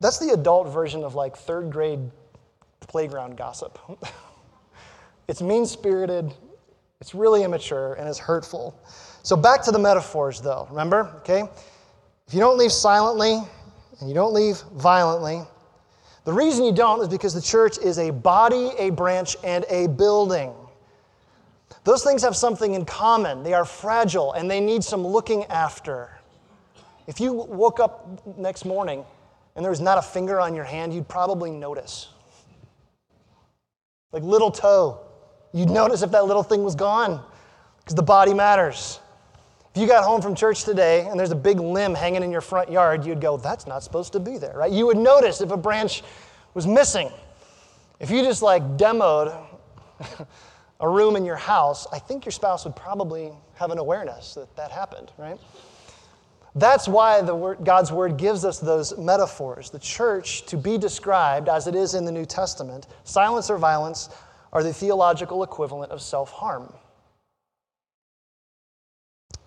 that's 0.00 0.18
the 0.18 0.30
adult 0.30 0.68
version 0.68 1.02
of 1.02 1.14
like 1.14 1.36
third 1.36 1.70
grade 1.70 2.10
playground 2.80 3.36
gossip. 3.36 3.78
it's 5.28 5.40
mean 5.40 5.64
spirited, 5.64 6.32
it's 7.00 7.14
really 7.14 7.42
immature, 7.42 7.94
and 7.94 8.08
it's 8.08 8.18
hurtful. 8.18 8.78
So 9.22 9.36
back 9.36 9.62
to 9.62 9.70
the 9.70 9.78
metaphors, 9.78 10.40
though. 10.40 10.66
Remember? 10.70 11.10
Okay? 11.18 11.44
If 12.26 12.34
you 12.34 12.40
don't 12.40 12.58
leave 12.58 12.72
silently 12.72 13.38
and 14.00 14.08
you 14.08 14.14
don't 14.14 14.34
leave 14.34 14.60
violently, 14.74 15.42
the 16.24 16.32
reason 16.32 16.64
you 16.64 16.72
don't 16.72 17.00
is 17.00 17.08
because 17.08 17.34
the 17.34 17.40
church 17.40 17.78
is 17.78 17.98
a 17.98 18.10
body, 18.10 18.72
a 18.78 18.90
branch, 18.90 19.36
and 19.42 19.64
a 19.70 19.86
building. 19.88 20.52
Those 21.84 22.04
things 22.04 22.22
have 22.22 22.36
something 22.36 22.74
in 22.74 22.84
common. 22.84 23.42
They 23.42 23.54
are 23.54 23.64
fragile 23.64 24.32
and 24.32 24.50
they 24.50 24.60
need 24.60 24.84
some 24.84 25.06
looking 25.06 25.44
after. 25.46 26.10
If 27.06 27.20
you 27.20 27.32
woke 27.32 27.80
up 27.80 28.20
next 28.36 28.64
morning 28.64 29.04
and 29.56 29.64
there 29.64 29.70
was 29.70 29.80
not 29.80 29.98
a 29.98 30.02
finger 30.02 30.40
on 30.40 30.54
your 30.54 30.64
hand, 30.64 30.92
you'd 30.92 31.08
probably 31.08 31.50
notice. 31.50 32.08
Like 34.12 34.22
little 34.22 34.50
toe, 34.50 35.00
you'd 35.52 35.70
notice 35.70 36.02
if 36.02 36.10
that 36.10 36.26
little 36.26 36.42
thing 36.42 36.62
was 36.62 36.74
gone 36.74 37.24
because 37.78 37.94
the 37.94 38.02
body 38.02 38.34
matters. 38.34 39.00
If 39.74 39.80
you 39.80 39.86
got 39.86 40.02
home 40.02 40.20
from 40.20 40.34
church 40.34 40.64
today 40.64 41.06
and 41.06 41.18
there's 41.18 41.30
a 41.30 41.36
big 41.36 41.60
limb 41.60 41.94
hanging 41.94 42.24
in 42.24 42.32
your 42.32 42.40
front 42.40 42.72
yard, 42.72 43.06
you'd 43.06 43.20
go, 43.20 43.36
that's 43.36 43.68
not 43.68 43.84
supposed 43.84 44.12
to 44.14 44.20
be 44.20 44.36
there, 44.36 44.54
right? 44.56 44.72
You 44.72 44.86
would 44.86 44.96
notice 44.96 45.40
if 45.40 45.52
a 45.52 45.56
branch 45.56 46.02
was 46.54 46.66
missing. 46.66 47.10
If 48.00 48.10
you 48.10 48.22
just 48.22 48.42
like 48.42 48.62
demoed 48.76 49.46
a 50.80 50.88
room 50.88 51.14
in 51.14 51.24
your 51.24 51.36
house, 51.36 51.86
I 51.92 52.00
think 52.00 52.24
your 52.24 52.32
spouse 52.32 52.64
would 52.64 52.74
probably 52.74 53.30
have 53.54 53.70
an 53.70 53.78
awareness 53.78 54.34
that 54.34 54.54
that 54.56 54.72
happened, 54.72 55.12
right? 55.18 55.38
That's 56.56 56.88
why 56.88 57.20
the 57.20 57.34
word, 57.34 57.58
God's 57.62 57.92
word 57.92 58.16
gives 58.16 58.44
us 58.44 58.58
those 58.58 58.98
metaphors. 58.98 59.70
The 59.70 59.78
church, 59.78 60.46
to 60.46 60.56
be 60.56 60.78
described 60.78 61.48
as 61.48 61.68
it 61.68 61.76
is 61.76 61.94
in 61.94 62.04
the 62.04 62.10
New 62.10 62.24
Testament, 62.24 62.88
silence 63.04 63.50
or 63.50 63.56
violence 63.56 64.08
are 64.52 64.64
the 64.64 64.72
theological 64.72 65.44
equivalent 65.44 65.92
of 65.92 66.02
self 66.02 66.32
harm. 66.32 66.72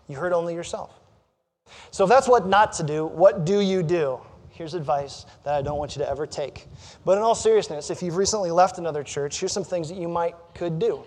You 0.08 0.18
hurt 0.18 0.34
only 0.34 0.54
yourself. 0.54 1.00
So, 1.92 2.04
if 2.04 2.10
that's 2.10 2.28
what 2.28 2.48
not 2.48 2.74
to 2.74 2.84
do, 2.84 3.06
what 3.06 3.46
do 3.46 3.60
you 3.62 3.84
do? 3.84 4.20
Here's 4.50 4.76
advice 4.76 5.26
that 5.44 5.56
I 5.56 5.62
don't 5.62 5.80
want 5.80 5.96
you 5.96 6.04
to 6.04 6.10
ever 6.10 6.28
take. 6.28 6.68
But 7.06 7.18
in 7.18 7.24
all 7.24 7.34
seriousness, 7.34 7.90
if 7.90 8.04
you've 8.04 8.18
recently 8.18 8.52
left 8.52 8.78
another 8.78 9.04
church, 9.04 9.40
here's 9.40 9.52
some 9.52 9.64
things 9.64 9.90
that 9.90 9.98
you 9.98 10.08
might 10.08 10.36
could 10.54 10.78
do. 10.78 11.04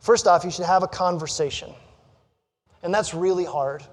First 0.00 0.26
off, 0.26 0.44
you 0.44 0.50
should 0.50 0.66
have 0.66 0.82
a 0.82 0.88
conversation. 0.88 1.72
And 2.82 2.92
that's 2.92 3.14
really 3.14 3.44
hard, 3.44 3.84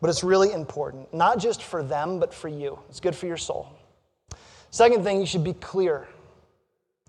but 0.00 0.10
it's 0.10 0.24
really 0.24 0.52
important, 0.52 1.12
not 1.14 1.38
just 1.38 1.62
for 1.62 1.82
them, 1.82 2.18
but 2.18 2.32
for 2.32 2.48
you. 2.48 2.78
It's 2.88 3.00
good 3.00 3.14
for 3.14 3.26
your 3.26 3.36
soul. 3.36 3.68
Second 4.70 5.04
thing, 5.04 5.20
you 5.20 5.26
should 5.26 5.44
be 5.44 5.54
clear. 5.54 6.08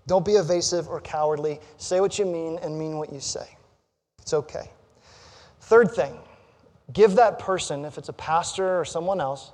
Don't 0.06 0.24
be 0.24 0.32
evasive 0.32 0.88
or 0.88 1.00
cowardly. 1.00 1.60
Say 1.76 2.00
what 2.00 2.18
you 2.18 2.26
mean 2.26 2.58
and 2.62 2.76
mean 2.76 2.98
what 2.98 3.12
you 3.12 3.20
say. 3.20 3.56
It's 4.20 4.34
okay. 4.34 4.70
Third 5.72 5.90
thing, 5.90 6.18
give 6.92 7.14
that 7.14 7.38
person, 7.38 7.86
if 7.86 7.96
it's 7.96 8.10
a 8.10 8.12
pastor 8.12 8.78
or 8.78 8.84
someone 8.84 9.22
else, 9.22 9.52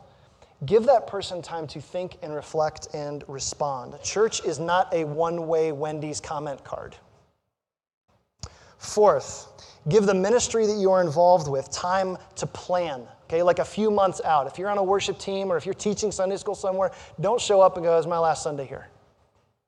give 0.67 0.85
that 0.87 1.07
person 1.07 1.41
time 1.41 1.69
to 1.69 1.81
think 1.81 2.19
and 2.23 2.35
reflect 2.35 2.89
and 2.93 3.23
respond. 3.29 3.95
Church 4.03 4.45
is 4.45 4.59
not 4.59 4.93
a 4.93 5.05
one 5.05 5.47
way 5.47 5.71
Wendy's 5.71 6.19
comment 6.19 6.65
card. 6.65 6.97
Fourth, 8.79 9.47
give 9.89 10.07
the 10.07 10.15
ministry 10.15 10.67
that 10.67 10.77
you 10.81 10.91
are 10.91 11.03
involved 11.03 11.47
with 11.47 11.71
time 11.71 12.19
to 12.35 12.49
plan. 12.49 13.07
Okay, 13.27 13.45
like 13.45 13.61
a 13.61 13.65
few 13.65 13.89
months 13.89 14.21
out. 14.25 14.49
If 14.49 14.59
you're 14.59 14.71
on 14.71 14.79
a 14.79 14.83
worship 14.83 15.21
team 15.21 15.53
or 15.53 15.57
if 15.57 15.67
you're 15.67 15.73
teaching 15.73 16.11
Sunday 16.11 16.37
school 16.37 16.57
somewhere, 16.57 16.91
don't 17.21 17.41
show 17.41 17.61
up 17.61 17.77
and 17.77 17.87
go, 17.87 17.97
it's 17.97 18.09
my 18.09 18.19
last 18.19 18.43
Sunday 18.43 18.67
here. 18.67 18.89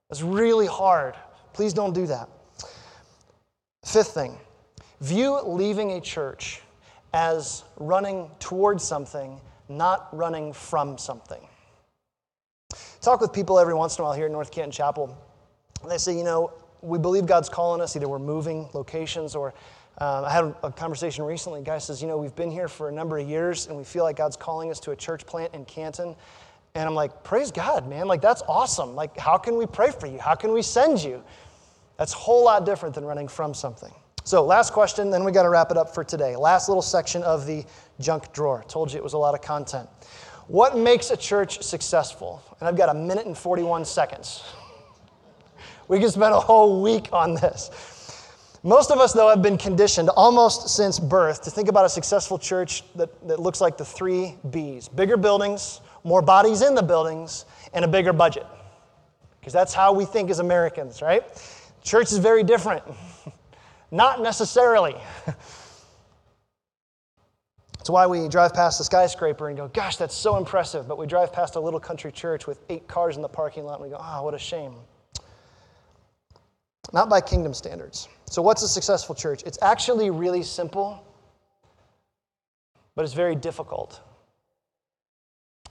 That's 0.09 0.23
really 0.23 0.67
hard. 0.67 1.15
Please 1.53 1.73
don't 1.73 1.93
do 1.93 2.09
that. 2.09 2.29
Fifth 3.85 4.15
thing, 4.15 4.37
view 5.01 5.41
leaving 5.45 5.93
a 5.93 6.01
church 6.01 6.61
as 7.13 7.65
running 7.77 8.31
towards 8.39 8.85
something, 8.85 9.41
not 9.69 10.09
running 10.17 10.53
from 10.53 10.99
something. 10.99 11.47
Talk 13.01 13.21
with 13.21 13.33
people 13.33 13.59
every 13.59 13.75
once 13.75 13.99
in 13.99 14.03
a 14.03 14.05
while 14.05 14.15
here 14.15 14.27
at 14.27 14.33
North 14.33 14.51
Canton 14.51 14.71
Chapel, 14.71 15.17
and 15.83 15.91
they 15.91 15.99
say, 15.99 16.17
you 16.17 16.25
know, 16.25 16.53
we 16.83 16.99
believe 16.99 17.27
God's 17.27 17.49
calling 17.49 17.81
us, 17.81 17.97
either 17.97 18.09
we're 18.09 18.19
moving 18.19 18.69
locations 18.73 19.35
or 19.35 19.55
uh, 19.99 20.23
I 20.25 20.33
had 20.33 20.55
a 20.63 20.73
conversation 20.73 21.25
recently. 21.25 21.61
A 21.61 21.63
guy 21.63 21.79
says, 21.79 22.01
You 22.01 22.09
know, 22.09 22.17
we've 22.17 22.35
been 22.35 22.51
here 22.51 22.69
for 22.69 22.89
a 22.89 22.93
number 22.93 23.19
of 23.19 23.29
years 23.29 23.67
and 23.67 23.77
we 23.77 23.85
feel 23.85 24.03
like 24.03 24.17
God's 24.17 24.37
calling 24.37 24.71
us 24.71 24.81
to 24.81 24.93
a 24.93 24.97
church 24.97 25.27
plant 25.27 25.55
in 25.55 25.65
Canton. 25.67 26.17
And 26.75 26.89
I'm 26.89 26.95
like, 26.95 27.23
Praise 27.23 27.51
God, 27.51 27.87
man. 27.87 28.07
Like, 28.07 28.23
that's 28.23 28.43
awesome. 28.49 28.95
Like, 28.95 29.19
how 29.19 29.37
can 29.37 29.57
we 29.57 29.67
pray 29.67 29.91
for 29.91 30.07
you? 30.07 30.19
How 30.19 30.35
can 30.35 30.53
we 30.53 30.63
send 30.63 31.03
you? 31.03 31.23
That's 31.99 32.15
a 32.15 32.17
whole 32.17 32.45
lot 32.45 32.65
different 32.65 32.95
than 32.95 33.05
running 33.05 33.29
from 33.29 33.53
something. 33.53 33.93
So, 34.25 34.45
last 34.45 34.73
question, 34.73 35.11
then 35.11 35.25
we 35.25 35.33
got 35.33 35.45
to 35.45 35.49
wrap 35.49 35.71
it 35.71 35.77
up 35.77 35.95
for 35.95 36.05
today. 36.05 36.37
Last 36.37 36.69
little 36.69 36.83
section 36.83 37.23
of 37.23 37.47
the 37.47 37.65
junk 38.01 38.33
drawer. 38.33 38.65
Told 38.69 38.93
you 38.93 38.99
it 38.99 39.05
was 39.05 39.15
a 39.15 39.19
lot 39.19 39.35
of 39.35 39.43
content. 39.43 39.89
What 40.47 40.77
makes 40.77 41.11
a 41.11 41.17
church 41.17 41.63
successful? 41.63 42.43
And 42.59 42.69
I've 42.69 42.77
got 42.77 42.89
a 42.89 42.95
minute 42.95 43.27
and 43.27 43.37
41 43.37 43.85
seconds. 43.85 44.43
We 45.89 45.99
could 46.01 46.11
spend 46.11 46.35
a 46.35 46.41
whole 46.41 46.83
week 46.83 47.09
on 47.13 47.35
this. 47.35 47.71
Most 48.63 48.91
of 48.91 48.99
us, 48.99 49.15
though, 49.15 49.31
have 49.31 49.43
been 49.43 49.57
conditioned 49.57 50.11
almost 50.11 50.69
since 50.69 50.99
birth 50.99 51.43
to 51.43 51.51
think 51.51 51.69
about 51.69 51.87
a 51.87 51.89
successful 51.89 52.39
church 52.39 52.83
that, 52.95 53.27
that 53.27 53.41
looks 53.41 53.61
like 53.61 53.79
the 53.79 53.85
three 53.85 54.37
B's 54.51 54.87
bigger 54.87 55.17
buildings, 55.17 55.81
more 56.05 56.21
bodies 56.21 56.61
in 56.61 56.75
the 56.75 56.83
buildings, 56.83 57.47
and 57.73 57.85
a 57.85 57.89
bigger 57.89 58.13
budget. 58.13 58.47
Because 59.41 59.55
that's 59.55 59.73
how 59.73 59.93
we 59.95 60.05
think 60.05 60.29
as 60.31 60.41
Americans, 60.41 61.01
right? 61.01 61.25
Church 61.83 62.13
is 62.13 62.19
very 62.19 62.45
different. 62.45 62.83
Not 63.91 64.23
necessarily. 64.23 64.95
That's 67.79 67.91
why 67.91 68.07
we 68.07 68.29
drive 68.29 68.53
past 68.53 68.79
the 68.79 68.85
skyscraper 68.85 69.49
and 69.49 69.57
go, 69.57 69.69
gosh, 69.69 69.97
that's 69.97 70.15
so 70.15 70.37
impressive. 70.37 70.87
But 70.87 70.99
we 70.99 71.07
drive 71.07 71.33
past 71.33 71.57
a 71.57 71.61
little 71.61 71.81
country 71.81 72.13
church 72.13 72.47
with 72.47 72.61
eight 72.69 72.87
cars 72.87 73.17
in 73.17 73.23
the 73.23 73.29
parking 73.29 73.65
lot 73.65 73.81
and 73.81 73.85
we 73.85 73.89
go, 73.89 73.97
oh, 73.99 74.23
what 74.23 74.35
a 74.35 74.39
shame 74.39 74.75
not 76.93 77.09
by 77.09 77.21
kingdom 77.21 77.55
standards. 77.55 78.09
So, 78.29 78.43
what's 78.43 78.63
a 78.63 78.69
successful 78.69 79.15
church? 79.15 79.43
It's 79.45 79.59
actually 79.63 80.11
really 80.11 80.43
simple, 80.43 81.05
but 82.95 83.05
it's 83.05 83.15
very 83.15 83.35
difficult. 83.35 84.01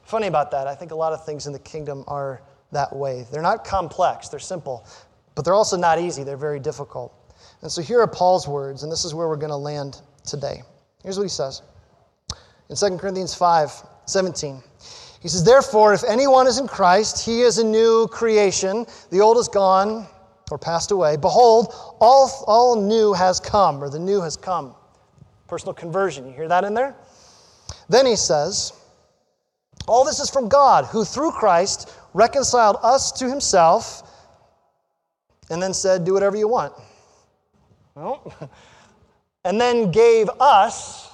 Funny 0.03 0.27
about 0.27 0.51
that, 0.51 0.67
I 0.67 0.75
think 0.75 0.91
a 0.91 0.95
lot 0.95 1.13
of 1.13 1.25
things 1.25 1.45
in 1.45 1.53
the 1.53 1.59
kingdom 1.59 2.03
are 2.07 2.41
that 2.71 2.95
way. 2.95 3.25
They're 3.31 3.41
not 3.41 3.63
complex, 3.63 4.29
they're 4.29 4.39
simple, 4.39 4.85
but 5.35 5.45
they're 5.45 5.53
also 5.53 5.77
not 5.77 5.99
easy, 5.99 6.23
they're 6.23 6.37
very 6.37 6.59
difficult. 6.59 7.13
And 7.61 7.71
so, 7.71 7.81
here 7.81 7.99
are 8.01 8.07
Paul's 8.07 8.47
words, 8.47 8.83
and 8.83 8.91
this 8.91 9.05
is 9.05 9.13
where 9.13 9.27
we're 9.27 9.35
going 9.35 9.49
to 9.49 9.57
land 9.57 10.01
today. 10.25 10.61
Here's 11.03 11.17
what 11.17 11.23
he 11.23 11.29
says 11.29 11.61
in 12.69 12.75
2 12.75 12.97
Corinthians 12.97 13.33
5 13.33 13.71
17. 14.05 14.63
He 15.21 15.27
says, 15.27 15.43
Therefore, 15.43 15.93
if 15.93 16.03
anyone 16.03 16.47
is 16.47 16.57
in 16.59 16.67
Christ, 16.67 17.25
he 17.25 17.41
is 17.41 17.57
a 17.57 17.63
new 17.63 18.07
creation. 18.07 18.85
The 19.11 19.21
old 19.21 19.37
is 19.37 19.47
gone 19.47 20.07
or 20.49 20.57
passed 20.57 20.91
away, 20.91 21.15
behold, 21.15 21.73
all, 21.99 22.43
all 22.47 22.81
new 22.81 23.13
has 23.13 23.39
come, 23.39 23.83
or 23.83 23.89
the 23.89 23.99
new 23.99 24.19
has 24.21 24.35
come. 24.35 24.73
Personal 25.47 25.73
conversion. 25.73 26.25
You 26.25 26.33
hear 26.33 26.47
that 26.47 26.63
in 26.63 26.73
there? 26.73 26.95
Then 27.87 28.05
he 28.05 28.15
says, 28.15 28.73
All 29.87 30.03
this 30.03 30.19
is 30.19 30.29
from 30.29 30.47
God, 30.47 30.85
who 30.85 31.05
through 31.05 31.31
Christ 31.31 31.93
reconciled 32.13 32.77
us 32.81 33.11
to 33.13 33.29
himself, 33.29 34.03
and 35.51 35.61
then 35.61 35.73
said, 35.73 36.03
Do 36.03 36.13
whatever 36.13 36.37
you 36.37 36.47
want. 36.47 36.73
And 39.45 39.59
then 39.59 39.91
gave 39.91 40.29
us 40.41 41.09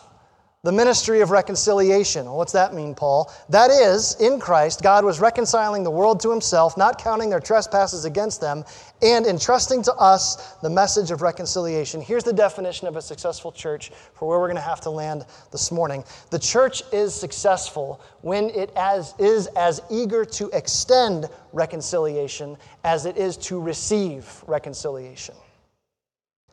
the 0.66 0.72
ministry 0.72 1.22
of 1.22 1.30
reconciliation. 1.30 2.28
What's 2.28 2.54
that 2.54 2.74
mean, 2.74 2.96
Paul? 2.96 3.32
That 3.50 3.70
is, 3.70 4.20
in 4.20 4.40
Christ, 4.40 4.82
God 4.82 5.06
was 5.06 5.20
reconciling 5.20 5.84
the 5.84 5.92
world 5.92 6.20
to 6.22 6.32
himself, 6.32 6.76
not 6.76 6.98
counting 6.98 7.30
their 7.30 7.40
trespasses 7.40 8.04
against 8.04 8.42
them, 8.42 8.64
and 9.04 9.28
entrusting 9.28 9.84
to 9.84 9.94
us 9.94 10.54
the 10.64 10.70
message 10.72 11.12
of 11.12 11.22
reconciliation. 11.22 12.02
Here's 12.02 12.24
the 12.24 12.34
definition 12.34 12.88
of 12.88 12.96
a 12.96 13.02
successful 13.02 13.52
church 13.52 13.92
for 14.16 14.28
where 14.28 14.40
we're 14.40 14.48
going 14.48 14.56
to 14.56 14.62
have 14.62 14.82
to 14.82 14.90
land 14.90 15.28
this 15.52 15.72
morning. 15.72 16.04
The 16.32 16.40
church 16.40 16.82
is 16.92 17.14
successful 17.14 18.02
when 18.22 18.50
it 18.50 18.72
as, 18.76 19.14
is 19.20 19.46
as 19.56 19.84
eager 19.92 20.26
to 20.26 20.50
extend 20.50 21.30
reconciliation 21.54 22.58
as 22.84 23.06
it 23.06 23.18
is 23.18 23.38
to 23.38 23.62
receive 23.62 24.44
reconciliation. 24.48 25.36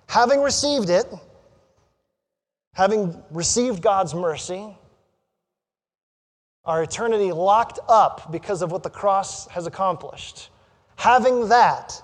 Having 0.09 0.43
received 0.43 0.91
it, 0.91 1.07
having 2.75 3.23
received 3.31 3.83
God's 3.83 4.15
mercy, 4.15 4.77
our 6.65 6.83
eternity 6.83 7.33
locked 7.33 7.81
up 7.89 8.31
because 8.31 8.63
of 8.63 8.71
what 8.71 8.83
the 8.83 8.91
cross 8.91 9.49
has 9.49 9.67
accomplished. 9.67 10.51
Having 10.97 11.49
that, 11.49 12.01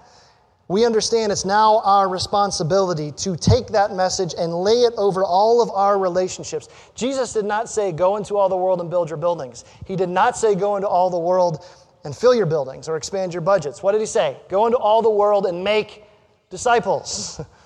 we 0.66 0.84
understand 0.84 1.32
it's 1.32 1.44
now 1.44 1.80
our 1.84 2.08
responsibility 2.08 3.12
to 3.12 3.36
take 3.36 3.68
that 3.68 3.92
message 3.92 4.34
and 4.36 4.52
lay 4.52 4.82
it 4.82 4.92
over 4.98 5.24
all 5.24 5.62
of 5.62 5.70
our 5.70 5.98
relationships. 5.98 6.68
Jesus 6.94 7.32
did 7.32 7.44
not 7.44 7.70
say, 7.70 7.92
Go 7.92 8.16
into 8.16 8.36
all 8.36 8.48
the 8.48 8.56
world 8.56 8.80
and 8.80 8.90
build 8.90 9.08
your 9.08 9.16
buildings. 9.16 9.64
He 9.86 9.96
did 9.96 10.08
not 10.08 10.36
say, 10.36 10.54
Go 10.54 10.76
into 10.76 10.88
all 10.88 11.08
the 11.08 11.18
world 11.18 11.64
and 12.04 12.14
fill 12.14 12.34
your 12.34 12.46
buildings 12.46 12.88
or 12.88 12.96
expand 12.96 13.32
your 13.32 13.40
budgets. 13.40 13.82
What 13.82 13.92
did 13.92 14.00
he 14.00 14.06
say? 14.06 14.36
Go 14.48 14.66
into 14.66 14.78
all 14.78 15.02
the 15.02 15.10
world 15.10 15.46
and 15.46 15.64
make 15.64 16.04
disciples. 16.50 17.40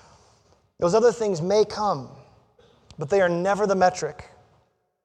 Those 0.79 0.93
other 0.95 1.11
things 1.11 1.41
may 1.41 1.65
come 1.65 2.09
but 2.97 3.09
they 3.09 3.21
are 3.21 3.29
never 3.29 3.65
the 3.65 3.75
metric 3.75 4.29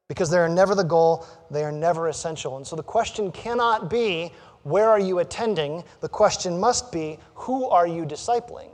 because 0.09 0.31
they 0.31 0.39
are 0.39 0.49
never 0.49 0.75
the 0.75 0.85
goal, 0.85 1.27
they 1.51 1.64
are 1.64 1.73
never 1.73 2.09
essential. 2.09 2.57
And 2.57 2.66
so 2.66 2.77
the 2.77 2.83
question 2.83 3.31
cannot 3.31 3.91
be, 3.91 4.33
where 4.62 4.89
are 4.89 4.99
you 4.99 5.19
attending? 5.19 5.85
The 6.01 6.09
question 6.09 6.59
must 6.59 6.91
be, 6.91 7.19
who 7.35 7.69
are 7.69 7.87
you 7.87 8.05
discipling? 8.05 8.71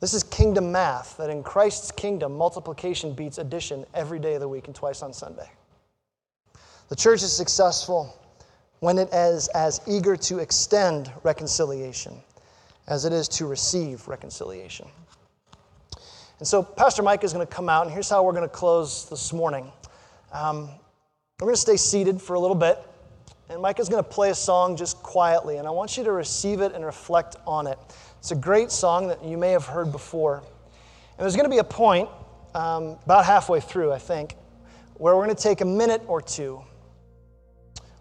This 0.00 0.14
is 0.14 0.24
kingdom 0.24 0.72
math 0.72 1.16
that 1.16 1.30
in 1.30 1.44
Christ's 1.44 1.92
kingdom, 1.92 2.36
multiplication 2.36 3.14
beats 3.14 3.38
addition 3.38 3.86
every 3.94 4.18
day 4.18 4.34
of 4.34 4.40
the 4.40 4.48
week 4.48 4.66
and 4.66 4.74
twice 4.74 5.00
on 5.00 5.12
Sunday. 5.12 5.48
The 6.88 6.96
church 6.96 7.22
is 7.22 7.32
successful 7.32 8.12
when 8.80 8.98
it 8.98 9.08
is 9.12 9.46
as 9.48 9.80
eager 9.86 10.16
to 10.16 10.40
extend 10.40 11.12
reconciliation 11.22 12.20
as 12.86 13.04
it 13.04 13.12
is 13.12 13.28
to 13.28 13.46
receive 13.46 14.08
reconciliation. 14.08 14.88
And 16.38 16.48
so 16.48 16.62
Pastor 16.62 17.02
Mike 17.02 17.22
is 17.24 17.32
going 17.32 17.46
to 17.46 17.52
come 17.52 17.68
out, 17.68 17.86
and 17.86 17.92
here's 17.92 18.08
how 18.08 18.22
we're 18.24 18.32
going 18.32 18.48
to 18.48 18.54
close 18.54 19.08
this 19.08 19.32
morning. 19.32 19.70
Um, 20.32 20.68
we're 21.40 21.46
going 21.46 21.54
to 21.54 21.60
stay 21.60 21.76
seated 21.76 22.20
for 22.20 22.34
a 22.34 22.40
little 22.40 22.56
bit, 22.56 22.78
And 23.48 23.60
Mike 23.60 23.78
is 23.78 23.88
going 23.88 24.02
to 24.02 24.08
play 24.08 24.30
a 24.30 24.34
song 24.34 24.76
just 24.76 25.02
quietly, 25.02 25.58
and 25.58 25.68
I 25.68 25.70
want 25.70 25.96
you 25.96 26.04
to 26.04 26.12
receive 26.12 26.60
it 26.60 26.72
and 26.74 26.84
reflect 26.84 27.36
on 27.46 27.66
it. 27.66 27.78
It's 28.18 28.30
a 28.30 28.36
great 28.36 28.70
song 28.70 29.08
that 29.08 29.24
you 29.24 29.36
may 29.36 29.50
have 29.50 29.66
heard 29.66 29.92
before. 29.92 30.38
And 30.38 31.18
there's 31.18 31.36
going 31.36 31.48
to 31.48 31.50
be 31.50 31.58
a 31.58 31.64
point, 31.64 32.08
um, 32.54 32.98
about 33.04 33.24
halfway 33.24 33.60
through, 33.60 33.92
I 33.92 33.98
think, 33.98 34.36
where 34.94 35.16
we're 35.16 35.24
going 35.24 35.36
to 35.36 35.42
take 35.42 35.60
a 35.60 35.66
minute 35.66 36.02
or 36.06 36.20
two 36.20 36.62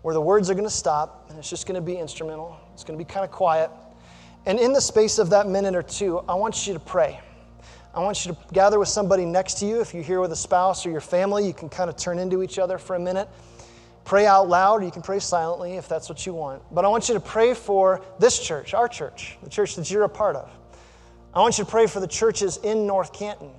where 0.01 0.13
the 0.13 0.21
words 0.21 0.49
are 0.49 0.53
going 0.53 0.65
to 0.65 0.69
stop 0.69 1.27
and 1.29 1.38
it's 1.38 1.49
just 1.49 1.67
going 1.67 1.75
to 1.75 1.82
be 1.82 1.95
instrumental. 1.95 2.57
It's 2.73 2.84
going 2.84 2.97
to 2.97 3.03
be 3.03 3.07
kind 3.07 3.23
of 3.23 3.32
quiet. 3.32 3.69
And 4.46 4.60
in 4.60 4.74
the 4.74 4.82
space 4.82 5.20
of 5.20 5.30
that 5.30 5.48
minute 5.48 5.76
or 5.76 5.84
two, 5.84 6.20
I 6.28 6.34
want 6.34 6.66
you 6.66 6.74
to 6.74 6.80
pray. 6.80 7.20
I 7.94 8.00
want 8.00 8.26
you 8.26 8.34
to 8.34 8.38
gather 8.54 8.80
with 8.80 8.88
somebody 8.88 9.26
next 9.26 9.56
to 9.60 9.66
you. 9.66 9.82
If 9.82 9.94
you're 9.94 10.04
here 10.04 10.22
with 10.22 10.32
a 10.32 10.36
spouse 10.36 10.86
or 10.86 10.92
your 10.92 11.02
family, 11.02 11.46
you 11.46 11.54
can 11.54 11.70
kind 11.70 11.89
of 11.89 11.98
turn 11.98 12.20
into 12.20 12.42
each 12.42 12.58
other 12.58 12.78
for 12.78 12.96
a 12.96 13.00
minute. 13.00 13.28
Pray 14.04 14.26
out 14.26 14.50
loud, 14.50 14.82
or 14.82 14.86
you 14.86 14.92
can 14.92 15.02
pray 15.02 15.20
silently 15.20 15.74
if 15.74 15.88
that's 15.88 16.10
what 16.10 16.26
you 16.26 16.34
want. 16.34 16.64
But 16.72 16.86
I 16.86 16.88
want 16.88 17.08
you 17.08 17.14
to 17.14 17.20
pray 17.20 17.54
for 17.54 18.02
this 18.18 18.39
church, 18.39 18.74
our 18.74 18.88
church, 18.88 19.38
the 19.44 19.50
church 19.50 19.76
that 19.76 19.92
you're 19.92 20.04
a 20.04 20.10
part 20.10 20.36
of. 20.36 20.50
I 21.34 21.39
want 21.39 21.58
you 21.58 21.66
to 21.66 21.70
pray 21.70 21.86
for 21.86 22.00
the 22.00 22.08
churches 22.08 22.58
in 22.64 22.88
North 22.88 23.14
Canton. 23.14 23.52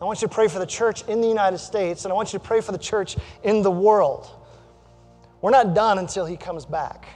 I 0.00 0.04
want 0.04 0.22
you 0.22 0.28
to 0.28 0.34
pray 0.34 0.48
for 0.48 0.58
the 0.58 0.66
church 0.66 1.02
in 1.08 1.20
the 1.20 1.28
United 1.28 1.58
States, 1.58 2.04
and 2.04 2.12
I 2.12 2.14
want 2.14 2.32
you 2.32 2.38
to 2.38 2.44
pray 2.44 2.60
for 2.60 2.72
the 2.72 2.78
church 2.78 3.16
in 3.42 3.62
the 3.62 3.70
world. 3.70 4.30
We're 5.42 5.50
not 5.50 5.74
done 5.74 5.98
until 5.98 6.24
He 6.24 6.36
comes 6.36 6.64
back. 6.64 7.08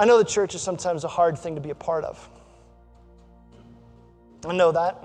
I 0.00 0.06
know 0.06 0.16
the 0.16 0.24
church 0.24 0.54
is 0.54 0.62
sometimes 0.62 1.04
a 1.04 1.08
hard 1.08 1.38
thing 1.38 1.56
to 1.56 1.60
be 1.60 1.68
a 1.68 1.74
part 1.74 2.04
of. 2.04 2.26
I 4.46 4.54
know 4.54 4.72
that. 4.72 5.04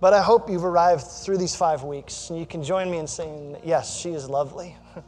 But 0.00 0.14
I 0.14 0.22
hope 0.22 0.48
you've 0.48 0.64
arrived 0.64 1.02
through 1.02 1.36
these 1.36 1.54
five 1.54 1.84
weeks 1.84 2.30
and 2.30 2.38
you 2.38 2.46
can 2.46 2.62
join 2.62 2.90
me 2.90 2.96
in 2.96 3.06
saying, 3.06 3.58
yes, 3.62 4.00
she 4.00 4.12
is 4.12 4.30
lovely. 4.30 4.74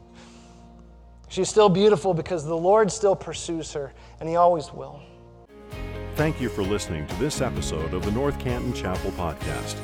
She's 1.31 1.49
still 1.49 1.71
beautiful 1.71 2.13
because 2.13 2.45
the 2.45 2.55
Lord 2.55 2.93
still 2.93 3.17
pursues 3.17 3.73
her 3.73 3.95
and 4.21 4.29
He 4.29 4.37
always 4.37 4.71
will. 4.71 5.01
Thank 6.15 6.43
you 6.43 6.51
for 6.51 6.63
listening 6.63 7.07
to 7.07 7.15
this 7.15 7.41
episode 7.41 7.95
of 7.95 8.05
the 8.05 8.11
North 8.11 8.39
Canton 8.39 8.75
Chapel 8.75 9.13
Podcast. 9.13 9.79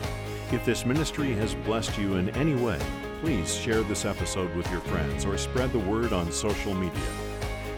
If 0.52 0.62
this 0.66 0.84
ministry 0.84 1.32
has 1.36 1.54
blessed 1.54 1.96
you 1.96 2.16
in 2.16 2.28
any 2.36 2.54
way, 2.54 2.78
please 3.22 3.56
share 3.56 3.82
this 3.82 4.04
episode 4.04 4.54
with 4.54 4.70
your 4.70 4.80
friends 4.82 5.24
or 5.24 5.38
spread 5.38 5.72
the 5.72 5.78
word 5.78 6.12
on 6.12 6.30
social 6.30 6.74
media. 6.74 7.27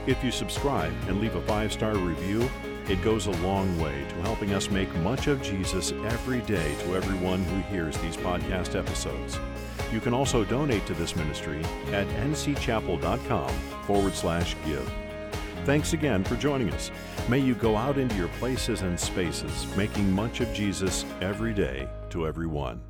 If 0.07 0.25
you 0.25 0.31
subscribe 0.31 0.93
and 1.09 1.21
leave 1.21 1.35
a 1.35 1.43
five 1.43 1.73
star 1.73 1.95
review, 1.97 2.49
it 2.89 3.03
goes 3.03 3.27
a 3.27 3.43
long 3.43 3.79
way 3.79 4.05
to 4.09 4.15
helping 4.23 4.53
us 4.53 4.71
make 4.71 4.93
much 4.97 5.27
of 5.27 5.43
Jesus 5.43 5.93
every 5.93 6.41
day 6.41 6.75
to 6.81 6.97
everyone 6.97 7.45
who 7.45 7.61
hears 7.75 7.97
these 7.99 8.17
podcast 8.17 8.79
episodes. 8.79 9.39
You 9.93 10.01
can 10.01 10.15
also 10.15 10.45
donate 10.45 10.87
to 10.87 10.95
this 10.95 11.15
ministry 11.15 11.63
at 11.93 12.07
ncchapel.com 12.09 13.51
forward 13.87 14.15
slash 14.15 14.57
give. 14.65 14.91
Thanks 15.65 15.93
again 15.93 16.25
for 16.25 16.37
joining 16.37 16.71
us. 16.71 16.91
May 17.29 17.39
you 17.39 17.55
go 17.55 17.77
out 17.77 17.99
into 17.99 18.17
your 18.17 18.29
places 18.41 18.83
and 18.83 18.99
spaces, 18.99 19.67
making 19.77 20.11
much 20.11 20.41
of 20.41 20.53
Jesus 20.55 21.05
every 21.21 21.53
day 21.53 21.89
to 22.11 22.27
everyone. 22.27 22.90